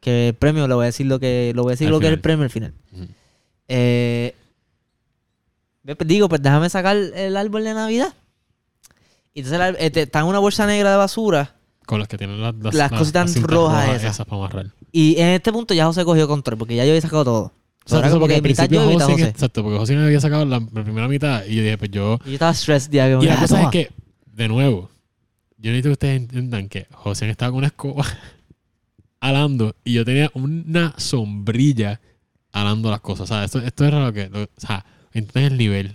Que 0.00 0.28
el 0.28 0.34
premio, 0.34 0.68
le 0.68 0.74
voy 0.74 0.82
a 0.82 0.86
decir 0.86 1.06
lo 1.06 1.18
que, 1.18 1.52
lo 1.54 1.62
voy 1.62 1.70
a 1.70 1.74
decir 1.74 1.86
Al 1.86 1.92
lo 1.92 2.00
que 2.00 2.06
es 2.08 2.12
el 2.12 2.20
premio 2.20 2.44
al 2.44 2.50
final. 2.50 2.74
Eh, 3.68 4.34
digo, 6.04 6.28
pues 6.28 6.42
déjame 6.42 6.68
sacar 6.68 6.96
el 6.96 7.36
árbol 7.36 7.64
de 7.64 7.74
Navidad. 7.74 8.12
Y 9.32 9.40
entonces 9.40 9.76
este, 9.78 10.02
está 10.02 10.20
en 10.20 10.26
una 10.26 10.38
bolsa 10.38 10.66
negra 10.66 10.90
de 10.90 10.96
basura. 10.96 11.54
Con 11.86 11.98
los 11.98 12.08
que 12.08 12.16
tienen 12.16 12.40
las, 12.40 12.54
Las 12.74 12.90
cositas 12.92 13.32
cintas 13.32 13.50
rojas 13.50 14.02
esas. 14.02 14.18
para 14.26 14.36
amarrar. 14.36 14.66
Y 14.92 15.18
en 15.18 15.28
este 15.28 15.52
punto 15.52 15.74
ya 15.74 15.86
José 15.86 16.04
cogió 16.04 16.26
control, 16.28 16.56
porque 16.58 16.76
ya 16.76 16.84
yo 16.84 16.90
había 16.90 17.00
sacado 17.00 17.24
todo. 17.24 17.52
Exacto, 17.86 18.06
eso 18.08 18.18
porque 18.18 18.32
que 18.32 18.36
al 18.36 18.42
principio 18.42 18.80
José, 18.98 19.22
exacto, 19.28 19.62
porque 19.62 19.78
José 19.78 19.94
me 19.96 20.04
había 20.04 20.20
sacado 20.20 20.44
la, 20.46 20.58
la 20.58 20.82
primera 20.84 21.06
mitad 21.08 21.44
y 21.44 21.56
yo 21.56 21.62
dije, 21.62 21.76
pues 21.78 21.90
yo. 21.90 22.18
Y 22.24 22.28
yo 22.28 22.32
estaba 22.34 22.54
stressed 22.54 22.90
ya 22.90 23.08
Y 23.08 23.26
la 23.26 23.34
cosa 23.36 23.56
es 23.56 23.60
toma. 23.60 23.70
que, 23.70 23.90
de 24.32 24.48
nuevo, 24.48 24.90
yo 25.58 25.70
necesito 25.70 25.88
que 25.90 25.92
ustedes 25.92 26.16
entiendan 26.16 26.68
que 26.68 26.86
José 26.92 27.28
estaba 27.28 27.50
con 27.50 27.58
una 27.58 27.66
escoba 27.68 28.04
alando 29.20 29.74
y 29.84 29.92
yo 29.94 30.04
tenía 30.04 30.30
una 30.34 30.94
sombrilla 30.98 32.00
alando 32.52 32.90
las 32.90 33.00
cosas. 33.00 33.30
O 33.30 33.34
sea, 33.34 33.44
esto, 33.44 33.58
esto 33.60 33.84
era 33.84 34.00
lo 34.04 34.12
que. 34.12 34.28
lo- 34.28 34.42
o 34.44 34.48
sea, 34.56 34.84
entienden 35.12 35.52
el 35.52 35.58
nivel. 35.58 35.92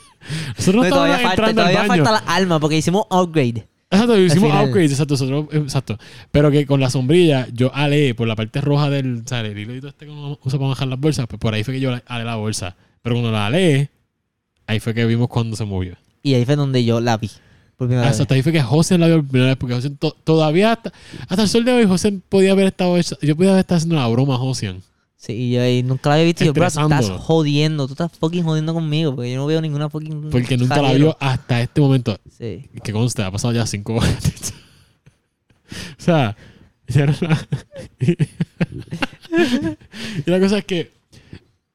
Nosotros 0.58 0.84
No, 0.88 0.94
todavía 0.96 1.18
falta, 1.18 1.52
todavía 1.54 1.84
falta 1.84 2.10
la 2.12 2.18
alma, 2.18 2.58
porque 2.60 2.76
hicimos 2.76 3.06
upgrade. 3.10 3.68
Exacto, 3.90 4.18
hicimos 4.18 4.50
upgrades, 4.68 4.90
exacto, 4.92 5.14
nosotros, 5.14 5.46
exacto. 5.52 5.98
Pero 6.32 6.50
que 6.50 6.66
con 6.66 6.80
la 6.80 6.90
sombrilla 6.90 7.46
yo 7.52 7.72
alé 7.74 8.14
por 8.14 8.26
la 8.26 8.34
parte 8.34 8.60
roja 8.60 8.90
del, 8.90 9.22
sea, 9.26 9.40
el 9.40 9.56
hilito 9.56 9.88
este 9.88 10.06
que 10.06 10.10
uno 10.12 10.38
usa 10.42 10.58
para 10.58 10.70
bajar 10.70 10.88
las 10.88 10.98
bolsas, 10.98 11.26
pues 11.28 11.38
por 11.38 11.54
ahí 11.54 11.62
fue 11.62 11.74
que 11.74 11.80
yo 11.80 11.96
alé 12.06 12.24
la 12.24 12.36
bolsa. 12.36 12.76
Pero 13.02 13.14
cuando 13.14 13.30
la 13.30 13.46
alé, 13.46 13.90
ahí 14.66 14.80
fue 14.80 14.92
que 14.92 15.04
vimos 15.06 15.28
cuando 15.28 15.56
se 15.56 15.64
movió. 15.64 15.96
Y 16.22 16.34
ahí 16.34 16.44
fue 16.44 16.56
donde 16.56 16.84
yo 16.84 17.00
la 17.00 17.16
vi. 17.16 17.30
Ah. 18.06 18.08
Hasta 18.08 18.34
ahí 18.34 18.42
fue 18.42 18.52
que 18.52 18.62
José 18.62 18.98
la 18.98 19.06
vio 19.06 19.16
por 19.18 19.28
primera 19.28 19.50
vez, 19.50 19.56
porque 19.58 19.74
José 19.74 19.90
to- 19.90 20.16
todavía 20.24 20.72
hasta, 20.72 20.92
hasta 21.28 21.42
el 21.42 21.48
sol 21.48 21.64
de 21.64 21.72
hoy 21.72 21.84
José 21.86 22.18
podía 22.28 22.52
haber 22.52 22.66
estado, 22.68 22.98
yo 22.98 23.36
podía 23.36 23.50
haber 23.50 23.60
estado 23.60 23.76
haciendo 23.76 23.96
una 23.96 24.08
broma 24.08 24.34
a 24.34 24.38
José. 24.38 24.74
Sí, 25.26 25.32
y 25.32 25.50
yo 25.54 25.60
ahí 25.62 25.82
nunca 25.82 26.10
la 26.10 26.14
había 26.16 26.26
visto. 26.26 26.44
Y 26.44 26.46
yo, 26.46 26.52
bro, 26.52 26.70
tú 26.70 26.80
estás 26.80 27.10
jodiendo. 27.10 27.86
Tú 27.88 27.94
estás 27.94 28.12
fucking 28.16 28.44
jodiendo 28.44 28.72
conmigo, 28.72 29.14
porque 29.16 29.32
yo 29.32 29.38
no 29.38 29.46
veo 29.46 29.60
ninguna 29.60 29.90
fucking. 29.90 30.30
Porque 30.30 30.56
nunca 30.56 30.80
la 30.80 30.92
vio 30.92 31.16
hasta 31.18 31.60
este 31.60 31.80
momento. 31.80 32.16
Sí. 32.38 32.68
Que 32.84 32.92
conste, 32.92 33.22
ha 33.24 33.30
pasado 33.32 33.52
ya 33.52 33.66
cinco 33.66 33.94
horas. 33.96 34.54
o 35.98 36.00
sea, 36.02 36.36
ya 36.86 37.06
la- 37.06 37.48
y 40.26 40.30
la 40.30 40.38
cosa 40.40 40.58
es 40.58 40.64
que 40.64 40.92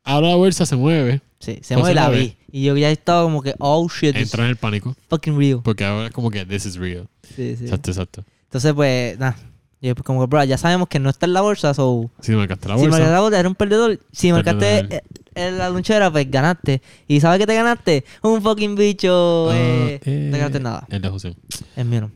ahora 0.03 0.29
la 0.29 0.35
bolsa 0.35 0.65
se 0.65 0.75
mueve, 0.75 1.21
Sí, 1.39 1.59
se 1.63 1.75
mueve 1.75 1.95
la 1.95 2.09
vi. 2.09 2.37
Y 2.51 2.63
yo 2.65 2.77
ya 2.77 2.91
estaba 2.91 3.23
como 3.23 3.41
que, 3.41 3.55
oh 3.59 3.87
shit, 3.89 4.15
entra 4.15 4.43
en 4.43 4.51
el 4.51 4.55
pánico. 4.57 4.95
fucking 5.09 5.37
real. 5.37 5.61
Porque 5.63 5.83
ahora 5.83 6.07
es 6.07 6.13
como 6.13 6.29
que 6.29 6.45
this 6.45 6.65
is 6.65 6.75
real. 6.75 7.07
Sí, 7.35 7.55
sí. 7.57 7.63
Exacto, 7.65 7.89
exacto. 7.91 8.23
Entonces, 8.43 8.73
pues, 8.73 9.17
nada. 9.17 9.35
Yo, 9.81 9.95
pues, 9.95 10.05
como 10.05 10.21
que, 10.21 10.27
bro, 10.27 10.43
ya 10.43 10.59
sabemos 10.59 10.87
que 10.87 10.99
no 10.99 11.09
está 11.09 11.25
en 11.25 11.33
la 11.33 11.41
bolsa, 11.41 11.73
so. 11.73 12.11
Si 12.21 12.33
marcaste 12.33 12.67
la 12.67 12.75
Si 12.75 12.81
bolsa, 12.81 12.91
marcaste 12.91 13.13
la 13.13 13.19
bolsa, 13.19 13.39
eres 13.39 13.49
un 13.49 13.55
perdedor. 13.55 13.99
Si 14.11 14.31
marcaste 14.31 15.03
en 15.33 15.57
la 15.57 15.69
lonchera, 15.69 16.11
pues 16.11 16.29
ganaste. 16.29 16.83
¿Y 17.07 17.19
sabes 17.19 17.39
qué 17.39 17.47
te 17.47 17.55
ganaste? 17.55 18.05
Un 18.21 18.43
fucking 18.43 18.75
bicho. 18.75 19.49
ah, 19.49 19.55
eh, 19.55 19.99
eh, 20.05 20.25
no 20.25 20.31
te 20.33 20.37
ganaste 20.37 20.59
nada. 20.59 20.87
El 20.89 21.01
de 21.01 21.09
José. 21.09 21.35
Es 21.75 21.85
mío. 21.85 22.01
no. 22.01 22.11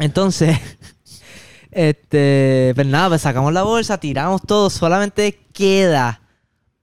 Entonces, 0.00 0.58
este, 1.70 2.72
pues 2.74 2.86
nada, 2.88 3.10
pues 3.10 3.22
sacamos 3.22 3.52
la 3.52 3.62
bolsa, 3.62 3.98
tiramos 3.98 4.42
todo, 4.42 4.68
solamente 4.68 5.38
queda 5.52 6.20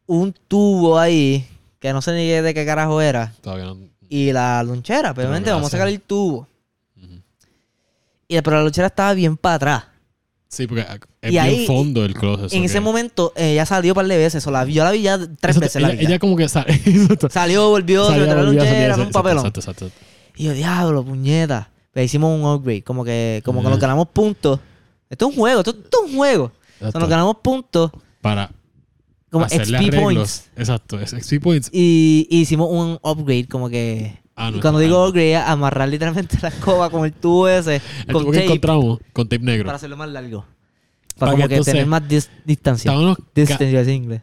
un 0.05 0.33
tubo 0.47 0.97
ahí, 0.97 1.45
que 1.79 1.91
no 1.91 2.01
sé 2.01 2.13
ni 2.13 2.27
de 2.27 2.53
qué 2.53 2.65
carajo 2.65 3.01
era, 3.01 3.33
no. 3.43 3.77
y 4.07 4.31
la 4.31 4.63
lonchera, 4.63 5.13
pues, 5.13 5.25
obviamente 5.25 5.51
vamos 5.51 5.67
a 5.67 5.71
sacar 5.71 5.89
el 5.89 5.99
tubo. 5.99 6.47
Y, 8.29 8.41
pero 8.41 8.57
la 8.57 8.63
lonchera 8.63 8.87
estaba 8.87 9.13
bien 9.13 9.35
para 9.37 9.55
atrás. 9.55 9.96
Sí, 10.49 10.65
porque 10.67 10.85
es 11.21 11.29
Y 11.29 11.31
bien 11.31 11.43
ahí, 11.43 11.65
fondo 11.67 12.05
el 12.05 12.13
closet. 12.13 12.53
en 12.53 12.63
ese 12.63 12.79
momento, 12.79 13.33
ella 13.35 13.65
salió 13.65 13.91
un 13.91 13.95
par 13.95 14.07
de 14.07 14.17
veces, 14.17 14.45
o 14.47 14.51
la 14.51 14.65
yo 14.65 14.83
la 14.83 14.91
vi 14.91 15.01
ya 15.01 15.17
tres 15.17 15.57
Exacto, 15.57 15.59
veces. 15.61 15.81
La 15.81 15.89
ella, 15.89 15.97
vi 15.97 16.03
ya. 16.03 16.09
ella 16.09 16.19
como 16.19 16.35
que 16.37 16.43
exacto. 16.45 17.29
Salió, 17.29 17.69
volvió, 17.69 18.05
se 18.07 18.17
metió 18.17 18.35
la 18.35 18.43
lonchera, 18.43 18.95
fue 18.95 19.05
un 19.05 19.11
papelón. 19.11 19.45
Exacto, 19.45 19.59
exacto. 19.59 19.91
Y 20.35 20.45
yo, 20.45 20.53
diablo, 20.53 21.03
puñeta. 21.03 21.69
Pues 21.93 22.05
hicimos 22.05 22.39
un 22.39 22.45
upgrade, 22.45 22.83
como 22.83 23.03
que, 23.03 23.41
como 23.43 23.61
que 23.63 23.69
nos 23.69 23.79
ganamos 23.79 24.07
puntos. 24.09 24.59
Esto 25.09 25.25
es 25.27 25.31
un 25.35 25.37
juego, 25.39 25.59
esto, 25.61 25.71
esto 25.71 26.05
es 26.05 26.11
un 26.11 26.17
juego. 26.17 26.43
O 26.45 26.49
sea, 26.49 26.87
exacto. 26.87 26.99
nos 26.99 27.09
ganamos 27.09 27.37
puntos 27.41 27.91
Para 28.21 28.51
como 29.31 29.45
XP 29.49 29.73
arreglos. 29.75 30.01
points. 30.01 30.49
Exacto, 30.55 30.99
es 30.99 31.09
XP 31.11 31.41
points. 31.41 31.69
Y, 31.73 32.27
y 32.29 32.41
hicimos 32.41 32.69
un 32.71 32.99
upgrade, 33.01 33.47
como 33.47 33.67
que. 33.69 34.19
Ah, 34.39 34.51
no, 34.51 34.61
cuando 34.61 34.79
digo 34.79 35.11
es 35.15 35.35
amarrar 35.35 35.89
literalmente 35.89 36.37
la 36.41 36.49
escoba 36.49 36.89
con 36.91 37.05
el 37.05 37.11
tubo 37.13 37.47
ese, 37.47 37.81
El 38.05 38.13
con 38.13 38.21
tubo 38.23 38.31
que 38.31 38.43
encontramos 38.45 38.99
con 39.11 39.27
tape 39.27 39.43
negro. 39.43 39.65
para 39.65 39.77
hacerlo 39.77 39.97
más 39.97 40.09
largo. 40.09 40.45
Para 41.17 41.17
Para, 41.17 41.31
como 41.31 41.47
que 41.47 41.53
entonces- 41.55 41.73
tener 41.73 41.87
más 41.87 42.03
dis- 42.03 42.29
distancia. 42.45 42.91
Estábamos. 42.91 43.17
ca- 43.17 43.23
Distance, 43.33 43.69
iba 43.69 43.79
a 43.79 43.83
decir 43.83 43.93
en 43.95 44.03
inglés. 44.03 44.21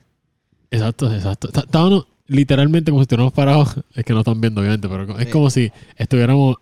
Exacto, 0.71 1.13
exacto. 1.13 1.49
Está- 1.49 1.61
Estábamos 1.63 2.07
literalmente 2.29 2.91
como 2.93 3.01
si 3.01 3.03
estuviéramos 3.03 3.33
parados. 3.33 3.75
Es 3.95 4.05
que 4.05 4.13
no 4.13 4.21
están 4.21 4.41
viendo, 4.41 4.61
obviamente, 4.61 4.89
pero 4.89 5.19
es 5.19 5.27
Sí. 5.27 5.31
como 5.33 5.51
si 5.51 5.73
estuviéramos 5.97 6.57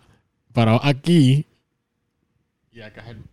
parados 0.51 0.81
aquí. 0.83 1.45
Y 2.71 2.81
acá 2.81 3.01
es 3.03 3.09
el- 3.09 3.23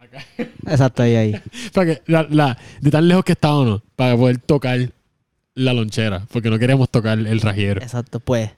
Acá. 0.00 0.24
Exacto, 0.66 1.02
ahí, 1.04 1.14
ahí. 1.14 1.40
para 1.72 1.94
que 1.94 2.02
la, 2.06 2.26
la- 2.30 2.58
de 2.80 2.90
tan 2.90 3.06
lejos 3.06 3.24
que 3.24 3.32
estábamos 3.32 3.82
para 3.94 4.16
poder 4.16 4.38
tocar 4.38 4.90
la 5.54 5.72
lonchera 5.72 6.26
porque 6.32 6.50
no 6.50 6.58
queríamos 6.58 6.88
tocar 6.90 7.18
el 7.18 7.40
rajero 7.40 7.80
Exacto, 7.82 8.18
pues. 8.20 8.50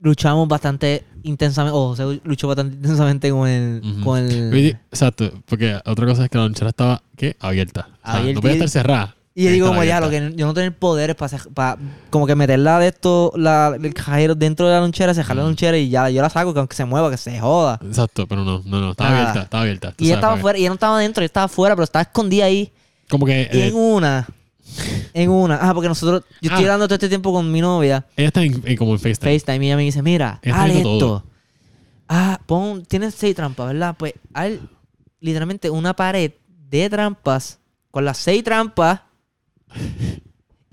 Luchamos 0.00 0.48
bastante 0.48 1.04
intensamente, 1.22 1.76
o 1.76 1.94
luchó 2.24 2.48
bastante 2.48 2.74
intensamente 2.76 3.30
con 3.30 3.48
el... 3.48 3.82
Con 4.02 4.18
el 4.18 4.76
Exacto, 4.90 5.30
porque 5.46 5.78
otra 5.84 6.06
cosa 6.06 6.24
es 6.24 6.30
que 6.30 6.38
la 6.38 6.44
lonchera 6.44 6.70
estaba, 6.70 7.02
¿qué? 7.16 7.36
Abierta. 7.40 7.88
O 8.02 8.06
sea, 8.06 8.14
Abierta 8.20 8.34
no 8.36 8.40
podía 8.40 8.54
y- 8.54 8.56
estar 8.56 8.68
cerrada. 8.70 9.14
y 9.34 9.44
yo 9.44 9.50
digo 9.50 9.68
como 9.68 9.84
ya, 9.84 10.00
lo 10.00 10.08
que 10.10 10.32
yo 10.36 10.46
no 10.46 10.54
tener 10.54 10.74
poderes 10.76 11.14
para, 11.16 11.36
para 11.54 11.76
como 12.08 12.26
que 12.26 12.34
meterla 12.34 12.78
de 12.78 12.88
esto, 12.88 13.32
la, 13.36 13.76
el 13.80 13.92
cajero 13.94 14.34
dentro 14.34 14.66
de 14.66 14.72
la 14.74 14.80
lonchera, 14.80 15.12
cejar 15.14 15.36
la 15.36 15.42
Ujú. 15.42 15.50
lonchera 15.50 15.76
y 15.76 15.90
ya 15.90 16.08
yo 16.10 16.22
la 16.22 16.30
saco, 16.30 16.52
que 16.54 16.60
aunque 16.60 16.74
se 16.76 16.84
mueva, 16.86 17.10
que 17.10 17.16
se 17.18 17.38
joda. 17.38 17.78
Exacto, 17.84 18.26
pero 18.26 18.42
no, 18.44 18.62
no, 18.64 18.80
no, 18.80 18.90
estaba 18.92 19.10
Nada. 19.10 19.22
abierta, 19.22 19.42
estaba 19.42 19.62
abierta. 19.62 19.94
Y 19.98 20.06
ella 20.06 20.14
estaba 20.14 20.32
porque- 20.32 20.42
fuera, 20.42 20.58
y 20.58 20.62
ella 20.62 20.70
no 20.70 20.74
estaba 20.74 20.98
dentro, 20.98 21.20
ella 21.22 21.26
estaba 21.26 21.44
afuera, 21.46 21.76
pero 21.76 21.84
estaba 21.84 22.02
escondida 22.02 22.46
ahí. 22.46 22.72
Como 23.10 23.26
que 23.26 23.50
Y 23.52 23.58
eh, 23.58 23.66
en 23.68 23.74
una, 23.74 24.26
en 25.14 25.30
una, 25.30 25.56
ah, 25.56 25.72
porque 25.74 25.88
nosotros, 25.88 26.22
yo 26.40 26.48
estoy 26.50 26.64
Ah. 26.64 26.68
hablando 26.68 26.86
todo 26.88 26.94
este 26.96 27.08
tiempo 27.08 27.32
con 27.32 27.50
mi 27.50 27.60
novia, 27.60 28.06
ella 28.16 28.28
está 28.28 28.42
en, 28.42 28.62
en- 28.64 28.76
como 28.76 28.92
en 28.92 28.98
FaceTime. 29.00 29.32
FaceTime, 29.38 29.64
y 29.64 29.68
ella 29.68 29.76
me 29.76 29.82
dice, 29.82 30.02
mira, 30.02 30.38
Ella 30.42 30.62
haz 30.62 30.70
esto. 30.70 30.98
todo. 30.98 31.24
Ah, 32.08 32.40
pon, 32.46 32.84
tienes 32.84 33.14
seis 33.14 33.34
trampas, 33.36 33.66
¿verdad? 33.68 33.94
Pues 33.98 34.14
haz 34.34 34.52
literalmente 35.20 35.70
una 35.70 35.94
pared 35.94 36.32
de 36.68 36.90
trampas 36.90 37.58
con 37.90 38.04
las 38.04 38.18
seis 38.18 38.42
trampas. 38.44 39.00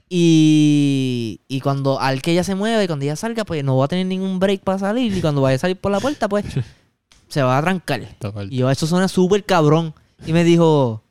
Y, 0.09 1.41
y 1.49 1.59
cuando 1.59 1.99
al 1.99 2.21
que 2.21 2.31
ella 2.31 2.43
se 2.43 2.55
mueva 2.55 2.81
y 2.83 2.87
cuando 2.87 3.03
ella 3.03 3.15
salga, 3.17 3.43
pues 3.43 3.63
no 3.63 3.75
va 3.77 3.85
a 3.85 3.87
tener 3.89 4.05
ningún 4.05 4.39
break 4.39 4.61
para 4.61 4.79
salir. 4.79 5.15
Y 5.15 5.21
cuando 5.21 5.41
vaya 5.41 5.55
a 5.57 5.59
salir 5.59 5.77
por 5.77 5.91
la 5.91 5.99
puerta, 5.99 6.29
pues 6.29 6.45
se 7.27 7.41
va 7.41 7.57
a 7.57 7.61
trancar. 7.61 8.01
Y 8.49 8.57
yo, 8.57 8.69
eso 8.71 8.87
suena 8.87 9.07
súper 9.07 9.43
cabrón. 9.43 9.93
Y 10.25 10.31
me 10.33 10.43
dijo, 10.43 11.03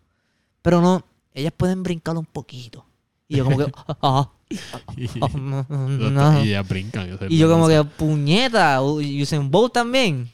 pero 0.62 0.80
no, 0.80 1.04
ellas 1.36 1.52
pueden 1.54 1.82
brincar 1.82 2.16
un 2.16 2.24
poquito. 2.24 2.84
Y 3.28 3.36
yo 3.36 3.44
como 3.44 3.58
que, 3.58 3.66
no, 5.38 5.66
no. 5.68 6.44
Y 6.44 6.48
ellas 6.48 6.66
brincan. 6.66 7.18
Y 7.28 7.36
yo 7.36 7.50
como 7.50 7.68
que, 7.68 7.84
puñeta, 7.84 8.80
Usain 8.82 9.50
Bolt 9.50 9.74
también. 9.74 10.30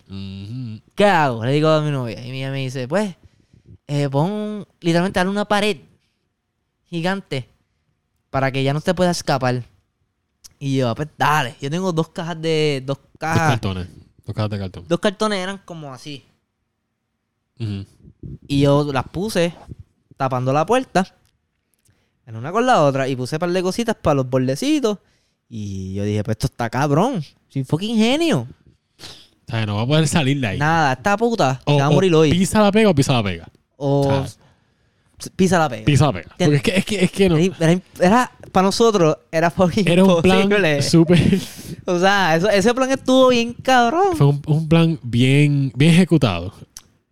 ¿Qué 0.94 1.04
hago? 1.04 1.44
Le 1.44 1.52
digo 1.52 1.68
a 1.68 1.80
mi 1.80 1.90
novia. 1.90 2.24
Y 2.24 2.30
ella 2.30 2.50
me 2.52 2.58
dice, 2.58 2.86
pues, 2.86 3.16
eh, 3.88 4.08
pon, 4.08 4.66
literalmente, 4.80 5.18
dale 5.18 5.30
una 5.30 5.44
pared 5.44 5.78
gigante 6.84 7.48
para 8.30 8.52
que 8.52 8.62
ya 8.62 8.72
no 8.72 8.80
te 8.80 8.94
pueda 8.94 9.10
escapar. 9.10 9.64
Y 10.60 10.76
yo, 10.76 10.94
pues, 10.94 11.08
dale. 11.18 11.56
Yo 11.60 11.68
tengo 11.68 11.92
dos 11.92 12.10
cajas 12.10 12.40
de, 12.40 12.82
dos 12.86 12.98
Dos 12.98 13.18
cajas, 13.18 13.50
cartones. 13.50 13.88
Dos 14.24 14.34
cajas 14.34 14.50
de 14.50 14.58
cartón. 14.58 14.84
dos 14.88 15.00
cartones 15.00 15.38
eran 15.38 15.58
como 15.64 15.92
así. 15.92 16.24
Y 18.48 18.60
yo 18.60 18.92
las 18.92 19.08
puse 19.08 19.54
tapando 20.24 20.52
la 20.52 20.64
puerta, 20.66 21.06
en 22.26 22.36
una 22.36 22.52
con 22.52 22.64
la 22.66 22.82
otra, 22.82 23.08
y 23.08 23.16
puse 23.16 23.36
un 23.36 23.40
par 23.40 23.50
de 23.50 23.62
cositas 23.62 23.96
para 24.00 24.14
los 24.14 24.30
bordecitos. 24.30 24.98
Y 25.48 25.94
yo 25.94 26.04
dije, 26.04 26.22
pues 26.24 26.36
esto 26.36 26.46
está 26.46 26.70
cabrón. 26.70 27.22
Soy 27.48 27.64
fucking 27.64 27.96
genio. 27.96 28.46
O 28.98 29.50
sea, 29.50 29.66
no 29.66 29.76
va 29.76 29.82
a 29.82 29.86
poder 29.86 30.08
salir 30.08 30.40
de 30.40 30.46
ahí. 30.46 30.58
Nada, 30.58 30.94
esta 30.94 31.16
puta 31.16 31.60
O, 31.64 31.74
se 31.74 31.80
va 31.80 31.86
a 31.86 31.90
morir 31.90 32.14
hoy. 32.14 32.30
pisa 32.30 32.62
la 32.62 32.72
pega 32.72 32.88
o 32.88 32.94
pisa 32.94 33.12
la 33.12 33.22
pega. 33.22 33.48
O 33.76 34.00
o 34.08 34.26
sea, 34.26 35.30
pisa 35.36 35.58
la 35.58 35.68
pega. 35.68 35.84
Pisa 35.84 36.06
la 36.06 36.12
pega. 36.12 36.28
Porque 36.38 36.54
es 36.56 36.62
que, 36.62 36.76
es 36.76 36.84
que, 36.86 37.04
es 37.04 37.10
que 37.12 37.28
no. 37.28 37.36
Era, 38.00 38.30
para 38.50 38.64
nosotros 38.66 39.16
era 39.30 39.50
fucking 39.50 39.86
Era 39.88 40.04
un 40.04 40.22
plan 40.22 40.48
súper. 40.82 41.18
O 41.84 41.98
sea, 41.98 42.36
eso- 42.36 42.48
ese 42.48 42.72
plan 42.72 42.90
estuvo 42.92 43.28
bien 43.28 43.52
cabrón. 43.54 44.16
Fue 44.16 44.26
un, 44.28 44.40
un 44.46 44.68
plan 44.68 44.98
bien, 45.02 45.72
bien 45.74 45.92
ejecutado. 45.94 46.54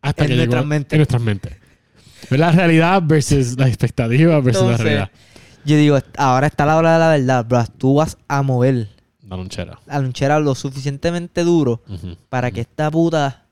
Hasta 0.00 0.22
En 0.24 0.28
que 0.30 0.36
nuestras 0.36 0.60
llegó 0.60 0.66
mentes. 0.68 0.92
en 0.92 0.98
nuestras 0.98 1.22
mentes. 1.22 1.52
La 2.30 2.52
realidad 2.52 3.02
versus 3.04 3.56
la 3.58 3.66
expectativa 3.68 4.38
versus 4.40 4.70
la 4.70 4.76
realidad. 4.76 5.10
Yo 5.64 5.76
digo, 5.76 5.98
ahora 6.16 6.46
está 6.46 6.64
la 6.66 6.76
hora 6.76 6.92
de 6.94 6.98
la 6.98 7.08
verdad, 7.08 7.44
bro. 7.46 7.64
Tú 7.78 7.94
vas 7.96 8.16
a 8.28 8.42
mover 8.42 8.88
La 9.26 9.36
lonchera. 9.36 9.78
la 9.86 9.98
lonchera 9.98 10.38
lo 10.40 10.54
suficientemente 10.54 11.44
duro 11.44 11.82
para 12.28 12.50
que 12.50 12.60
esta 12.62 12.90
puta 12.90 13.46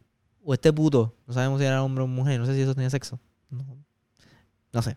o 0.45 0.55
este 0.55 0.73
puto, 0.73 1.15
no 1.27 1.35
sabemos 1.35 1.61
si 1.61 1.67
era 1.67 1.83
hombre 1.83 2.05
o 2.05 2.07
mujer, 2.07 2.41
no 2.41 2.47
sé 2.47 2.55
si 2.55 2.63
eso 2.63 2.75
tenía 2.75 2.89
sexo. 2.91 3.19
No, 3.51 3.65
no 4.73 4.83
sé. 4.83 4.97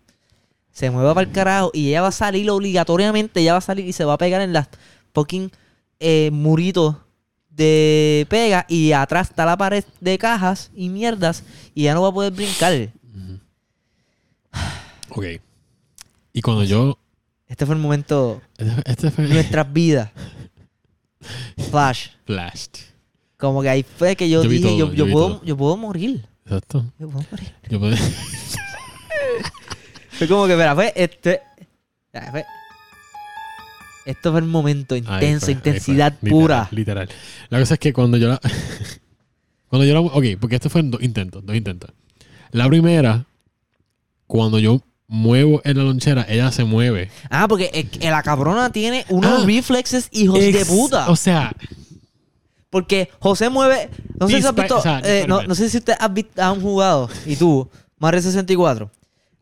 Se 0.72 0.90
mueva 0.90 1.14
para 1.14 1.28
el 1.28 1.34
carajo 1.34 1.72
y 1.74 1.90
ella 1.90 2.02
va 2.02 2.08
a 2.08 2.12
salir 2.14 2.50
obligatoriamente, 2.50 3.42
ella 3.42 3.52
va 3.54 3.58
a 3.58 3.62
salir 3.62 3.86
y 3.86 3.92
se 3.92 4.06
va 4.06 4.14
a 4.14 4.18
pegar 4.18 4.40
en 4.42 4.54
las 4.54 4.70
fucking 5.14 5.52
eh, 6.00 6.30
muritos 6.32 6.96
de 7.50 8.26
pega 8.30 8.66
y 8.70 8.94
atrás 8.94 9.30
está 9.32 9.46
la 9.46 9.58
pared 9.58 9.84
de 10.00 10.18
cajas 10.18 10.72
y 10.74 10.88
mierdas 10.88 11.44
y 11.76 11.84
ya 11.84 11.94
no 11.94 12.02
va 12.04 12.08
a 12.08 12.14
poder 12.14 12.32
brincar. 12.32 12.72
Ujú. 12.74 13.40
Ok. 15.12 15.26
Y 16.34 16.42
cuando 16.42 16.64
yo. 16.64 16.98
Este 17.48 17.66
fue 17.66 17.76
el 17.76 17.82
momento 17.82 18.42
Este, 18.58 18.92
este 18.92 19.12
fue. 19.12 19.28
de 19.28 19.34
nuestras 19.34 19.72
vidas. 19.74 20.12
Flash. 21.70 22.10
Flashed. 22.26 22.72
Como 23.38 23.62
que 23.62 23.70
ahí 23.70 23.84
fue 23.84 24.16
que 24.16 24.30
yo, 24.30 24.44
Yo 24.44 24.50
dije, 24.50 24.64
todo, 24.68 24.78
yo, 24.78 24.88
yo 24.88 24.94
yo 24.94 25.06
vi 25.06 25.12
puedo, 25.14 25.44
yo 25.44 25.58
puedo 25.58 25.78
morir. 25.78 26.26
Exacto. 26.46 26.86
Yo 27.00 27.10
puedo 27.10 27.26
morir. 27.32 27.54
Yo 27.70 27.80
puedo- 27.80 27.96
Fue 30.12 30.28
como 30.28 30.46
que, 30.46 30.54
espera, 30.54 30.76
fue 30.76 30.94
este. 30.96 31.42
fue- 32.32 32.46
Esto 34.06 34.32
fue 34.32 34.40
el 34.42 34.48
momento 34.48 34.96
intenso, 34.96 35.46
fue, 35.48 35.54
intensidad 35.54 36.14
Literal, 36.22 36.30
pura. 36.32 36.68
Literal. 36.72 37.10
La 37.50 37.60
cosa 37.60 37.74
es 37.76 37.80
que 37.80 37.94
cuando 37.94 38.18
yo 38.18 38.28
la. 38.30 38.40
cuando 39.68 39.86
yo 39.86 39.94
la. 39.94 40.02
Ok, 40.02 40.26
porque 40.40 40.56
esto 40.56 40.70
fue 40.70 40.82
en 40.82 40.92
dos 40.92 41.02
intentos. 41.02 41.46
Dos 41.46 41.56
intentos. 41.56 41.92
La 42.52 42.68
primera, 42.68 43.26
cuando 44.28 44.60
yo 44.60 44.82
muevo 45.14 45.62
en 45.66 45.78
la 45.78 45.84
lonchera, 45.84 46.26
ella 46.30 46.52
se 46.54 46.64
mueve. 46.64 47.12
Ah, 47.30 47.46
porque 47.50 47.86
la 48.02 48.24
cabrona 48.24 48.72
tiene 48.72 49.06
unos 49.10 49.44
Ah. 49.44 49.46
reflexes 49.46 50.08
hijos 50.12 50.40
de 50.40 50.50
Ex- 50.50 50.68
puta. 50.70 51.10
O 51.10 51.16
sea, 51.18 51.54
Porque 52.70 53.10
José 53.20 53.50
mueve. 53.50 53.90
No 54.18 54.30
sé 54.30 54.40
si 54.42 54.48
has 54.48 54.56
visto. 54.56 54.78
o 54.78 54.82
sea, 54.82 55.02
eh, 55.04 55.26
no, 55.28 55.44
no 55.44 55.56
sé 55.56 55.70
si 55.70 55.78
usted 55.78 55.94
has 56.00 56.14
visto, 56.14 56.42
han 56.42 56.62
jugado. 56.62 57.10
Y 57.26 57.36
tú, 57.36 57.70
Mario 58.00 58.22
64. 58.22 58.90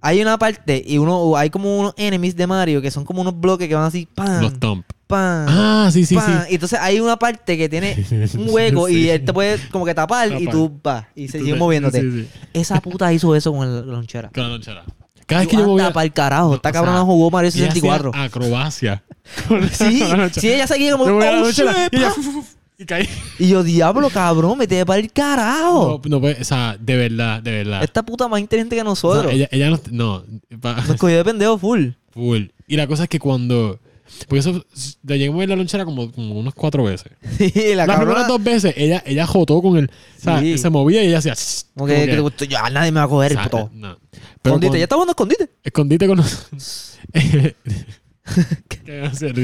Hay 0.01 0.19
una 0.21 0.39
parte 0.39 0.81
y 0.83 0.97
uno 0.97 1.35
hay 1.37 1.49
como 1.51 1.77
unos 1.77 1.93
enemies 1.97 2.35
de 2.35 2.47
Mario 2.47 2.81
que 2.81 2.89
son 2.89 3.03
como 3.05 3.21
unos 3.21 3.39
bloques 3.39 3.67
que 3.67 3.75
van 3.75 3.83
así. 3.83 4.07
¡Pam! 4.15 4.41
los 4.41 4.59
thump. 4.59 4.83
¡Pam! 5.05 5.45
Ah, 5.47 5.89
sí, 5.93 6.05
sí, 6.07 6.15
¡pam! 6.15 6.43
sí. 6.45 6.51
Y 6.51 6.53
entonces 6.55 6.79
hay 6.81 6.99
una 7.01 7.19
parte 7.19 7.55
que 7.57 7.69
tiene 7.69 8.03
un 8.33 8.49
hueco 8.49 8.87
Sí. 8.87 8.95
y 8.95 9.09
él 9.09 9.23
te 9.25 9.31
puede 9.33 9.59
como 9.69 9.85
que 9.85 9.93
tapar, 9.93 10.41
y 10.41 10.47
tú 10.47 10.79
vas 10.81 11.05
y 11.15 11.27
se 11.27 11.37
Tú 11.37 11.43
sigue 11.43 11.53
te- 11.53 11.59
moviéndote. 11.59 12.01
sí, 12.01 12.11
sí. 12.11 12.27
Esa 12.53 12.79
puta 12.81 13.11
hizo 13.13 13.35
eso 13.35 13.51
con 13.53 13.75
la 13.75 13.81
lonchera. 13.81 14.31
Con 14.33 14.41
la 14.43 14.49
lonchera. 14.49 14.85
Cada 15.29 15.41
vez 15.41 15.47
que 15.49 15.55
yo 15.57 15.65
movía. 15.67 15.93
para 15.93 16.03
el 16.05 16.11
carajo. 16.11 16.55
Esta 16.55 16.71
cabrona 16.71 17.01
jugó 17.01 17.29
Mario 17.31 17.49
ella 17.53 17.69
hacía 17.69 17.81
64. 17.81 18.11
acrobacia. 18.15 19.03
Sí, 19.71 20.03
sí, 20.33 20.49
ella 20.51 20.65
seguía 20.67 20.91
como. 20.93 21.05
Yo 21.05 21.13
movía 21.13 21.31
la 21.31 21.37
"Oh, 21.39 21.43
lonchera 21.43 21.71
shit, 21.83 21.93
y 21.93 21.97
ella. 21.97 22.07
pa". 22.09 22.13
fu, 22.15 22.21
fu, 22.23 22.31
fu, 22.31 22.43
Y 22.79 22.85
caí. 22.85 23.07
Y 23.37 23.47
yo, 23.49 23.61
diablo, 23.63 24.09
cabrón, 24.09 24.57
mete 24.57 24.83
para 24.85 24.99
el 24.99 25.11
carajo. 25.11 26.01
No, 26.03 26.09
no 26.09 26.19
puede- 26.21 26.41
o 26.41 26.43
sea, 26.43 26.75
de 26.79 26.95
verdad, 26.97 27.41
de 27.43 27.51
verdad. 27.51 27.83
Esta 27.83 28.01
puta 28.03 28.27
más 28.27 28.39
inteligente 28.39 28.75
que 28.75 28.81
O 28.81 28.83
sea, 28.85 28.89
nosotros. 28.89 29.31
ella, 29.31 29.47
ella 29.51 29.69
no. 29.69 29.79
No. 29.91 30.23
pa- 30.59 30.81
Nos 30.81 30.97
cogió 30.97 31.17
de 31.17 31.23
pendejo 31.23 31.57
full. 31.59 31.89
Full. 32.11 32.45
Y 32.67 32.75
la 32.75 32.87
cosa 32.87 33.03
es 33.03 33.09
que 33.09 33.19
cuando. 33.19 33.79
Porque 34.27 34.39
eso. 34.39 34.65
Le 35.03 35.17
llegué 35.17 35.29
a 35.29 35.31
mover 35.31 35.49
la 35.49 35.55
lonchera 35.55 35.85
como, 35.85 36.11
como 36.11 36.39
unas 36.39 36.53
cuatro 36.53 36.83
veces. 36.83 37.11
Sí, 37.37 37.51
la 37.75 37.85
Las 37.85 37.97
cabrona. 37.97 38.13
primeras 38.13 38.27
dos 38.27 38.43
veces, 38.43 38.73
ella, 38.77 39.03
ella 39.05 39.25
jotó 39.27 39.61
con 39.61 39.77
el. 39.77 39.85
O 39.85 40.21
sea, 40.21 40.39
Sí. 40.39 40.57
se 40.57 40.69
movía 40.69 41.03
y 41.03 41.07
ella 41.07 41.19
hacía. 41.19 41.35
Como 41.75 41.87
que, 41.87 42.05
que 42.05 42.13
te 42.15 42.19
gustó, 42.19 42.45
ya 42.45 42.69
nadie 42.69 42.91
me 42.91 42.99
va 42.99 43.05
a 43.05 43.09
coger 43.09 43.31
el 43.33 43.37
puto. 43.39 43.69
no. 43.73 43.97
Pero 44.41 44.55
Escondite, 44.55 44.67
cuando- 44.67 44.77
ya 44.77 44.83
está 44.83 44.95
jugando 44.95 45.11
escondite. 45.11 45.49
Escondite 45.63 46.07
con 46.07 46.17
nosotros. 46.17 46.95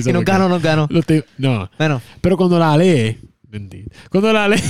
Y 0.08 0.12
nos 0.14 0.26
ganó. 0.26 0.88
lo 0.90 1.02
te- 1.02 1.26
No. 1.38 1.70
Bueno, 1.78 2.02
Pero 2.22 2.38
cuando 2.38 2.60
la 2.60 2.78
lee. 2.78 3.20
Bendito. 3.44 3.90
Cuando 4.10 4.34
la 4.34 4.48
lee. 4.50 4.62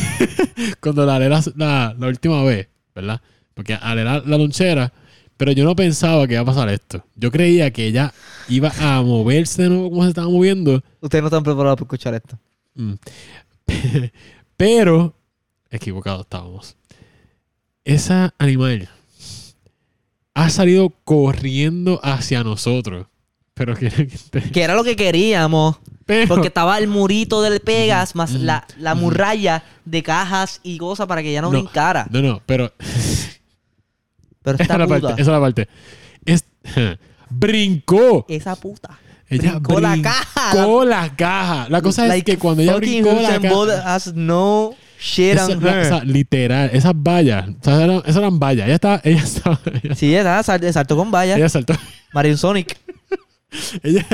cuando 0.79 1.05
la 1.05 1.19
lee 1.19 1.29
la, 1.29 1.43
la- 1.55 1.95
la 1.97 2.07
última 2.07 2.43
vez, 2.43 2.67
¿verdad? 2.93 3.21
Porque 3.53 3.73
ale 3.73 4.03
la, 4.03 4.19
la 4.19 4.37
lonchera. 4.37 4.91
Pero 5.37 5.51
yo 5.51 5.63
no 5.65 5.75
pensaba 5.75 6.25
que 6.27 6.33
iba 6.33 6.41
a 6.43 6.45
pasar 6.45 6.69
esto. 6.69 7.03
Yo 7.15 7.29
creía 7.31 7.71
que 7.71 7.87
ella 7.87 8.13
iba 8.47 8.71
a 8.79 9.01
moverse 9.01 9.63
de 9.63 9.69
nuevo 9.69 9.89
como 9.89 10.03
se 10.03 10.09
estaba 10.09 10.29
moviendo. 10.29 10.81
ustedes 11.01 11.21
no 11.21 11.27
están 11.27 11.43
preparados 11.43 11.75
para 11.77 11.85
escuchar 11.85 12.13
esto. 12.13 12.37
Mm. 12.75 12.93
Pero. 14.57 15.13
Equivocados 15.69 16.21
estábamos. 16.21 16.75
Esa 17.83 18.33
animal 18.37 18.87
ha 20.33 20.49
salido 20.49 20.89
corriendo 21.03 21.99
hacia 22.03 22.43
nosotros. 22.43 23.07
Pero 23.53 23.75
que. 23.77 23.89
Que 24.53 24.61
era 24.61 24.75
lo 24.75 24.83
que 24.83 24.95
queríamos. 24.95 25.77
Pero, 26.05 26.27
Porque 26.27 26.47
estaba 26.49 26.77
el 26.77 26.87
murito 26.87 27.41
del 27.41 27.61
Pegas 27.61 28.13
más 28.15 28.31
Ujú. 28.35 28.43
la, 28.43 28.67
la 28.77 28.93
muralla 28.93 29.63
de 29.85 30.03
cajas 30.03 30.59
y 30.61 30.77
cosas 30.77 31.07
para 31.07 31.23
que 31.23 31.33
ya 31.33 31.41
no, 31.41 31.51
No. 31.51 31.59
brincara. 31.63 32.05
No, 32.11 32.21
no, 32.21 32.41
pero. 32.45 32.71
Pero 34.45 34.55
Esa 34.55 34.63
esta 34.63 34.73
es 34.75 34.79
la 34.79 34.87
parte. 34.87 35.07
Esa 35.13 35.21
es 35.21 35.27
la 35.27 35.39
parte. 35.41 35.67
Es- 36.25 36.45
brincó. 37.29 38.25
esa 38.29 38.55
puta. 38.55 38.97
Ella 39.27 39.53
brincó 39.59 39.79
la 39.81 39.99
caja. 40.01 40.51
brincó 40.53 40.85
la 40.85 41.15
caja. 41.15 41.67
La 41.69 41.81
cosa 41.81 42.15
es 42.15 42.23
que 42.23 42.37
cuando 42.37 42.61
ella 42.61 42.75
brincó 42.77 43.11
la 43.13 43.39
caja. 43.41 43.95
has 43.95 44.13
no 44.13 44.73
shit 44.99 45.37
on 45.39 45.63
la- 45.63 45.97
her. 45.97 46.05
literal, 46.07 46.69
esas 46.71 46.93
vallas. 46.95 47.49
O 47.49 47.63
sea, 47.63 47.83
eran, 47.83 47.97
esas 48.05 48.17
eran 48.17 48.39
vallas. 48.39 48.65
Ella 48.67 48.75
estaba. 48.75 49.01
Ella 49.03 49.21
estaba. 49.23 49.59
Ella, 49.83 49.95
Sí, 49.95 50.13
sal- 50.43 50.73
saltó 50.73 50.95
con 50.95 51.11
vallas. 51.11 51.37
ella 51.37 51.49
saltó. 51.49 51.73
Mario 52.13 52.37
Sonic. 52.37 52.77
Ella 53.83 54.05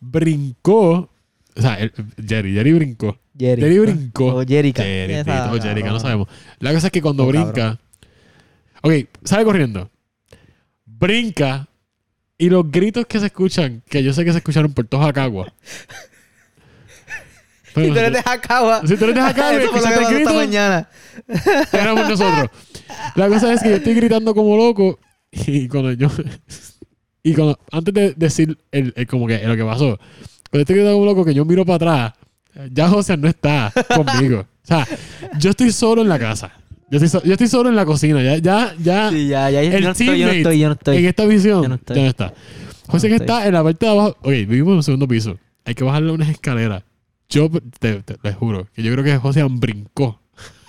brincó. 0.00 1.10
O 1.56 1.60
sea, 1.62 1.74
el- 1.76 1.92
Jerry, 2.26 2.52
Jerry 2.52 2.72
brincó. 2.74 3.18
Jerry. 3.38 3.62
Jerry 3.62 3.78
brincó. 3.78 4.34
O 4.36 4.44
Jerica. 4.46 4.82
Jerry, 4.82 5.14
o 5.14 5.60
Jerica, 5.62 5.88
no 5.90 6.00
sabemos. 6.00 6.28
La 6.58 6.72
cosa 6.72 6.88
es 6.88 6.92
que 6.92 7.00
cuando 7.02 7.24
Oh, 7.24 7.28
brinca. 7.28 7.78
Ok, 8.82 8.92
sale 9.24 9.44
corriendo. 9.44 9.90
Brinca. 10.84 11.68
Y 12.40 12.50
los 12.50 12.70
gritos 12.70 13.04
que 13.06 13.18
se 13.18 13.26
escuchan, 13.26 13.82
que 13.88 14.02
yo 14.02 14.12
sé 14.12 14.24
que 14.24 14.30
se 14.30 14.38
escucharon 14.38 14.72
por 14.72 14.86
toda 14.86 15.06
Jacagua. 15.06 15.52
Y 17.76 17.92
tú 17.92 17.98
eres 17.98 18.12
de 18.12 18.22
Jacagua. 18.22 18.80
Si 18.84 18.96
tú 18.96 19.04
eres 19.04 19.14
de 19.14 19.20
Jacagua 19.20 19.52
Eso 19.62 19.70
fue 19.70 19.80
lo 19.80 19.88
que 19.88 20.02
pasó 20.02 20.16
esta 20.16 20.32
mañana. 20.32 20.88
éramos 21.72 22.08
nosotros. 22.08 22.50
La 23.14 23.28
cosa 23.28 23.52
es 23.52 23.62
que 23.62 23.70
yo 23.70 23.76
estoy 23.76 23.94
gritando 23.94 24.34
como 24.34 24.56
loco 24.56 24.98
y 25.30 25.68
cuando 25.68 25.92
yo... 25.92 26.08
Y 27.22 27.34
cuando, 27.34 27.58
antes 27.70 27.94
de 27.94 28.14
decir 28.16 28.58
el, 28.72 28.92
el 28.96 29.06
como 29.06 29.26
que 29.26 29.38
lo 29.46 29.54
que 29.54 29.64
pasó, 29.64 29.98
cuando 30.50 30.62
estoy 30.62 30.76
gritando 30.76 30.94
como 30.94 31.04
loco 31.04 31.24
que 31.24 31.34
yo 31.34 31.44
miro 31.44 31.64
para 31.66 31.76
atrás, 31.76 32.12
ya 32.72 32.88
José 32.88 33.16
no 33.16 33.28
está 33.28 33.72
conmigo. 33.94 34.40
O 34.40 34.66
sea, 34.66 34.86
yo 35.38 35.50
estoy 35.50 35.72
solo 35.72 36.02
en 36.02 36.08
la 36.08 36.18
casa. 36.18 36.52
Yo 36.90 36.96
estoy, 36.96 37.08
so- 37.08 37.22
yo 37.22 37.32
estoy 37.32 37.48
solo 37.48 37.68
en 37.68 37.76
la 37.76 37.84
cocina. 37.84 38.22
Ya, 38.22 38.36
ya, 38.38 38.74
ya. 38.78 39.10
Sí, 39.10 39.28
ya, 39.28 39.50
ya. 39.50 39.62
Yo 39.62 39.76
el 39.76 39.84
no 39.84 39.90
estoy, 39.90 40.18
yo 40.18 40.26
no 40.26 40.32
estoy, 40.32 40.58
yo 40.58 40.66
no 40.68 40.72
En 40.72 40.78
estoy. 40.78 41.06
esta 41.06 41.26
visión, 41.26 41.62
Yo 41.62 41.68
no 41.68 41.74
estoy. 41.74 41.96
ya 41.96 42.02
no 42.02 42.08
está. 42.08 42.34
José 42.86 43.08
que 43.08 43.16
está 43.16 43.46
en 43.46 43.52
la 43.54 43.62
parte 43.62 43.84
de 43.84 43.92
abajo. 43.92 44.16
Oye, 44.22 44.46
vivimos 44.46 44.70
en 44.72 44.76
un 44.78 44.82
segundo 44.82 45.06
piso. 45.08 45.38
Hay 45.64 45.74
que 45.74 45.84
bajarle 45.84 46.10
unas 46.12 46.30
escaleras. 46.30 46.82
Yo 47.28 47.50
te, 47.78 48.02
te- 48.02 48.32
juro 48.32 48.66
que 48.74 48.82
yo 48.82 48.90
creo 48.92 49.04
que 49.04 49.16
José 49.18 49.44
brincó. 49.44 50.18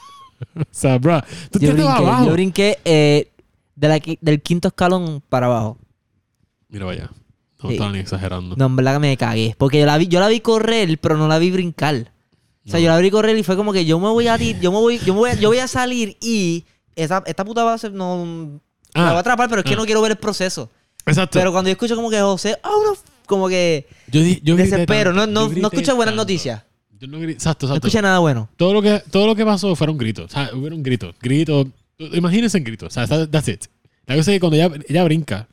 o 0.56 0.64
sea, 0.72 0.98
bro, 0.98 1.22
tú 1.52 1.60
Yo 1.60 1.74
te 1.74 1.82
vas 1.84 1.96
brinqué, 1.96 2.10
abajo. 2.10 2.26
yo 2.26 2.32
brinqué 2.34 2.78
eh, 2.84 3.32
de 3.76 3.88
la 3.88 4.00
qui- 4.00 4.18
del 4.20 4.42
quinto 4.42 4.68
escalón 4.68 5.24
para 5.30 5.46
abajo. 5.46 5.78
Mira, 6.68 6.86
vaya. 6.86 7.10
No 7.64 7.70
Sí. 7.70 7.76
estaba 7.76 7.92
ni 7.94 8.00
exagerando. 8.00 8.56
No, 8.58 8.66
en 8.66 8.76
verdad 8.76 8.94
que 8.96 9.00
me 9.00 9.18
cagué. 9.18 9.56
Porque 9.58 9.80
yo 9.80 9.86
la 9.86 9.98
vi, 9.98 10.08
yo 10.08 10.20
la 10.20 10.28
vi 10.28 10.42
correr, 10.42 10.98
pero 11.00 11.16
no 11.18 11.28
la 11.30 11.40
vi 11.40 11.52
brincar. 11.52 12.12
O 12.70 12.72
sea, 12.72 12.80
No. 12.80 12.86
yo 12.86 12.92
la 12.92 12.98
vi 13.00 13.10
correr 13.12 13.38
y 13.38 13.44
fue 13.44 13.56
como 13.56 13.74
que 13.74 13.84
yo 13.86 14.00
me 14.00 14.08
voy 14.10 14.28
a 14.28 14.38
ti- 14.38 14.56
yo 14.62 14.72
me 14.72 14.78
voy, 14.78 15.00
yo 15.00 15.14
me 15.14 15.20
voy 15.20 15.30
a, 15.32 15.34
yo 15.34 15.50
voy 15.50 15.58
a 15.60 15.68
salir 15.68 16.18
y 16.22 16.66
esa, 16.96 17.24
esta 17.26 17.44
puta 17.44 17.64
base 17.64 17.90
no 17.90 18.26
me 18.26 18.60
Ah, 18.94 19.12
va 19.12 19.18
a 19.18 19.20
atrapar, 19.20 19.50
pero 19.50 19.62
es 19.62 19.66
que 19.66 19.74
ah. 19.74 19.78
no 19.78 19.86
quiero 19.86 20.02
ver 20.02 20.12
el 20.12 20.18
proceso. 20.18 20.70
Exacto. 21.06 21.38
Pero 21.40 21.52
cuando 21.52 21.70
yo 21.70 21.74
escucho 21.74 21.96
como 21.96 22.10
que 22.10 22.20
José, 22.22 22.58
ah, 22.64 22.70
uno, 22.80 22.96
como 23.26 23.48
que 23.50 23.88
yo, 24.08 24.22
yo 24.44 24.56
desespero, 24.56 25.14
no, 25.14 25.22
tanto, 25.26 25.50
no, 25.50 25.56
no 25.56 25.68
escuché 25.68 25.92
buenas 25.94 26.14
tanto. 26.14 26.24
noticias. 26.24 26.64
Yo 27.00 27.08
no 27.08 27.18
grité. 27.20 27.34
Exacto, 27.34 27.66
No 27.68 27.74
exacto. 27.74 27.88
escuché 27.88 28.02
nada 28.02 28.20
bueno. 28.20 28.50
todo, 28.58 28.74
lo 28.74 28.82
que, 28.82 29.02
todo 29.12 29.26
lo 29.28 29.36
que 29.36 29.46
pasó 29.46 29.76
fueron 29.76 29.98
gritos. 29.98 30.26
O 30.26 30.30
sea, 30.34 30.50
hubieron 30.54 30.84
gritos. 30.84 31.16
Gritos. 31.22 31.68
Imagínense 31.98 32.58
en 32.58 32.64
gritos. 32.64 32.88
O 32.88 32.92
sea, 32.92 33.08
that- 33.08 33.30
that's 33.30 33.48
it. 33.48 33.66
La 34.06 34.16
cosa 34.16 34.32
es 34.32 34.36
que 34.36 34.40
cuando 34.40 34.56
ella, 34.58 34.70
ella 34.88 35.04
brinca. 35.06 35.48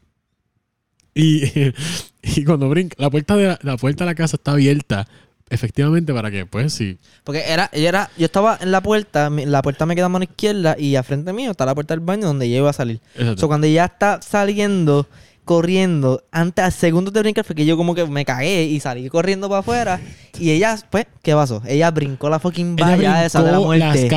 Y, 1.14 1.42
y 2.22 2.44
cuando 2.44 2.68
brinca, 2.68 2.96
la 2.98 3.10
puerta, 3.10 3.36
de 3.36 3.46
la, 3.48 3.58
la 3.62 3.76
puerta 3.76 4.04
de 4.04 4.10
la 4.10 4.14
casa 4.14 4.36
está 4.36 4.52
abierta. 4.52 5.06
Efectivamente, 5.48 6.12
para 6.12 6.30
que, 6.30 6.44
pues, 6.44 6.72
sí. 6.72 6.98
Porque 7.22 7.44
era, 7.46 7.70
ella 7.72 7.88
era, 7.88 8.10
yo 8.18 8.24
estaba 8.24 8.58
en 8.60 8.72
la 8.72 8.80
puerta, 8.82 9.30
la 9.30 9.62
puerta 9.62 9.86
me 9.86 9.94
queda 9.94 10.06
a 10.06 10.08
mano 10.08 10.24
izquierda 10.24 10.76
y 10.78 10.96
a 10.96 11.02
frente 11.04 11.32
mío 11.32 11.52
está 11.52 11.64
la 11.64 11.74
puerta 11.74 11.94
del 11.94 12.00
baño 12.04 12.26
donde 12.26 12.50
yo 12.50 12.56
iba 12.56 12.70
a 12.70 12.72
salir. 12.72 13.00
Exacto. 13.14 13.42
So, 13.42 13.48
cuando 13.48 13.66
ella 13.68 13.84
está 13.84 14.20
saliendo, 14.22 15.06
corriendo, 15.44 16.24
antes, 16.32 16.64
a 16.64 16.70
segundos 16.72 17.14
de 17.14 17.20
brincar, 17.20 17.44
fue 17.44 17.54
que 17.54 17.64
yo 17.64 17.76
como 17.76 17.94
que 17.94 18.04
me 18.06 18.24
cagué 18.24 18.64
y 18.64 18.80
salí 18.80 19.08
corriendo 19.08 19.48
para 19.48 19.60
afuera. 19.60 20.00
Y 20.40 20.50
ella, 20.50 20.76
pues, 20.90 21.06
¿qué 21.22 21.34
pasó? 21.34 21.62
Ella 21.64 21.92
brincó 21.92 22.28
la 22.28 22.40
fucking 22.40 22.74
Ella 22.76 22.96
valla 22.96 23.24
esa 23.24 23.38
de 23.40 23.52
la 23.52 23.52
las 23.52 23.60
muerte. 23.60 24.08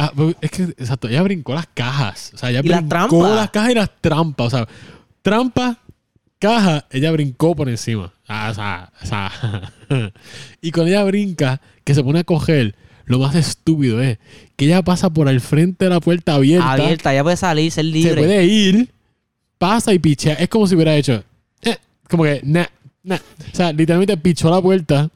Es 0.41 0.49
que, 0.51 0.63
exacto, 0.63 1.07
ella 1.07 1.21
brincó 1.21 1.53
las 1.53 1.67
cajas. 1.67 2.31
O 2.33 2.37
sea, 2.39 2.49
ella 2.49 2.61
Y 2.63 2.69
las 2.69 2.79
brincó 2.81 3.07
trampas. 3.19 3.35
las 3.35 3.49
cajas 3.51 3.69
y 3.69 3.75
las 3.75 3.91
trampas. 4.01 4.47
O 4.47 4.49
sea, 4.49 4.67
trampa, 5.21 5.77
caja, 6.39 6.87
ella 6.89 7.11
brincó 7.11 7.55
por 7.55 7.69
encima. 7.69 8.11
Ah, 8.29 8.49
o 8.51 8.53
sea, 8.53 8.91
o 9.01 9.05
sea. 9.05 10.11
y 10.61 10.71
cuando 10.71 10.91
ella 10.91 11.03
brinca, 11.03 11.59
que 11.83 11.93
se 11.95 12.03
pone 12.03 12.19
a 12.19 12.23
coger, 12.23 12.75
lo 13.05 13.17
más 13.19 13.33
estúpido 13.35 13.99
es 14.01 14.19
que 14.55 14.65
ella 14.65 14.83
pasa 14.83 15.09
por 15.09 15.27
el 15.27 15.41
frente 15.41 15.85
de 15.85 15.89
la 15.89 15.99
puerta 15.99 16.35
abierta. 16.35 16.71
Abierta, 16.73 17.11
ella 17.11 17.23
puede 17.23 17.37
salir, 17.37 17.71
ser 17.71 17.85
Se 17.85 17.91
libre. 17.91 18.13
puede 18.15 18.45
ir, 18.45 18.89
pasa 19.57 19.93
y 19.93 19.99
pichea. 19.99 20.35
Es 20.35 20.47
como 20.47 20.67
si 20.67 20.75
hubiera 20.75 20.95
hecho. 20.95 21.23
eh, 21.63 21.77
como 22.07 22.23
que, 22.23 22.39
nah, 22.43 22.65
nah. 23.03 23.15
O 23.51 23.55
sea, 23.55 23.73
literalmente 23.73 24.15
pichó 24.17 24.49
la 24.51 24.61
puerta. 24.61 25.09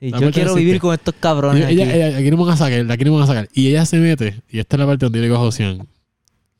Sí, 0.00 0.10
La 0.10 0.20
yo 0.20 0.30
quiero 0.30 0.50
existe. 0.52 0.58
vivir 0.64 0.80
con 0.80 0.94
estos 0.94 1.14
cabrones. 1.20 1.68
ella, 1.68 1.84
aquí. 1.84 1.92
ella- 1.92 2.16
aquí 2.16 2.30
no 2.30 2.36
me 2.38 2.44
van 2.44 2.54
a 2.54 2.56
sacar, 2.56 2.90
aquí 2.90 3.04
no 3.04 3.10
me 3.10 3.16
van 3.18 3.24
a 3.24 3.26
sacar. 3.26 3.48
Y 3.52 3.68
ella 3.68 3.84
se 3.84 3.98
mete, 3.98 4.40
y 4.48 4.58
esta 4.60 4.76
es 4.76 4.80
la 4.80 4.86
parte 4.86 5.04
donde 5.04 5.18
yo 5.18 5.22
le 5.22 5.26
digo 5.28 5.36
a 5.36 5.40
Josian, 5.40 5.86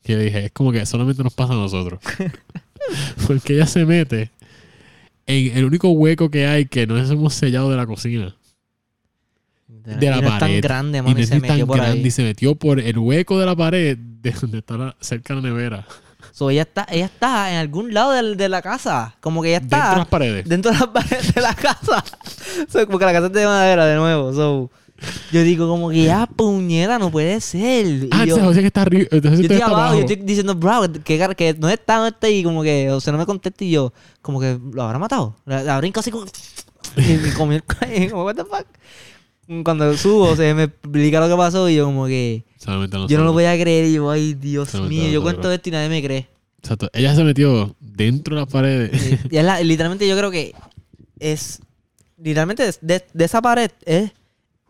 que 0.03 0.15
le 0.17 0.25
dije, 0.25 0.45
es 0.45 0.51
como 0.51 0.71
que 0.71 0.85
solamente 0.85 1.23
nos 1.23 1.33
pasa 1.33 1.53
a 1.53 1.55
nosotros. 1.55 1.99
Porque 3.27 3.53
ella 3.55 3.65
se 3.65 3.85
mete 3.85 4.29
en 5.29 5.57
el 5.57 5.65
único 5.65 5.89
hueco 5.91 6.29
que 6.31 6.47
hay 6.47 6.65
que 6.65 6.87
no 6.87 6.97
es 6.97 7.09
hemos 7.09 7.33
sellado 7.35 7.69
de 7.69 7.77
la 7.77 7.85
cocina. 7.85 8.35
De 9.67 10.09
la 10.09 10.17
es 10.17 10.21
tan 10.23 10.39
pared. 10.39 10.61
grande, 10.61 10.97
y 10.99 11.25
se 11.25 11.35
ni 11.35 11.41
tan 11.41 11.51
metió 11.51 11.67
por 11.67 11.77
grande 11.77 11.99
ahí. 11.99 12.07
y 12.07 12.11
se 12.11 12.23
metió 12.23 12.55
por 12.55 12.79
el 12.79 12.97
hueco 12.97 13.39
de 13.39 13.45
la 13.45 13.55
pared 13.55 13.97
de 13.97 14.31
donde 14.31 14.57
está 14.59 14.77
la- 14.77 14.95
cerca 14.99 15.35
de 15.35 15.41
la 15.41 15.47
nevera. 15.49 15.85
So, 16.31 16.49
ella 16.49 16.63
está, 16.63 16.85
ella 16.91 17.05
está 17.05 17.51
en 17.51 17.57
algún 17.59 17.93
lado 17.93 18.11
del- 18.11 18.37
de, 18.37 18.49
la 18.49 18.61
casa. 18.61 19.15
Como 19.19 19.41
que 19.41 19.49
ella 19.49 19.59
Dentro 19.59 19.77
de 19.77 19.83
está 19.83 19.97
las 19.97 20.07
paredes. 20.07 20.45
dentro 20.49 20.71
de 20.71 20.77
las 20.79 20.87
paredes 20.93 21.33
de 21.33 21.41
la 21.41 21.53
casa. 21.53 22.03
So, 22.69 22.87
porque 22.87 23.05
la 23.05 23.13
casa 23.13 23.27
es 23.27 23.33
de 23.33 23.45
madera 23.45 23.85
de 23.85 23.95
nuevo. 23.95 24.33
So, 24.33 24.71
yo 25.31 25.43
digo 25.43 25.67
como 25.67 25.89
que 25.89 26.03
ya 26.03 26.25
puñera, 26.27 26.99
no 26.99 27.11
puede 27.11 27.39
ser. 27.41 27.85
Y 27.85 28.09
Ah, 28.11 28.25
yo, 28.25 28.35
entonces 28.35 28.43
José 28.45 28.61
que 28.61 28.67
está 28.67 28.81
arriba. 28.81 29.07
Entonces 29.11 29.39
yo 29.39 29.43
estoy 29.43 29.57
abajo, 29.61 29.75
abajo. 29.75 29.93
yo 29.95 29.99
estoy 30.01 30.15
diciendo, 30.17 30.55
bro, 30.55 30.81
que, 31.03 31.17
que 31.35 31.53
no 31.59 31.69
está, 31.69 31.97
no 31.97 32.07
está 32.07 32.29
y 32.29 32.43
como 32.43 32.63
que, 32.63 32.89
o 32.91 32.99
sea, 32.99 33.11
no 33.13 33.19
me 33.19 33.25
contesta 33.25 33.63
y 33.63 33.71
yo, 33.71 33.93
como 34.21 34.39
que 34.39 34.59
lo 34.73 34.83
habrá 34.83 34.99
matado. 34.99 35.35
La, 35.45 35.63
la 35.63 35.77
brinco 35.77 35.99
así 35.99 36.11
como, 36.11 36.25
y, 36.97 37.01
y 37.27 37.31
como, 37.35 37.53
y 37.95 38.07
como, 38.09 38.23
what 38.25 38.35
the 38.35 38.43
fuck. 38.45 38.65
Cuando 39.63 39.97
subo, 39.97 40.35
se 40.35 40.53
me 40.53 40.63
explica 40.63 41.19
lo 41.19 41.27
que 41.27 41.35
pasó 41.35 41.67
y 41.69 41.75
yo 41.75 41.85
como 41.85 42.05
que, 42.05 42.45
Solamente 42.57 42.97
yo 43.07 43.17
no 43.17 43.23
lo 43.23 43.33
voy 43.33 43.45
a 43.45 43.59
creer 43.59 43.85
y 43.85 43.93
yo, 43.93 44.11
ay, 44.11 44.35
Dios 44.35 44.69
Solamente 44.69 45.03
mío, 45.03 45.11
yo 45.11 45.21
cuento 45.23 45.51
esto 45.51 45.69
y 45.69 45.71
nadie 45.71 45.89
me 45.89 46.03
cree. 46.03 46.27
Exacto. 46.61 46.89
Ella 46.93 47.15
se 47.15 47.23
metió 47.23 47.75
dentro 47.79 48.35
de 48.35 48.41
las 48.41 48.51
paredes. 48.51 49.01
Sí. 49.01 49.17
Y 49.31 49.37
es 49.37 49.43
la- 49.45 49.61
literalmente 49.63 50.07
yo 50.07 50.15
creo 50.17 50.29
que 50.29 50.53
es, 51.19 51.61
literalmente 52.21 52.63
de, 52.63 52.75
de- 52.81 53.05
de 53.11 53.25
esa 53.25 53.41
pared 53.41 53.71
es 53.85 54.11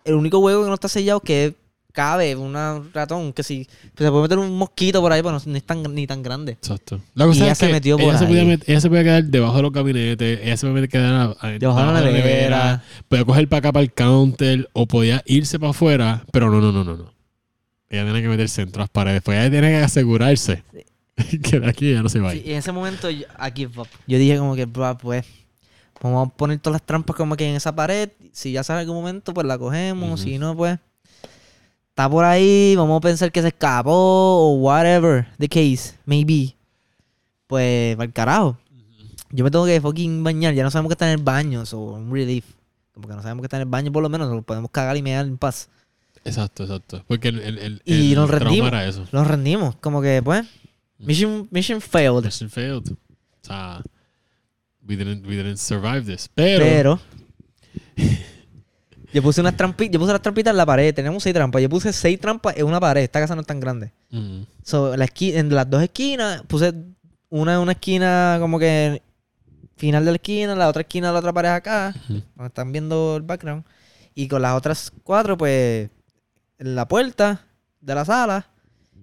el 0.05 0.13
único 0.15 0.39
hueco 0.39 0.61
que 0.63 0.67
no 0.69 0.73
está 0.73 0.87
sellado 0.87 1.19
que 1.19 1.55
cabe 1.91 2.35
una 2.35 2.81
ratón 2.93 3.33
que 3.33 3.41
si 3.43 3.65
pues 3.95 4.05
se 4.05 4.09
puede 4.11 4.21
meter 4.23 4.37
un 4.37 4.55
mosquito 4.57 5.01
por 5.01 5.11
ahí 5.11 5.21
pero 5.23 5.33
no, 5.33 5.41
no 5.43 5.57
es 5.57 5.63
tan, 5.63 5.81
ni 5.95 6.05
tan 6.07 6.21
grande 6.21 6.53
Exacto. 6.53 7.01
La 7.15 7.25
cosa 7.25 7.39
Y 7.39 7.43
ella 7.43 7.51
es 7.53 7.57
se 7.57 7.69
metió 7.69 7.97
por 7.97 8.05
ella, 8.09 8.17
se 8.19 8.25
podía 8.27 8.41
ahí. 8.41 8.47
met- 8.47 8.63
ella 8.67 8.79
se 8.81 8.89
podía 8.89 9.03
quedar 9.03 9.23
debajo 9.25 9.55
de 9.57 9.61
los 9.63 9.71
gabinetes, 9.73 10.39
ella 10.43 10.55
se 10.57 10.67
podía 10.67 10.87
quedar 10.87 11.13
a- 11.41 11.47
a- 11.47 11.49
Debajo 11.51 11.79
de 11.79 11.85
la 12.01 12.11
nevera. 12.11 12.83
podía 13.07 13.25
coger 13.25 13.47
para 13.49 13.57
acá 13.59 13.71
para 13.73 13.83
el 13.83 13.91
counter 13.91 14.69
o 14.73 14.85
podía 14.85 15.23
irse 15.25 15.59
para 15.59 15.71
afuera, 15.71 16.23
pero 16.31 16.49
no, 16.51 16.61
no, 16.61 16.71
no, 16.71 16.83
no, 16.83 16.95
no. 16.95 17.13
Ella 17.89 18.03
tiene 18.03 18.21
que 18.21 18.27
meterse 18.29 18.61
entre 18.61 18.81
las 18.81 18.89
paredes, 18.89 19.21
pues 19.23 19.39
ella 19.39 19.49
tiene 19.49 19.69
que 19.69 19.77
asegurarse 19.77 20.63
que 21.43 21.59
de 21.59 21.67
aquí 21.67 21.89
ella 21.89 22.03
no 22.03 22.07
se 22.09 22.19
va 22.19 22.31
Sí, 22.31 22.43
y 22.45 22.51
en 22.51 22.57
ese 22.59 22.71
momento 22.71 23.09
yo, 23.09 23.25
aquí 23.37 23.67
yo 24.07 24.17
dije 24.19 24.37
como 24.37 24.55
que 24.55 24.65
"Bro, 24.65 24.95
pues 24.99 25.25
vamos 26.01 26.27
a 26.27 26.31
poner 26.31 26.59
todas 26.59 26.75
las 26.81 26.85
trampas 26.85 27.15
como 27.15 27.35
que 27.35 27.49
en 27.49 27.55
esa 27.55 27.75
pared. 27.75 28.09
Si 28.31 28.51
ya 28.51 28.63
sale 28.63 28.81
algún 28.81 28.95
momento 28.95 29.33
pues 29.33 29.45
la 29.45 29.57
cogemos. 29.57 30.21
Si 30.21 30.37
no 30.37 30.55
pues 30.55 30.79
está 31.89 32.09
por 32.09 32.25
ahí. 32.25 32.75
Vamos 32.77 32.97
a 32.97 33.01
pensar 33.01 33.31
que 33.31 33.41
se 33.41 33.49
escapó 33.49 33.91
o 33.91 34.53
whatever 34.55 35.27
the 35.37 35.47
case 35.49 35.95
maybe 36.05 36.55
pues 37.47 37.95
para 37.95 38.05
el 38.05 38.13
carajo 38.13 38.57
yo 39.31 39.43
me 39.43 39.51
tengo 39.51 39.65
que 39.65 39.79
fucking 39.79 40.23
bañar. 40.23 40.53
Ya 40.55 40.63
no 40.63 40.71
sabemos 40.71 40.89
que 40.89 40.93
está 40.93 41.11
en 41.11 41.19
el 41.19 41.23
baño 41.23 41.65
so 41.65 41.79
un 41.79 42.11
relief. 42.11 42.45
Como 42.93 43.07
que 43.07 43.13
no 43.13 43.21
sabemos 43.21 43.41
que 43.43 43.45
está 43.45 43.57
en 43.57 43.61
el 43.61 43.69
baño 43.69 43.91
por 43.91 44.01
lo 44.01 44.09
menos 44.09 44.29
lo 44.29 44.41
podemos 44.41 44.71
cagar 44.71 44.97
y 44.97 45.01
mear 45.03 45.25
en 45.25 45.37
paz. 45.37 45.69
Exacto, 46.25 46.63
exacto. 46.63 47.03
Porque 47.07 47.29
el, 47.29 47.39
el, 47.39 47.57
el, 47.59 47.81
Y 47.85 48.09
el 48.11 48.15
nos 48.15 48.29
rendimos. 48.29 48.67
era 48.69 48.85
eso. 48.87 49.05
nos 49.11 49.27
rendimos. 49.27 49.75
Como 49.77 50.01
que 50.01 50.21
pues 50.23 50.45
mission 50.97 51.47
mission 51.51 51.79
failed. 51.79 52.25
Mission 52.25 52.49
failed. 52.49 52.91
O 52.91 52.95
sea, 53.41 53.81
we 54.89 54.95
didn't, 54.97 55.25
we 55.25 55.35
didn't 55.35 55.57
survive 55.57 56.03
this. 56.03 56.27
Pero, 56.33 56.65
Pero. 56.65 56.99
yo 59.13 59.21
puse 59.21 59.39
unas 59.39 59.55
trampitas. 59.55 59.93
Yo 59.93 59.99
puse 59.99 60.11
las 60.11 60.21
trampitas 60.21 60.51
en 60.51 60.57
la 60.57 60.65
pared. 60.65 60.93
Tenemos 60.93 61.21
seis 61.21 61.33
trampas. 61.33 61.61
Yo 61.61 61.69
puse 61.69 61.93
seis 61.93 62.19
trampas 62.19 62.57
en 62.57 62.65
una 62.65 62.79
pared. 62.79 63.03
Esta 63.03 63.19
casa 63.19 63.35
no 63.35 63.41
es 63.41 63.47
tan 63.47 63.59
grande. 63.59 63.93
Mm, 64.09 64.41
So, 64.63 64.97
la 64.97 65.07
en 65.19 65.53
las 65.53 65.69
dos 65.69 65.83
esquinas 65.83 66.41
puse 66.47 66.73
una 67.29 67.53
en 67.53 67.59
una 67.59 67.73
esquina 67.73 68.37
como 68.39 68.57
que 68.57 69.03
final 69.77 70.03
de 70.03 70.11
la 70.11 70.15
esquina, 70.15 70.55
la 70.55 70.67
otra 70.67 70.81
esquina 70.81 71.07
de 71.07 71.13
la 71.13 71.19
otra 71.19 71.33
pared 71.33 71.49
acá. 71.49 71.93
Donde 72.07 72.47
están 72.47 72.71
viendo 72.71 73.15
el 73.15 73.21
background. 73.21 73.63
Y 74.15 74.27
con 74.27 74.41
las 74.41 74.57
otras 74.57 74.91
cuatro, 75.03 75.37
pues, 75.37 75.89
en 76.57 76.75
la 76.75 76.87
puerta 76.87 77.45
de 77.79 77.95
la 77.95 78.03
sala. 78.03 78.47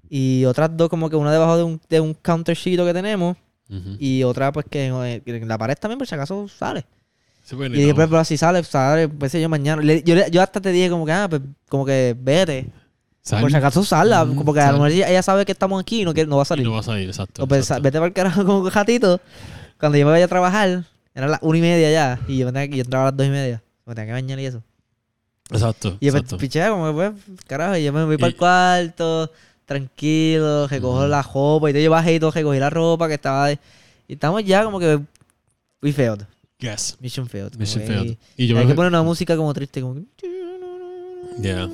Y 0.08 0.44
otras 0.44 0.76
dos 0.76 0.88
como 0.88 1.08
que 1.08 1.16
una 1.16 1.32
debajo 1.32 1.56
de 1.56 1.62
un, 1.62 1.80
de 1.88 2.00
un 2.00 2.12
countercito 2.12 2.84
que 2.84 2.92
tenemos. 2.92 3.36
Y 3.98 4.22
otra 4.22 4.52
pues 4.52 4.66
que 4.70 4.86
en, 4.86 5.22
en 5.26 5.48
la 5.48 5.58
pared 5.58 5.76
también 5.78 5.98
por 5.98 6.06
si 6.06 6.14
acaso 6.14 6.46
sale. 6.48 6.84
Sí, 7.44 7.54
pues, 7.56 7.70
Y 7.70 7.74
dije, 7.74 7.94
no. 7.94 8.08
pero, 8.08 8.24
si 8.24 8.36
sale, 8.36 8.62
sale, 8.64 9.08
pues 9.08 9.32
yo 9.32 9.48
mañana. 9.48 9.80
Le- 9.82 10.02
yo, 10.02 10.14
yo 10.28 10.42
hasta 10.42 10.60
te 10.60 10.70
dije 10.72 10.90
como 10.90 11.06
que, 11.06 11.12
ah, 11.12 11.26
pues, 11.28 11.42
como 11.68 11.84
que 11.84 12.16
vete. 12.18 12.66
Por 13.28 13.50
si 13.50 13.56
acaso 13.56 13.84
salga. 13.84 14.24
Mm, 14.24 14.34
como 14.36 14.52
que 14.54 14.60
a 14.60 14.66
lo 14.72 14.78
mejor 14.78 14.90
ella, 14.90 15.22
sabe 15.22 15.44
que 15.44 15.52
estamos 15.52 15.80
aquí 15.80 16.02
y 16.02 16.04
no, 16.04 16.12
quiere- 16.14 16.28
no 16.28 16.36
va 16.36 16.42
a 16.42 16.44
y 16.44 16.46
salir. 16.46 16.64
no 16.66 16.72
vas 16.72 16.88
a 16.88 17.00
ir, 17.00 17.08
exacto. 17.08 17.42
o 17.44 17.46
pues, 17.46 17.60
exacto. 17.62 17.82
vete 17.82 17.98
para 17.98 18.06
el 18.08 18.12
carajo 18.12 18.44
como 18.44 18.58
un 18.60 18.68
gatito. 18.68 19.20
Cuando 19.78 19.98
yo 19.98 20.06
me 20.06 20.12
vaya 20.12 20.24
a 20.24 20.28
trabajar, 20.28 20.84
era 21.14 21.28
las 21.28 21.38
una 21.42 21.58
y 21.58 21.60
media 21.60 21.90
ya. 21.90 22.20
Y 22.28 22.38
yo, 22.38 22.46
me 22.46 22.52
tenía 22.52 22.68
que- 22.68 22.76
yo 22.76 22.82
entraba 22.82 23.08
a 23.08 23.10
las 23.10 23.16
dos 23.16 23.26
y 23.26 23.30
media. 23.30 23.62
Me 23.84 23.94
tenía 23.94 24.06
que 24.06 24.12
bañar 24.12 24.38
y 24.40 24.46
eso. 24.46 24.62
Exacto. 25.50 25.96
Y 26.00 26.06
yo 26.06 26.12
pues, 26.12 26.22
exacto. 26.22 26.38
pichea 26.38 26.70
como 26.70 26.86
que, 26.88 26.92
pues, 26.94 27.12
carajo, 27.46 27.76
y 27.76 27.84
yo 27.84 27.92
me 27.92 28.04
voy 28.04 28.16
para 28.16 28.28
el 28.28 28.36
cuarto, 28.36 29.30
tranquilo, 29.66 30.66
recojo 30.68 31.06
la 31.06 31.22
ropa, 31.22 31.70
y 31.70 31.82
yo 31.84 31.90
bajé 31.90 32.14
y 32.14 32.20
todo, 32.20 32.30
recogí 32.30 32.58
la 32.58 32.70
ropa 32.70 33.08
que 33.08 33.14
estaba 33.14 33.44
ahí. 33.46 33.58
Y 34.08 34.14
estamos 34.14 34.42
ya 34.44 34.64
como 34.64 34.78
que, 34.80 34.98
we 35.82 35.92
failed, 35.92 36.22
Yes. 36.58 36.96
mission 37.00 37.28
failed. 37.28 37.54
Mission 37.58 37.82
que- 37.82 37.86
failed. 37.92 38.16
y- 38.36 38.46
yo 38.46 38.56
hay 38.56 38.64
me 38.64 38.70
que 38.70 38.74
poner 38.76 38.88
una 38.90 39.02
música 39.02 39.36
como 39.36 39.52
triste, 39.52 39.82
como 39.82 39.94
que... 39.96 40.02
Yeah. 41.42 41.68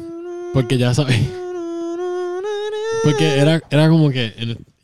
Porque 0.53 0.77
ya 0.77 0.93
sabes. 0.93 1.17
Porque 3.05 3.39
era, 3.39 3.63
era 3.71 3.89
como 3.89 4.11
que. 4.11 4.33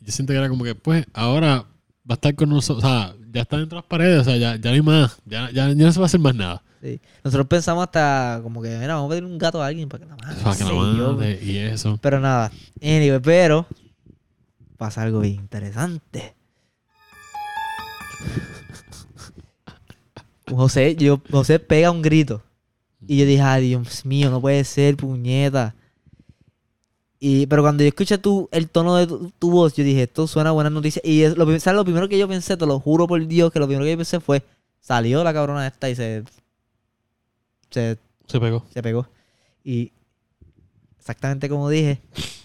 yo 0.01 0.11
siento 0.11 0.33
que 0.33 0.39
era 0.39 0.49
como 0.49 0.63
que, 0.63 0.75
pues, 0.75 1.05
ahora 1.13 1.65
va 2.09 2.11
a 2.11 2.13
estar 2.13 2.35
con 2.35 2.49
nosotros. 2.49 2.83
O 2.83 2.87
sea, 2.87 3.13
ya 3.33 3.41
está 3.41 3.57
dentro 3.57 3.75
de 3.77 3.81
las 3.81 3.89
paredes. 3.89 4.21
O 4.21 4.23
sea, 4.23 4.37
ya, 4.37 4.55
ya 4.55 4.69
no 4.71 4.75
hay 4.75 4.81
más. 4.81 5.17
Ya, 5.25 5.49
ya, 5.51 5.67
ya 5.69 5.73
no 5.85 5.91
se 5.91 5.99
va 5.99 6.05
a 6.05 6.07
hacer 6.07 6.19
más 6.19 6.35
nada. 6.35 6.63
Sí. 6.81 6.99
Nosotros 7.23 7.47
pensamos 7.47 7.83
hasta 7.83 8.39
como 8.41 8.61
que, 8.61 8.69
mira, 8.77 8.95
vamos 8.95 9.07
a 9.07 9.09
pedir 9.11 9.25
un 9.25 9.37
gato 9.37 9.61
a 9.61 9.67
alguien 9.67 9.89
para 9.89 10.03
que 10.05 10.09
la 10.09 10.15
madre. 10.15 10.41
Para 10.43 10.55
que 10.55 10.63
yo- 10.63 11.13
mande 11.13 11.39
y 11.43 11.57
eso. 11.57 11.99
Pero 12.01 12.19
nada, 12.21 12.51
anyway, 12.81 13.19
pero 13.21 13.65
pasa 14.77 15.01
algo 15.03 15.19
bien 15.19 15.35
interesante. 15.35 16.35
José, 20.49 20.95
yo, 20.95 21.21
José 21.29 21.59
pega 21.59 21.91
un 21.91 22.01
grito. 22.01 22.41
Y 23.07 23.17
yo 23.19 23.25
dije, 23.25 23.41
ay, 23.41 23.67
Dios 23.67 24.05
mío, 24.05 24.29
no 24.29 24.41
puede 24.41 24.63
ser, 24.63 24.97
puñeta. 24.97 25.75
Y, 27.19 27.45
pero 27.47 27.61
cuando 27.61 27.83
yo 27.83 27.89
escuché 27.89 28.17
tu, 28.17 28.47
el 28.51 28.69
tono 28.69 28.95
de 28.95 29.07
tu, 29.07 29.31
tu 29.37 29.51
voz, 29.51 29.73
yo 29.75 29.83
dije, 29.83 30.03
esto 30.03 30.27
suena 30.27 30.49
a 30.49 30.53
buena 30.53 30.69
noticia. 30.69 31.01
Y 31.05 31.21
es 31.23 31.37
lo, 31.37 31.45
prim- 31.45 31.59
¿sabes? 31.59 31.77
lo 31.77 31.83
primero 31.83 32.07
que 32.07 32.17
yo 32.17 32.27
pensé, 32.27 32.57
te 32.57 32.65
lo 32.65 32.79
juro 32.79 33.07
por 33.07 33.25
Dios, 33.27 33.51
que 33.51 33.59
lo 33.59 33.67
primero 33.67 33.85
que 33.85 33.91
yo 33.91 33.97
pensé 33.97 34.19
fue, 34.19 34.43
salió 34.79 35.23
la 35.23 35.33
cabrona 35.33 35.67
esta 35.67 35.89
y 35.89 35.95
se, 35.95 36.23
se 37.71 37.97
Se 38.27 38.39
pegó. 38.39 38.65
se 38.73 38.81
pegó. 38.83 39.07
Y 39.63 39.91
exactamente 40.97 41.49
como 41.49 41.69
dije, 41.69 42.01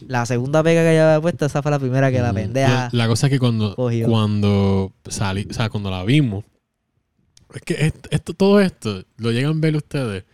la 0.07 0.25
segunda 0.27 0.63
pega 0.63 0.83
que 0.83 0.93
ella 0.93 1.15
había 1.15 1.23
puesto, 1.23 1.47
esa 1.47 1.63
fue 1.63 1.71
la 1.71 1.79
primera 1.79 2.11
que 2.11 2.21
la 2.21 2.33
Mm. 2.33 2.37
pendeja. 2.37 2.89
La, 2.93 3.05
la 3.05 3.09
cosa 3.09 3.27
es 3.27 3.33
que 3.33 3.39
cuando, 3.39 3.75
cogió. 3.75 4.09
cuando 4.09 4.93
salí, 5.09 5.47
o 5.51 5.53
sea, 5.53 5.69
cuando 5.71 5.91
la 5.91 6.05
vimos, 6.05 6.45
es 7.55 7.63
que 7.63 7.75
esto, 7.87 8.09
esto- 8.11 8.35
todo 8.35 8.61
esto 8.61 9.05
lo 9.19 9.31
llegan 9.33 9.57
a 9.57 9.61
ver 9.61 9.77
ustedes. 9.77 10.25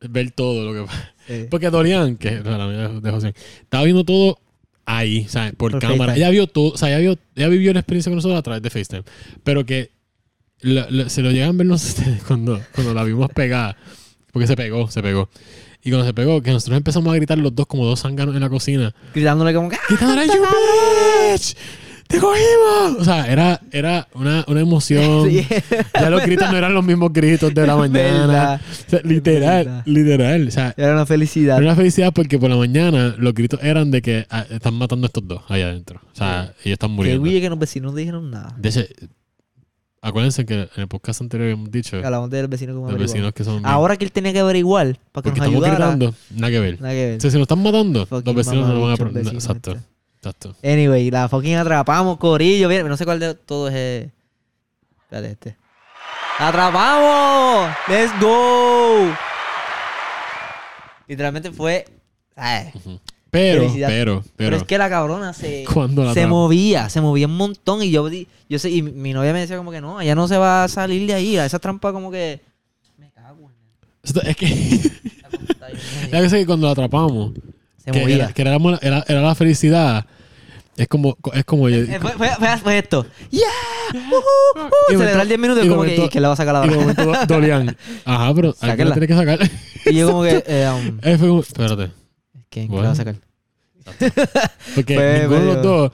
Ver 0.00 0.30
todo 0.30 0.64
lo 0.72 0.72
que 0.80 0.86
pasa. 0.86 1.14
Sí. 1.26 1.46
Porque 1.50 1.70
Dorian, 1.70 2.16
que 2.16 2.28
es 2.28 2.44
la 2.44 2.62
amiga 2.62 2.88
de 3.00 3.10
José, 3.10 3.34
estaba 3.62 3.82
viendo 3.84 4.04
todo 4.04 4.38
ahí, 4.84 5.24
¿sabes? 5.26 5.52
Por, 5.54 5.72
Por 5.72 5.80
cámara. 5.80 6.12
FaceTime. 6.12 6.16
Ella 6.18 6.30
vio 6.30 6.46
todo, 6.46 6.72
o 6.74 6.76
sea, 6.76 6.88
ella, 6.90 6.98
vio, 6.98 7.18
ella 7.34 7.48
vivió 7.48 7.72
la 7.72 7.80
experiencia 7.80 8.10
con 8.10 8.16
nosotros 8.16 8.38
a 8.38 8.42
través 8.42 8.62
de 8.62 8.70
FaceTime. 8.70 9.02
Pero 9.42 9.64
que 9.66 9.90
la- 10.66 10.86
la- 10.90 11.08
se 11.08 11.22
lo 11.22 11.30
llegan 11.30 11.50
a 11.50 11.52
ver 11.52 11.66
ustedes 11.72 12.22
cuando, 12.24 12.60
cuando 12.74 12.92
la 12.94 13.04
vimos 13.04 13.28
pegada. 13.34 13.76
Porque 14.32 14.46
se 14.46 14.56
pegó, 14.56 14.90
se 14.90 15.02
pegó. 15.02 15.28
Y 15.82 15.90
cuando 15.90 16.06
se 16.06 16.12
pegó, 16.14 16.42
que 16.42 16.50
nosotros 16.50 16.76
empezamos 16.76 17.12
a 17.12 17.16
gritar 17.16 17.38
los 17.38 17.54
dos 17.54 17.66
como 17.66 17.86
dos 17.86 18.00
zánganos 18.02 18.34
en 18.34 18.40
la 18.42 18.48
cocina. 18.50 18.94
Gritándole 19.14 19.54
como 19.54 19.68
que. 19.70 19.76
¡Ah! 19.76 19.80
¡Quitándole 19.88 20.26
you 20.26 20.42
bitch! 21.32 21.56
¡Te 22.08 22.18
cogimos! 22.20 23.00
O 23.00 23.04
sea, 23.04 23.26
era, 23.30 23.60
era 23.72 24.06
una, 24.14 24.44
una 24.46 24.60
emoción. 24.60 25.28
Sí. 25.28 25.44
Ya 25.94 26.08
los 26.10 26.22
gritos 26.22 26.48
no 26.50 26.56
eran 26.56 26.72
los 26.74 26.84
mismos 26.84 27.12
gritos 27.12 27.52
de 27.52 27.66
la 27.66 27.74
mañana. 27.76 28.60
O 28.86 28.90
sea, 28.90 29.00
literal, 29.02 29.82
literal. 29.86 30.46
O 30.46 30.50
sea, 30.52 30.72
Era 30.76 30.92
una 30.92 31.04
felicidad. 31.06 31.56
era 31.56 31.66
una 31.66 31.74
felicidad 31.76 32.12
porque 32.12 32.38
por 32.38 32.48
la 32.50 32.56
mañana 32.56 33.14
los 33.18 33.34
gritos 33.34 33.58
eran 33.62 33.90
de 33.90 34.02
que 34.02 34.26
ah, 34.30 34.44
están 34.50 34.74
matando 34.74 35.06
a 35.06 35.08
estos 35.08 35.26
dos 35.26 35.42
allá 35.48 35.66
adentro. 35.68 36.00
O 36.12 36.16
sea, 36.16 36.52
ellos 36.64 36.74
están 36.74 36.92
muriendo. 36.92 37.24
guille 37.24 37.40
que 37.40 37.48
los 37.50 37.58
vecinos 37.58 37.92
no 37.92 37.98
dijeron 37.98 38.30
nada. 38.30 38.54
De 38.56 38.68
hecho, 38.68 38.80
acuérdense 40.08 40.46
que 40.46 40.54
en 40.54 40.68
el 40.76 40.88
podcast 40.88 41.20
anterior 41.20 41.48
hemos 41.50 41.70
dicho 41.70 41.98
Que 42.00 42.04
hablamos 42.06 42.30
del 42.30 42.48
vecino 42.48 42.72
averiguó. 42.72 42.98
vecinos 42.98 43.32
que 43.32 43.44
son. 43.44 43.64
Ahora 43.66 43.96
que 43.96 44.04
él 44.04 44.12
tenía 44.12 44.32
que 44.32 44.40
averiguar 44.40 44.86
para 44.86 44.96
que 44.96 45.10
porque 45.12 45.30
nos 45.30 45.38
estamos 45.48 45.54
ayudara. 45.64 45.74
gritando, 45.94 46.14
nada 46.30 46.50
que 46.50 46.60
ver. 46.60 46.80
Nada 46.80 46.94
que 46.94 47.06
ver. 47.06 47.18
O 47.18 47.20
sea, 47.20 47.30
si 47.30 47.36
nos 47.36 47.42
están 47.44 47.62
matando, 47.62 48.06
los 48.10 48.34
vecinos 48.34 48.68
no 48.68 48.74
lo 48.74 48.80
van 48.82 48.92
a. 48.92 48.96
pro- 48.96 49.10
vecinos 49.12 49.44
Exacto, 49.44 49.72
este. 49.72 49.84
exacto. 50.18 50.56
Anyway, 50.62 51.10
la 51.10 51.28
fucking 51.28 51.56
atrapamos, 51.56 52.16
Corillo. 52.18 52.68
Bien, 52.68 52.86
no 52.88 52.96
sé 52.96 53.04
cuál 53.04 53.20
de 53.20 53.34
todos 53.34 53.72
es. 53.72 54.08
Espérate, 55.02 55.30
este. 55.30 55.56
¡La 56.38 56.48
atrapamos! 56.48 57.74
¡Let's 57.88 58.12
go! 58.20 59.06
Literalmente 61.06 61.50
fue. 61.52 61.84
ay, 62.34 62.70
Ujú. 62.74 63.00
Pero, 63.36 63.72
pero, 63.74 63.86
Pero, 63.86 64.24
pero. 64.36 64.56
es 64.56 64.62
que 64.64 64.78
la 64.78 64.88
cabrona 64.88 65.32
se, 65.32 65.64
la 65.96 66.14
se 66.14 66.26
movía, 66.26 66.88
se 66.88 67.00
movía 67.00 67.26
un 67.26 67.36
montón. 67.36 67.82
Y 67.82 67.90
yo, 67.90 68.08
di- 68.08 68.26
yo 68.48 68.58
sé, 68.58 68.70
y 68.70 68.82
mi- 68.82 69.12
novia 69.12 69.32
me 69.32 69.40
decía 69.40 69.56
como 69.56 69.70
que 69.70 69.80
no, 69.80 70.00
ella 70.00 70.14
no 70.14 70.26
se 70.28 70.36
va 70.38 70.64
a 70.64 70.68
salir 70.68 71.06
de 71.06 71.14
ahí. 71.14 71.36
A 71.36 71.44
esa 71.46 71.58
trampa 71.58 71.92
como 71.92 72.10
que. 72.10 72.40
Me 72.98 73.10
cago 73.10 73.50
en 73.50 74.28
Es 74.28 74.36
que. 74.36 74.90
La 76.10 76.22
cosa 76.22 76.36
es 76.36 76.42
que 76.42 76.46
cuando 76.46 76.66
la 76.66 76.72
atrapamos, 76.72 77.32
Se 77.84 77.90
que, 77.90 78.00
movía. 78.00 78.16
era, 78.16 78.32
que 78.32 78.42
era, 78.42 78.58
la- 78.58 78.78
era- 78.82 79.04
era 79.06 79.20
la 79.22 79.34
felicidad, 79.34 80.06
es 80.76 80.88
como, 80.88 81.16
es 81.34 81.44
como 81.44 81.68
yo- 81.68 81.78
Eh, 81.78 81.98
fue, 82.00 82.12
fue- 82.12 82.28
fue- 82.30 82.56
fue 82.58 82.78
esto. 82.78 83.06
¡Yeah! 83.30 83.42
Y 83.94 83.98
¡Uh! 83.98 84.98
de 84.98 84.98
Celebrar 84.98 85.12
momento- 85.14 85.26
10 85.28 85.40
minutos 85.40 85.64
y 85.64 85.68
como 85.68 85.82
que, 85.82 85.88
momento- 85.90 86.04
y 86.06 86.08
que 86.08 86.20
le 86.20 86.26
va 86.26 86.32
a 86.32 86.36
sacar 86.36 86.54
la 86.54 86.66
y 86.66 86.68
hora. 86.70 86.78
momento 86.80 87.04
do- 87.04 87.14
Dorian, 87.28 87.76
ajá, 88.04 88.34
pero 88.34 88.52
Sáquenla. 88.52 88.84
la 88.86 88.92
tiene 88.94 89.06
que 89.06 89.14
sacar. 89.14 89.38
Y 89.86 89.94
yo 89.94 90.08
como 90.08 90.22
que, 90.22 90.42
eh, 90.46 90.68
um, 90.70 90.98
Eh, 91.02 91.18
fue 91.18 91.28
como, 91.28 91.40
espérate, 91.40 91.90
¿quién 92.50 92.66
Bueno. 92.68 92.82
le 92.82 92.86
va 92.88 92.92
a 92.92 92.96
sacar? 92.96 93.14
Porque 94.74 94.94
Fue 94.94 95.18
ninguno 95.20 95.40
de 95.40 95.46
los 95.46 95.56
medio- 95.56 95.62
dos, 95.62 95.92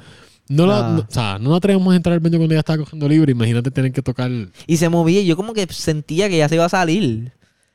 no, 0.48 0.66
la- 0.66 0.78
Ah. 0.78 0.92
no- 0.92 1.00
o 1.00 1.06
sea, 1.08 1.38
no 1.38 1.48
nos 1.50 1.58
atrevemos 1.58 1.92
a 1.92 1.96
entrar 1.96 2.12
al 2.14 2.20
baño 2.20 2.38
cuando 2.38 2.54
ella 2.54 2.60
estaba 2.60 2.78
cogiendo 2.78 3.08
libre, 3.08 3.32
imagínate 3.32 3.70
tener 3.70 3.92
que 3.92 4.02
tocar, 4.02 4.30
Y 4.66 4.76
se 4.76 4.88
movía 4.88 5.20
y 5.20 5.26
yo 5.26 5.36
como 5.36 5.52
que 5.54 5.66
sentía 5.70 6.28
que 6.28 6.38
ya 6.38 6.48
se 6.48 6.56
iba 6.56 6.64
a 6.64 6.68
salir. 6.68 7.32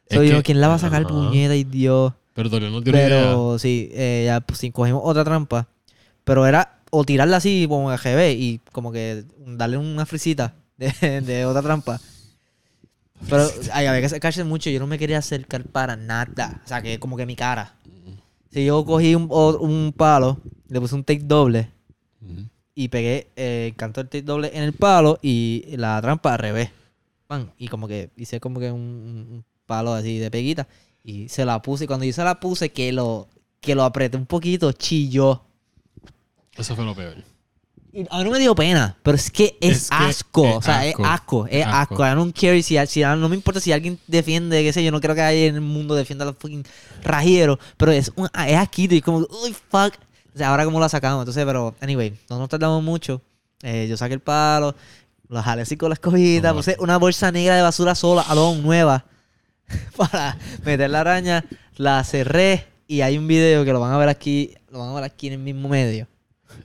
Es 0.10 0.18
So, 0.18 0.24
yo, 0.24 0.38
que- 0.38 0.44
¿quién 0.44 0.62
la 0.62 0.68
va 0.70 0.76
a 0.76 0.80
sacar, 0.80 1.02
ajá. 1.04 1.10
puñeta 1.10 1.56
y 1.56 1.64
Dios? 1.64 2.14
pero 2.34 2.50
Dorian 2.50 2.72
no 2.72 2.78
una 2.78 2.90
idea. 2.90 3.08
Pero 3.08 3.58
sí, 3.58 3.90
eh, 3.94 4.24
ya 4.28 4.42
pues, 4.42 4.60
sí, 4.60 4.70
cogimos 4.72 5.02
otra 5.04 5.24
trampa. 5.24 5.68
Pero 6.24 6.46
era 6.46 6.80
o 6.92 7.04
tirarla 7.04 7.38
así 7.38 7.66
como 7.68 7.90
a 7.90 7.98
GB 7.98 8.32
y 8.34 8.62
como 8.72 8.92
que 8.92 9.24
darle 9.48 9.78
una 9.78 10.06
frisita 10.06 10.54
de, 10.78 11.22
de 11.22 11.46
otra 11.48 11.64
trampa. 11.64 12.00
Pero 13.28 13.50
ay, 13.74 13.88
había 13.88 14.00
que 14.02 14.06
acercarse 14.06 14.44
mucho. 14.44 14.70
Yo 14.70 14.80
no 14.80 14.86
me 14.86 15.00
quería 15.00 15.18
acercar 15.18 15.64
para 15.64 15.96
nada. 15.96 16.62
O 16.64 16.68
sea, 16.68 16.82
que 16.84 17.00
como 17.00 17.18
que 17.18 17.26
mi 17.26 17.36
cara. 17.36 17.74
Si 18.52 18.66
yo 18.66 18.84
cogí 18.86 19.14
un, 19.16 19.28
un 19.32 19.94
palo, 19.96 20.38
le 20.70 20.80
puse 20.80 20.96
un 20.96 21.04
take 21.04 21.24
doble 21.24 21.70
y 22.76 22.88
pegué 22.90 23.28
eh, 23.36 23.68
el 23.72 23.76
canto 23.76 24.02
del 24.02 24.10
tape 24.10 24.22
doble 24.24 24.52
en 24.54 24.64
el 24.64 24.74
palo 24.74 25.18
y 25.22 25.64
la 25.78 26.02
trampa 26.02 26.34
al 26.34 26.40
revés. 26.40 26.70
Pan, 27.28 27.52
y 27.58 27.68
como 27.68 27.88
que 27.88 28.10
hice 28.16 28.40
como 28.40 28.60
que 28.60 28.72
un- 28.72 28.80
un 29.32 29.46
palo 29.66 29.94
así 29.94 30.18
de 30.18 30.32
peguita 30.32 30.68
y 31.04 31.28
se 31.30 31.44
la 31.46 31.62
puse. 31.62 31.84
Y 31.84 31.88
cuando 31.88 32.06
yo 32.06 32.14
se 32.14 32.24
la 32.24 32.40
puse, 32.40 32.70
que 32.72 32.92
lo, 32.94 33.28
que 33.60 33.76
lo 33.76 33.84
apreté 33.84 34.16
un 34.18 34.26
poquito, 34.26 34.72
chilló. 34.72 35.42
Eso 36.56 36.76
fue 36.76 36.86
lo 36.86 36.96
peor. 36.96 37.16
A 38.12 38.18
mí 38.20 38.24
no 38.26 38.32
me 38.32 38.40
dio 38.40 38.54
pena, 38.54 38.96
pero 39.02 39.16
es 39.16 39.32
que 39.32 39.58
es, 39.60 39.84
Es 39.84 39.90
que 39.90 39.96
asco. 39.96 40.46
es 40.48 40.56
o 40.58 40.62
sea, 40.62 40.80
asco. 40.82 41.04
es 41.04 41.10
asco. 41.10 41.48
Es 41.50 41.66
asco. 41.66 41.94
asco. 41.96 42.06
I 42.08 42.16
don't 42.16 42.36
care 42.40 42.62
si, 42.62 42.78
si- 42.88 43.02
no 43.02 43.28
me 43.30 43.36
importa 43.36 43.60
si 43.60 43.72
alguien 43.72 44.00
defiende, 44.08 44.62
qué 44.64 44.72
sé 44.72 44.84
yo, 44.84 44.92
no 44.92 45.02
creo 45.02 45.16
que 45.16 45.22
alguien 45.22 45.50
en 45.50 45.56
el 45.56 45.62
mundo 45.62 45.96
defienda 45.96 46.24
a 46.24 46.28
los 46.28 46.36
fucking 46.38 46.64
rajieros, 47.04 47.58
pero 47.78 47.92
es, 47.92 48.12
un, 48.16 48.28
es 48.48 48.58
asquito 48.58 48.94
y 48.96 49.02
como, 49.02 49.20
uy, 49.44 49.56
fuck. 49.70 49.94
O 50.34 50.38
sea, 50.38 50.50
ahora 50.50 50.66
cómo 50.66 50.80
la 50.80 50.90
sacamos. 50.90 51.22
Entonces, 51.24 51.44
pero, 51.46 51.76
anyway, 51.82 52.14
no 52.30 52.38
nos 52.38 52.50
tardamos 52.50 52.84
mucho. 52.84 53.22
Eh, 53.64 53.88
yo 53.90 53.98
saqué 53.98 54.14
el 54.14 54.20
palo, 54.20 54.76
lo 55.30 55.42
jalé 55.42 55.64
así 55.64 55.76
con 55.78 55.90
la 55.90 55.96
escobita, 55.96 56.50
No, 56.50 56.58
puse 56.58 56.76
una 56.80 56.98
bolsa 56.98 57.32
negra 57.32 57.56
de 57.56 57.64
basura 57.64 57.96
sola, 57.96 58.22
alón, 58.22 58.62
nueva, 58.62 59.06
para 59.98 60.38
meter 60.64 60.90
la 60.92 61.00
araña, 61.00 61.44
la 61.76 62.04
cerré 62.04 62.68
y 62.88 63.02
hay 63.02 63.18
un 63.18 63.28
video 63.28 63.66
que 63.66 63.74
lo 63.74 63.80
van 63.80 63.92
a 63.94 63.98
ver 63.98 64.10
aquí, 64.10 64.54
lo 64.70 64.80
van 64.80 64.90
a 64.90 64.94
ver 64.94 65.04
aquí 65.06 65.28
en 65.28 65.34
el 65.34 65.40
mismo 65.40 65.68
medio. 65.70 66.08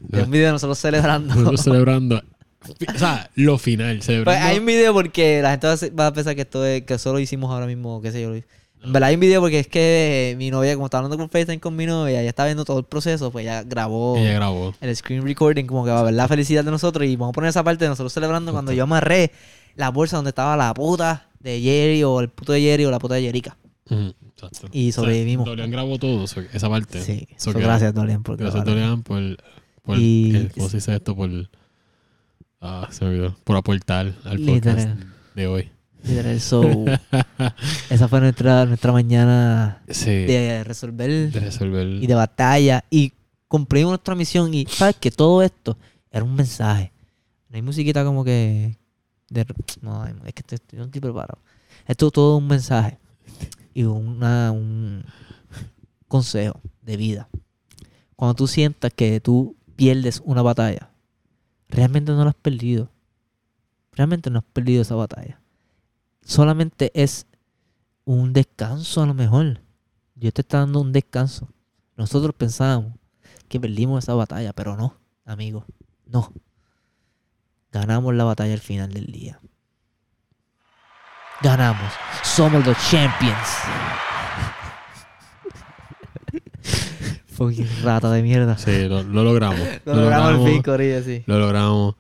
De 0.08 0.22
un 0.22 0.30
video 0.30 0.46
de 0.46 0.52
nosotros 0.52 0.78
celebrando. 0.78 1.34
Nosotros 1.34 1.60
celebrando, 1.64 2.22
o 2.94 2.98
sea, 2.98 3.30
lo 3.34 3.58
final, 3.58 3.96
Pues 3.96 4.06
celebrando. 4.06 4.46
hay 4.46 4.58
un 4.58 4.66
video 4.66 4.92
porque 4.92 5.40
la 5.42 5.50
gente 5.52 5.90
va 5.90 6.06
a 6.08 6.12
pensar 6.12 6.34
que 6.34 6.42
esto 6.42 6.64
es, 6.64 6.82
que 6.82 6.98
solo 6.98 7.18
hicimos 7.18 7.50
ahora 7.50 7.66
mismo, 7.66 8.00
qué 8.02 8.12
sé 8.12 8.22
yo. 8.22 8.34
En 8.34 8.92
verdad 8.92 9.10
hay 9.10 9.14
un 9.14 9.20
video 9.20 9.40
porque 9.40 9.60
es 9.60 9.68
que 9.68 10.32
eh, 10.32 10.36
mi 10.36 10.50
novia, 10.50 10.74
como 10.74 10.86
estaba 10.86 11.04
hablando 11.04 11.16
con 11.16 11.30
FaceTime 11.30 11.60
con 11.60 11.76
mi 11.76 11.86
novia, 11.86 12.20
ella 12.20 12.28
está 12.28 12.44
viendo 12.46 12.64
todo 12.64 12.80
el 12.80 12.84
proceso, 12.84 13.30
pues 13.30 13.44
ella 13.44 13.62
grabó 13.62 14.16
Ella 14.16 14.32
grabó. 14.34 14.74
el 14.80 14.96
screen 14.96 15.22
recording 15.24 15.66
como 15.66 15.84
que 15.84 15.92
va 15.92 16.00
a 16.00 16.02
ver 16.02 16.14
la 16.14 16.26
felicidad 16.26 16.64
de 16.64 16.72
nosotros 16.72 17.06
y 17.06 17.14
vamos 17.14 17.30
a 17.30 17.34
poner 17.34 17.50
esa 17.50 17.62
parte 17.62 17.84
de 17.84 17.90
nosotros 17.90 18.12
celebrando 18.12 18.50
cuando 18.52 18.72
yo 18.72 18.82
amarré 18.82 19.30
la 19.76 19.90
bolsa 19.90 20.16
donde 20.16 20.30
estaba 20.30 20.56
la 20.56 20.74
puta 20.74 21.28
de 21.38 21.60
Jerry 21.60 22.02
o 22.02 22.18
el 22.20 22.28
puto 22.28 22.52
de 22.52 22.60
Jerry 22.60 22.84
o 22.84 22.90
la 22.90 22.98
puta 22.98 23.14
de 23.14 23.22
Jerica. 23.22 23.56
Exacto. 23.88 24.68
Y 24.72 24.88
O 24.88 24.92
sea, 24.92 25.02
sobrevivimos. 25.02 25.46
Dorian 25.46 25.70
grabó 25.70 25.98
todo, 25.98 26.24
esa 26.24 26.68
parte. 26.68 27.02
Sí, 27.02 27.28
So 27.36 27.52
so, 27.52 27.58
gracias 27.60 27.94
Dorian 27.94 28.22
por 28.24 28.36
Gracias. 28.36 28.64
Dorian, 28.64 29.02
por, 29.04 29.22
por 29.82 29.98
Y- 29.98 30.34
el- 30.36 30.52
¿cómo 30.52 30.68
se 30.68 30.78
dice 30.78 30.94
esto? 30.94 31.14
Por, 31.16 31.30
ah, 32.60 32.88
se 32.90 33.04
me 33.04 33.10
olvidó. 33.10 33.36
Por 33.44 33.56
aportar 33.56 34.06
al 34.24 34.38
podcast 34.40 34.78
Literal. 34.78 35.06
de 35.34 35.46
hoy. 35.46 35.70
Literal, 36.04 36.40
so, 36.40 36.62
esa 37.90 38.08
fue 38.08 38.20
nuestra, 38.20 38.64
nuestra 38.66 38.90
mañana 38.92 39.82
Sí. 39.88 40.10
de 40.10 40.64
resolver 40.64 41.30
de 41.30 41.40
resolver. 41.40 41.86
y 41.86 42.06
de 42.08 42.14
batalla 42.14 42.84
y 42.90 43.12
cumplimos 43.46 43.90
nuestra 43.92 44.14
misión 44.16 44.52
y 44.52 44.66
sabes 44.66 44.96
que 44.96 45.10
todo 45.12 45.42
esto 45.42 45.76
era 46.10 46.24
un 46.24 46.34
mensaje 46.34 46.90
no 47.48 47.56
hay 47.56 47.62
musiquita 47.62 48.04
como 48.04 48.24
que 48.24 48.76
de- 49.28 49.46
no 49.80 50.04
es 50.06 50.32
que 50.34 50.40
estoy, 50.40 50.56
estoy- 50.56 50.78
no 50.80 50.86
estoy 50.86 51.00
preparado 51.00 51.38
esto 51.86 52.06
es 52.08 52.12
todo 52.12 52.36
un 52.38 52.48
mensaje 52.48 52.98
y 53.74 53.84
una, 53.84 54.50
un 54.50 55.04
consejo 56.08 56.60
de 56.82 56.96
vida. 56.96 57.28
Cuando 58.16 58.34
tú 58.34 58.46
sientas 58.46 58.92
que 58.94 59.20
tú 59.20 59.54
pierdes 59.76 60.22
una 60.24 60.42
batalla, 60.42 60.90
realmente 61.68 62.12
no 62.12 62.24
la 62.24 62.30
has 62.30 62.36
perdido. 62.36 62.90
Realmente 63.92 64.30
no 64.30 64.38
has 64.38 64.44
perdido 64.44 64.82
esa 64.82 64.94
batalla. 64.94 65.40
Solamente 66.24 66.90
es 66.94 67.26
un 68.04 68.32
descanso 68.32 69.02
a 69.02 69.06
lo 69.06 69.14
mejor. 69.14 69.60
Dios 70.14 70.32
te 70.32 70.42
está 70.42 70.60
dando 70.60 70.80
un 70.80 70.92
descanso. 70.92 71.48
Nosotros 71.96 72.34
pensábamos 72.34 72.94
que 73.48 73.60
perdimos 73.60 74.04
esa 74.04 74.14
batalla, 74.14 74.52
pero 74.52 74.76
no, 74.76 74.96
amigo, 75.24 75.66
no. 76.06 76.32
Ganamos 77.70 78.14
la 78.14 78.24
batalla 78.24 78.54
al 78.54 78.60
final 78.60 78.92
del 78.92 79.06
día. 79.06 79.40
Ganamos. 81.42 81.92
Somos 82.22 82.64
los 82.64 82.76
champions. 82.90 83.48
Fucking 87.48 87.68
rata 87.82 88.10
de 88.10 88.22
mierda. 88.22 88.56
Sí, 88.58 88.88
lo, 88.88 89.02
lo 89.02 89.24
logramos. 89.24 89.58
Lo 89.84 89.94
logramos 89.94 90.28
al 90.46 90.52
fin, 90.52 90.62
Corillo, 90.62 91.02
sí. 91.02 91.22
Lo 91.26 91.38
logramos. 91.38 91.94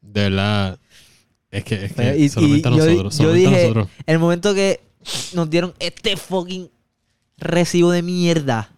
De 0.00 0.22
verdad. 0.22 0.78
Es 1.50 1.64
que, 1.64 1.84
es 1.86 1.92
que 1.92 2.16
y- 2.18 2.28
solamente 2.28 2.68
y 2.68 2.72
yo 2.76 2.84
nosotros. 2.86 3.18
yo 3.18 3.24
solamente 3.24 3.48
dije- 3.50 3.62
nosotros. 3.62 3.88
El 4.06 4.18
momento 4.18 4.54
que 4.54 4.80
nos 5.34 5.50
dieron 5.50 5.74
este 5.78 6.16
fucking 6.16 6.70
recibo 7.38 7.90
de 7.90 8.02
mierda. 8.02 8.70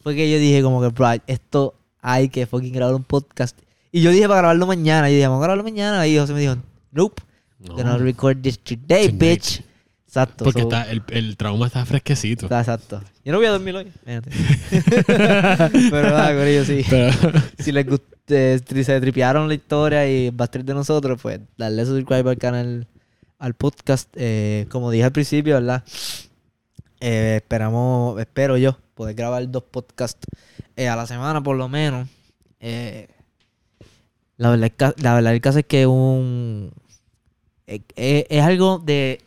Fue 0.00 0.14
que 0.16 0.30
yo 0.30 0.38
dije 0.38 0.62
como 0.62 0.80
que, 0.82 0.88
bro, 0.88 1.08
esto 1.26 1.74
hay 2.00 2.28
que 2.28 2.46
fucking 2.46 2.72
grabar 2.72 2.94
un 2.94 3.04
podcast. 3.04 3.56
Y 3.92 4.00
yo 4.02 4.10
dije 4.10 4.26
para 4.26 4.38
grabarlo 4.40 4.66
mañana. 4.66 5.08
Y 5.10 5.14
dije, 5.14 5.26
vamos 5.26 5.40
a 5.42 5.44
grabarlo 5.44 5.62
mañana. 5.64 6.06
Y 6.06 6.18
José 6.18 6.32
me 6.32 6.40
dijo, 6.40 6.56
nope, 6.90 7.22
No, 7.60 7.74
gonna 7.76 7.96
record 7.98 8.38
this 8.42 8.58
today, 8.58 9.06
Tonight. 9.08 9.20
bitch. 9.20 9.62
Exacto. 10.12 10.44
porque 10.44 10.60
so- 10.60 10.68
está, 10.68 10.90
el, 10.90 11.02
el 11.08 11.38
trauma 11.38 11.66
está 11.68 11.86
fresquecito. 11.86 12.44
está 12.44 12.60
exacto. 12.60 13.02
Yo 13.24 13.32
no 13.32 13.38
voy 13.38 13.46
a 13.46 13.52
dormir 13.52 13.74
hoy. 13.76 13.90
Pero 14.04 16.10
nada, 16.10 16.36
Corillo, 16.36 16.66
sí. 16.66 16.84
Pero, 16.88 17.12
si 17.58 17.72
les 17.72 17.86
gustó, 17.86 18.14
si 18.26 18.84
se 18.84 19.00
tripearon 19.00 19.48
la 19.48 19.54
historia 19.54 20.06
y 20.06 20.28
va 20.28 20.44
a 20.44 20.46
estar 20.46 20.62
de 20.62 20.74
nosotros, 20.74 21.18
pues 21.22 21.40
darle 21.56 21.86
subscribe 21.86 22.28
al 22.28 22.36
canal, 22.36 22.86
al 23.38 23.54
podcast. 23.54 24.10
Eh, 24.16 24.66
como 24.68 24.90
dije 24.90 25.04
al 25.04 25.12
principio, 25.12 25.54
¿verdad? 25.54 25.82
Eh, 27.00 27.36
esperamos, 27.42 28.20
espero 28.20 28.58
yo, 28.58 28.76
poder 28.94 29.14
grabar 29.14 29.50
dos 29.50 29.62
podcasts 29.64 30.26
eh, 30.76 30.88
a 30.88 30.96
la 30.96 31.06
semana 31.06 31.42
por 31.42 31.56
lo 31.56 31.68
menos. 31.70 32.06
Eh, 32.60 33.08
la, 34.36 34.50
verdad, 34.50 34.94
la 34.98 35.14
verdad 35.14 35.32
el 35.34 35.40
caso 35.40 35.58
es 35.60 35.64
que 35.66 35.86
un... 35.86 36.70
eh, 37.66 37.80
eh, 37.96 38.26
es 38.28 38.42
algo 38.42 38.78
de 38.78 39.20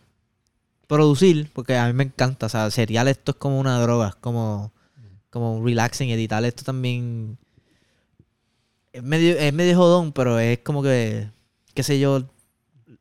producir, 0.87 1.49
porque 1.53 1.75
a 1.77 1.87
mí 1.87 1.93
me 1.93 2.03
encanta. 2.03 2.45
O 2.45 2.49
sea, 2.49 2.69
serial 2.71 3.07
esto 3.07 3.31
es 3.31 3.37
como 3.37 3.59
una 3.59 3.79
droga, 3.81 4.09
es 4.09 4.15
como, 4.15 4.71
como 5.29 5.55
un 5.57 5.65
relaxing. 5.65 6.09
Editar 6.09 6.43
esto 6.45 6.63
también 6.63 7.37
es 8.93 9.03
medio, 9.03 9.37
es 9.37 9.53
medio 9.53 9.75
jodón, 9.77 10.11
pero 10.13 10.39
es 10.39 10.59
como 10.59 10.81
que, 10.81 11.29
qué 11.73 11.83
sé 11.83 11.99
yo, 11.99 12.23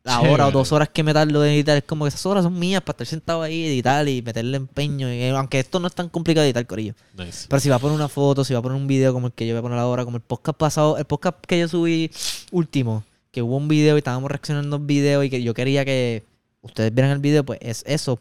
la 0.03 0.21
hora 0.21 0.49
o 0.49 0.51
dos 0.51 0.71
horas 0.73 0.91
que 0.91 1.03
me 1.03 1.15
tardo 1.15 1.41
de 1.41 1.55
editar, 1.55 1.77
es 1.79 1.85
como 1.85 2.05
que 2.05 2.09
esas 2.11 2.27
horas 2.27 2.45
son 2.45 2.59
mías 2.59 2.83
para 2.83 2.93
estar 2.95 3.07
sentado 3.07 3.41
ahí, 3.41 3.65
editar 3.65 4.07
y 4.07 4.21
meterle 4.21 4.57
empeño. 4.59 5.11
y- 5.13 5.29
aunque 5.29 5.61
esto 5.61 5.81
no 5.81 5.87
es 5.87 5.95
tan 5.95 6.09
complicado 6.11 6.43
de 6.43 6.49
editar, 6.51 6.67
Corillo. 6.67 6.95
nice. 7.17 7.47
Pero 7.49 7.61
si 7.61 7.69
va 7.71 7.77
a 7.77 7.79
poner 7.79 7.95
una 7.97 8.09
foto, 8.09 8.45
si 8.45 8.53
va 8.53 8.59
a 8.59 8.63
poner 8.63 8.77
un 8.77 8.87
video 8.87 9.13
como 9.15 9.29
el 9.29 9.33
que 9.33 9.47
yo 9.47 9.55
voy 9.55 9.61
a 9.61 9.63
poner 9.63 9.79
ahora, 9.79 10.05
como 10.05 10.17
el 10.19 10.23
podcast 10.23 10.59
pasado, 10.59 10.99
el 10.99 11.05
podcast 11.07 11.39
que 11.47 11.59
yo 11.59 11.69
subí 11.69 12.11
último, 12.51 13.03
que 13.31 13.41
hubo 13.41 13.57
un 13.57 13.67
video 13.69 13.97
y 13.97 13.99
estábamos 13.99 14.31
reaccionando 14.31 14.77
a 14.77 14.79
un 14.79 14.87
video 14.87 15.23
y 15.25 15.31
que 15.31 15.43
yo 15.43 15.55
quería 15.55 15.85
que 15.87 16.23
ustedes 16.65 16.93
vieran 16.93 17.13
el 17.13 17.21
video, 17.21 17.45
pues 17.45 17.59
es 17.63 17.85
eso. 17.87 18.19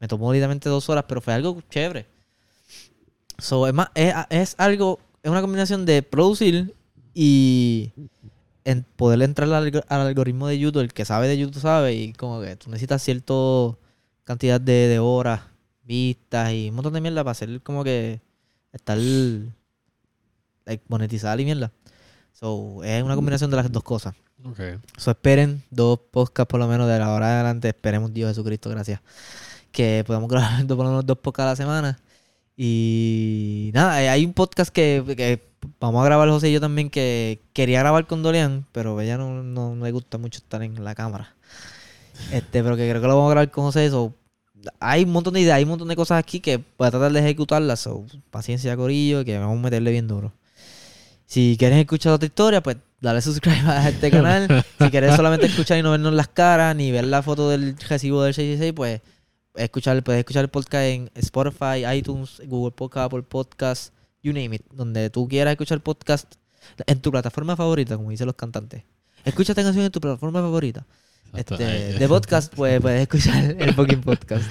Me 0.00 0.08
tomó 0.08 0.32
literalmente 0.32 0.68
dos 0.68 0.88
horas, 0.88 1.04
pero 1.06 1.20
fue 1.20 1.32
algo 1.32 1.62
chévere. 1.70 2.06
So, 3.38 3.66
es, 3.68 3.74
más, 3.74 3.88
es, 3.94 4.12
es 4.30 4.54
algo, 4.58 4.98
es 5.22 5.30
una 5.30 5.40
combinación 5.40 5.86
de 5.86 6.02
producir 6.02 6.74
y 7.14 7.92
en 8.64 8.84
poder 8.96 9.22
entrar 9.22 9.52
al, 9.52 9.66
alg- 9.72 9.84
al 9.88 10.00
algoritmo 10.00 10.48
de 10.48 10.58
YouTube. 10.58 10.82
El 10.82 10.92
que 10.92 11.04
sabe 11.04 11.28
de 11.28 11.38
YouTube 11.38 11.60
sabe 11.60 11.94
y 11.94 12.12
como 12.12 12.40
que 12.40 12.56
tú 12.56 12.70
necesitas 12.70 13.02
cierta 13.02 13.34
cantidad 14.24 14.60
de, 14.60 14.88
de 14.88 14.98
horas 14.98 15.40
vistas 15.84 16.52
y 16.52 16.68
un 16.68 16.76
montón 16.76 16.92
de 16.94 17.00
mierda 17.00 17.22
para 17.22 17.32
hacer 17.32 17.60
como 17.62 17.82
que 17.84 18.20
estar 18.72 18.96
like, 20.66 20.82
monetizar 20.88 21.40
y 21.40 21.44
mierda. 21.44 21.72
So, 22.32 22.82
es 22.84 23.02
una 23.02 23.14
combinación 23.14 23.50
de 23.50 23.56
las 23.56 23.70
dos 23.70 23.82
cosas. 23.82 24.14
Ok. 24.44 24.60
So, 24.96 25.12
esperen 25.12 25.62
dos 25.70 26.00
podcasts 26.10 26.50
por 26.50 26.60
lo 26.60 26.66
menos 26.66 26.88
de 26.88 26.98
la 26.98 27.12
hora 27.12 27.28
de 27.28 27.34
adelante. 27.34 27.68
Esperemos 27.68 28.12
Dios 28.12 28.30
Jesucristo, 28.30 28.70
gracias. 28.70 29.00
Que 29.70 30.04
podamos 30.06 30.28
grabar 30.28 30.66
por 30.66 30.78
lo 30.78 30.84
menos 30.84 31.06
dos 31.06 31.18
podcasts 31.18 31.46
a 31.46 31.50
la 31.50 31.56
semana. 31.56 31.98
Y 32.56 33.70
nada, 33.74 34.02
eh, 34.02 34.08
hay 34.08 34.24
un 34.24 34.34
podcast 34.34 34.72
que, 34.72 35.02
que 35.16 35.42
vamos 35.80 36.02
a 36.02 36.04
grabar 36.04 36.28
José 36.28 36.50
y 36.50 36.52
yo 36.52 36.60
también 36.60 36.90
que 36.90 37.40
quería 37.52 37.80
grabar 37.80 38.06
con 38.06 38.22
Dolian, 38.22 38.66
pero 38.72 39.00
ella 39.00 39.16
no, 39.16 39.42
no, 39.42 39.74
no 39.74 39.84
le 39.84 39.92
gusta 39.92 40.18
mucho 40.18 40.38
estar 40.38 40.62
en 40.62 40.82
la 40.84 40.94
cámara. 40.94 41.34
Este, 42.30 42.62
pero 42.62 42.76
que 42.76 42.88
creo 42.88 43.00
que 43.00 43.08
lo 43.08 43.16
vamos 43.16 43.30
a 43.30 43.34
grabar 43.34 43.50
con 43.50 43.64
José. 43.64 43.88
So, 43.90 44.14
hay 44.80 45.04
un 45.04 45.12
montón 45.12 45.34
de 45.34 45.40
ideas, 45.40 45.56
hay 45.56 45.64
un 45.64 45.70
montón 45.70 45.88
de 45.88 45.96
cosas 45.96 46.18
aquí 46.18 46.40
que 46.40 46.58
voy 46.78 46.88
a 46.88 46.90
tratar 46.90 47.12
de 47.12 47.20
ejecutarlas. 47.20 47.80
So, 47.80 48.04
paciencia, 48.30 48.76
Corillo, 48.76 49.24
que 49.24 49.38
vamos 49.38 49.58
a 49.58 49.62
meterle 49.62 49.90
bien 49.90 50.08
duro. 50.08 50.32
Si 51.32 51.56
quieres 51.58 51.78
escuchar 51.78 52.12
otra 52.12 52.26
historia, 52.26 52.62
pues 52.62 52.76
dale 53.00 53.22
subscribe 53.22 53.62
a 53.66 53.88
este 53.88 54.10
canal. 54.10 54.62
Si 54.78 54.90
quieres 54.90 55.16
solamente 55.16 55.46
escuchar 55.46 55.78
y 55.78 55.82
no 55.82 55.92
vernos 55.92 56.12
las 56.12 56.28
caras, 56.28 56.76
ni 56.76 56.92
ver 56.92 57.06
la 57.06 57.22
foto 57.22 57.48
del 57.48 57.74
recibo 57.88 58.22
del 58.22 58.34
666, 58.34 58.74
pues 58.74 59.00
escuchar, 59.54 60.04
puedes 60.04 60.18
escuchar 60.18 60.44
el 60.44 60.50
podcast 60.50 60.84
en 60.84 61.10
Spotify, 61.14 61.86
iTunes, 61.90 62.42
Google 62.44 62.72
Podcast, 62.72 63.06
Apple 63.06 63.22
Podcast, 63.22 63.94
you 64.22 64.34
name 64.34 64.56
it. 64.56 64.62
Donde 64.74 65.08
tú 65.08 65.26
quieras 65.26 65.52
escuchar 65.52 65.80
podcast 65.80 66.34
en 66.86 67.00
tu 67.00 67.10
plataforma 67.10 67.56
favorita, 67.56 67.96
como 67.96 68.10
dicen 68.10 68.26
los 68.26 68.36
cantantes. 68.36 68.84
Escucha 69.24 69.52
esta 69.52 69.62
canción 69.62 69.86
en 69.86 69.90
tu 69.90 70.02
plataforma 70.02 70.42
favorita. 70.42 70.84
Este, 71.34 71.64
de 71.98 72.08
podcast, 72.08 72.54
pues 72.54 72.80
puedes 72.80 73.02
escuchar 73.08 73.56
el 73.58 73.74
fucking 73.74 74.00
podcast. 74.02 74.44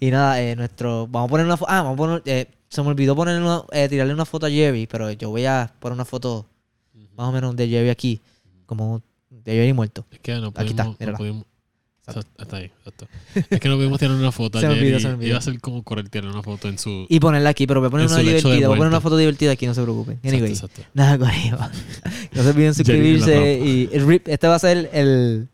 Y 0.00 0.10
nada, 0.10 0.40
eh, 0.42 0.54
nuestro. 0.56 1.06
Vamos 1.08 1.28
a 1.28 1.30
poner 1.30 1.46
una 1.46 1.56
foto. 1.56 1.70
Ah, 1.70 1.82
vamos 1.82 1.94
a 1.94 1.96
poner. 1.96 2.22
eh, 2.26 2.46
se 2.68 2.82
me 2.82 2.88
olvidó 2.88 3.16
poner 3.16 3.40
una, 3.40 3.62
eh, 3.72 3.88
tirarle 3.88 4.12
una 4.12 4.26
foto 4.26 4.46
a 4.46 4.50
Jerry, 4.50 4.86
pero 4.86 5.10
yo 5.12 5.30
voy 5.30 5.46
a 5.46 5.72
poner 5.80 5.94
una 5.94 6.04
foto 6.04 6.46
más 7.16 7.28
o 7.28 7.32
menos 7.32 7.56
de 7.56 7.68
Jerry 7.68 7.88
aquí. 7.90 8.20
Como 8.66 9.02
de 9.30 9.52
Jerry 9.52 9.72
muerto. 9.72 10.04
Es 10.10 10.18
que 10.20 10.34
no 10.34 10.48
Aquí 10.54 10.68
está, 10.70 10.84
pudimos. 10.84 10.86
no 10.86 10.96
mírala. 11.00 11.18
pudimos- 11.18 11.44
Exacto. 12.06 12.20
Exacto, 12.20 12.42
Está 12.42 12.56
ahí, 12.56 12.64
exacto. 12.78 13.08
Es 13.50 13.60
que 13.60 13.68
no 13.68 13.76
pudimos 13.76 13.98
tirar 13.98 14.14
una 14.14 14.32
foto 14.32 14.58
me 14.62 14.66
ayer 14.66 14.78
olvidó, 14.78 14.96
y 14.96 15.00
se 15.00 15.08
me 15.08 15.14
olvidó. 15.14 15.28
iba 15.28 15.38
a 15.38 15.42
ser 15.42 15.60
como 15.60 15.82
correr 15.82 16.08
tirar 16.08 16.30
una 16.30 16.42
foto 16.42 16.68
en 16.68 16.78
su... 16.78 17.04
Y 17.10 17.20
ponerla 17.20 17.50
aquí, 17.50 17.66
pero 17.66 17.80
voy 17.80 17.88
a 17.88 17.90
poner 17.90 18.06
una 18.06 18.16
divertida. 18.18 18.50
Voy 18.50 18.62
a 18.64 18.78
poner 18.78 18.86
una 18.88 19.00
foto 19.02 19.16
divertida 19.18 19.52
aquí, 19.52 19.66
no 19.66 19.74
se 19.74 19.82
preocupen. 19.82 20.18
Anyway, 20.24 20.52
Exacto, 20.52 20.80
exacto. 20.80 20.90
nada, 20.94 21.18
Corillo. 21.26 21.58
No 22.32 22.42
se 22.42 22.48
olviden 22.48 22.74
Jerry 22.74 22.74
suscribirse. 22.74 23.58
Y 23.62 23.90
el 23.92 24.06
rip, 24.06 24.26
este 24.28 24.46
va 24.48 24.54
a 24.54 24.58
ser 24.58 24.88
el. 24.94 25.48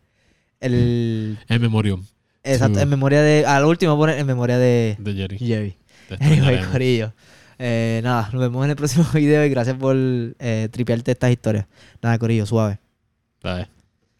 El. 0.59 1.37
En 1.47 1.61
memoriam 1.61 2.03
Exacto, 2.43 2.79
en 2.79 2.89
memoria 2.89 3.21
de. 3.21 3.45
A 3.45 3.59
lo 3.59 3.69
último 3.69 3.97
poner 3.97 4.19
en 4.19 4.27
memoria 4.27 4.57
de 4.57 4.95
de 4.99 5.13
Jerry. 5.13 5.37
Jerry. 5.37 5.77
Anyway. 6.19 6.61
Corillo. 6.71 7.13
Eh, 7.57 8.01
nada, 8.03 8.29
nos 8.31 8.41
vemos 8.41 8.63
en 8.65 8.71
el 8.71 8.75
próximo 8.75 9.05
video 9.13 9.45
y 9.45 9.49
gracias 9.49 9.77
por 9.77 9.95
eh, 9.97 10.69
tripearte 10.71 11.11
estas 11.11 11.31
historias. 11.31 11.65
Nada, 12.01 12.19
Corillo, 12.19 12.45
suave. 12.45 12.79
Bye. 13.41 13.67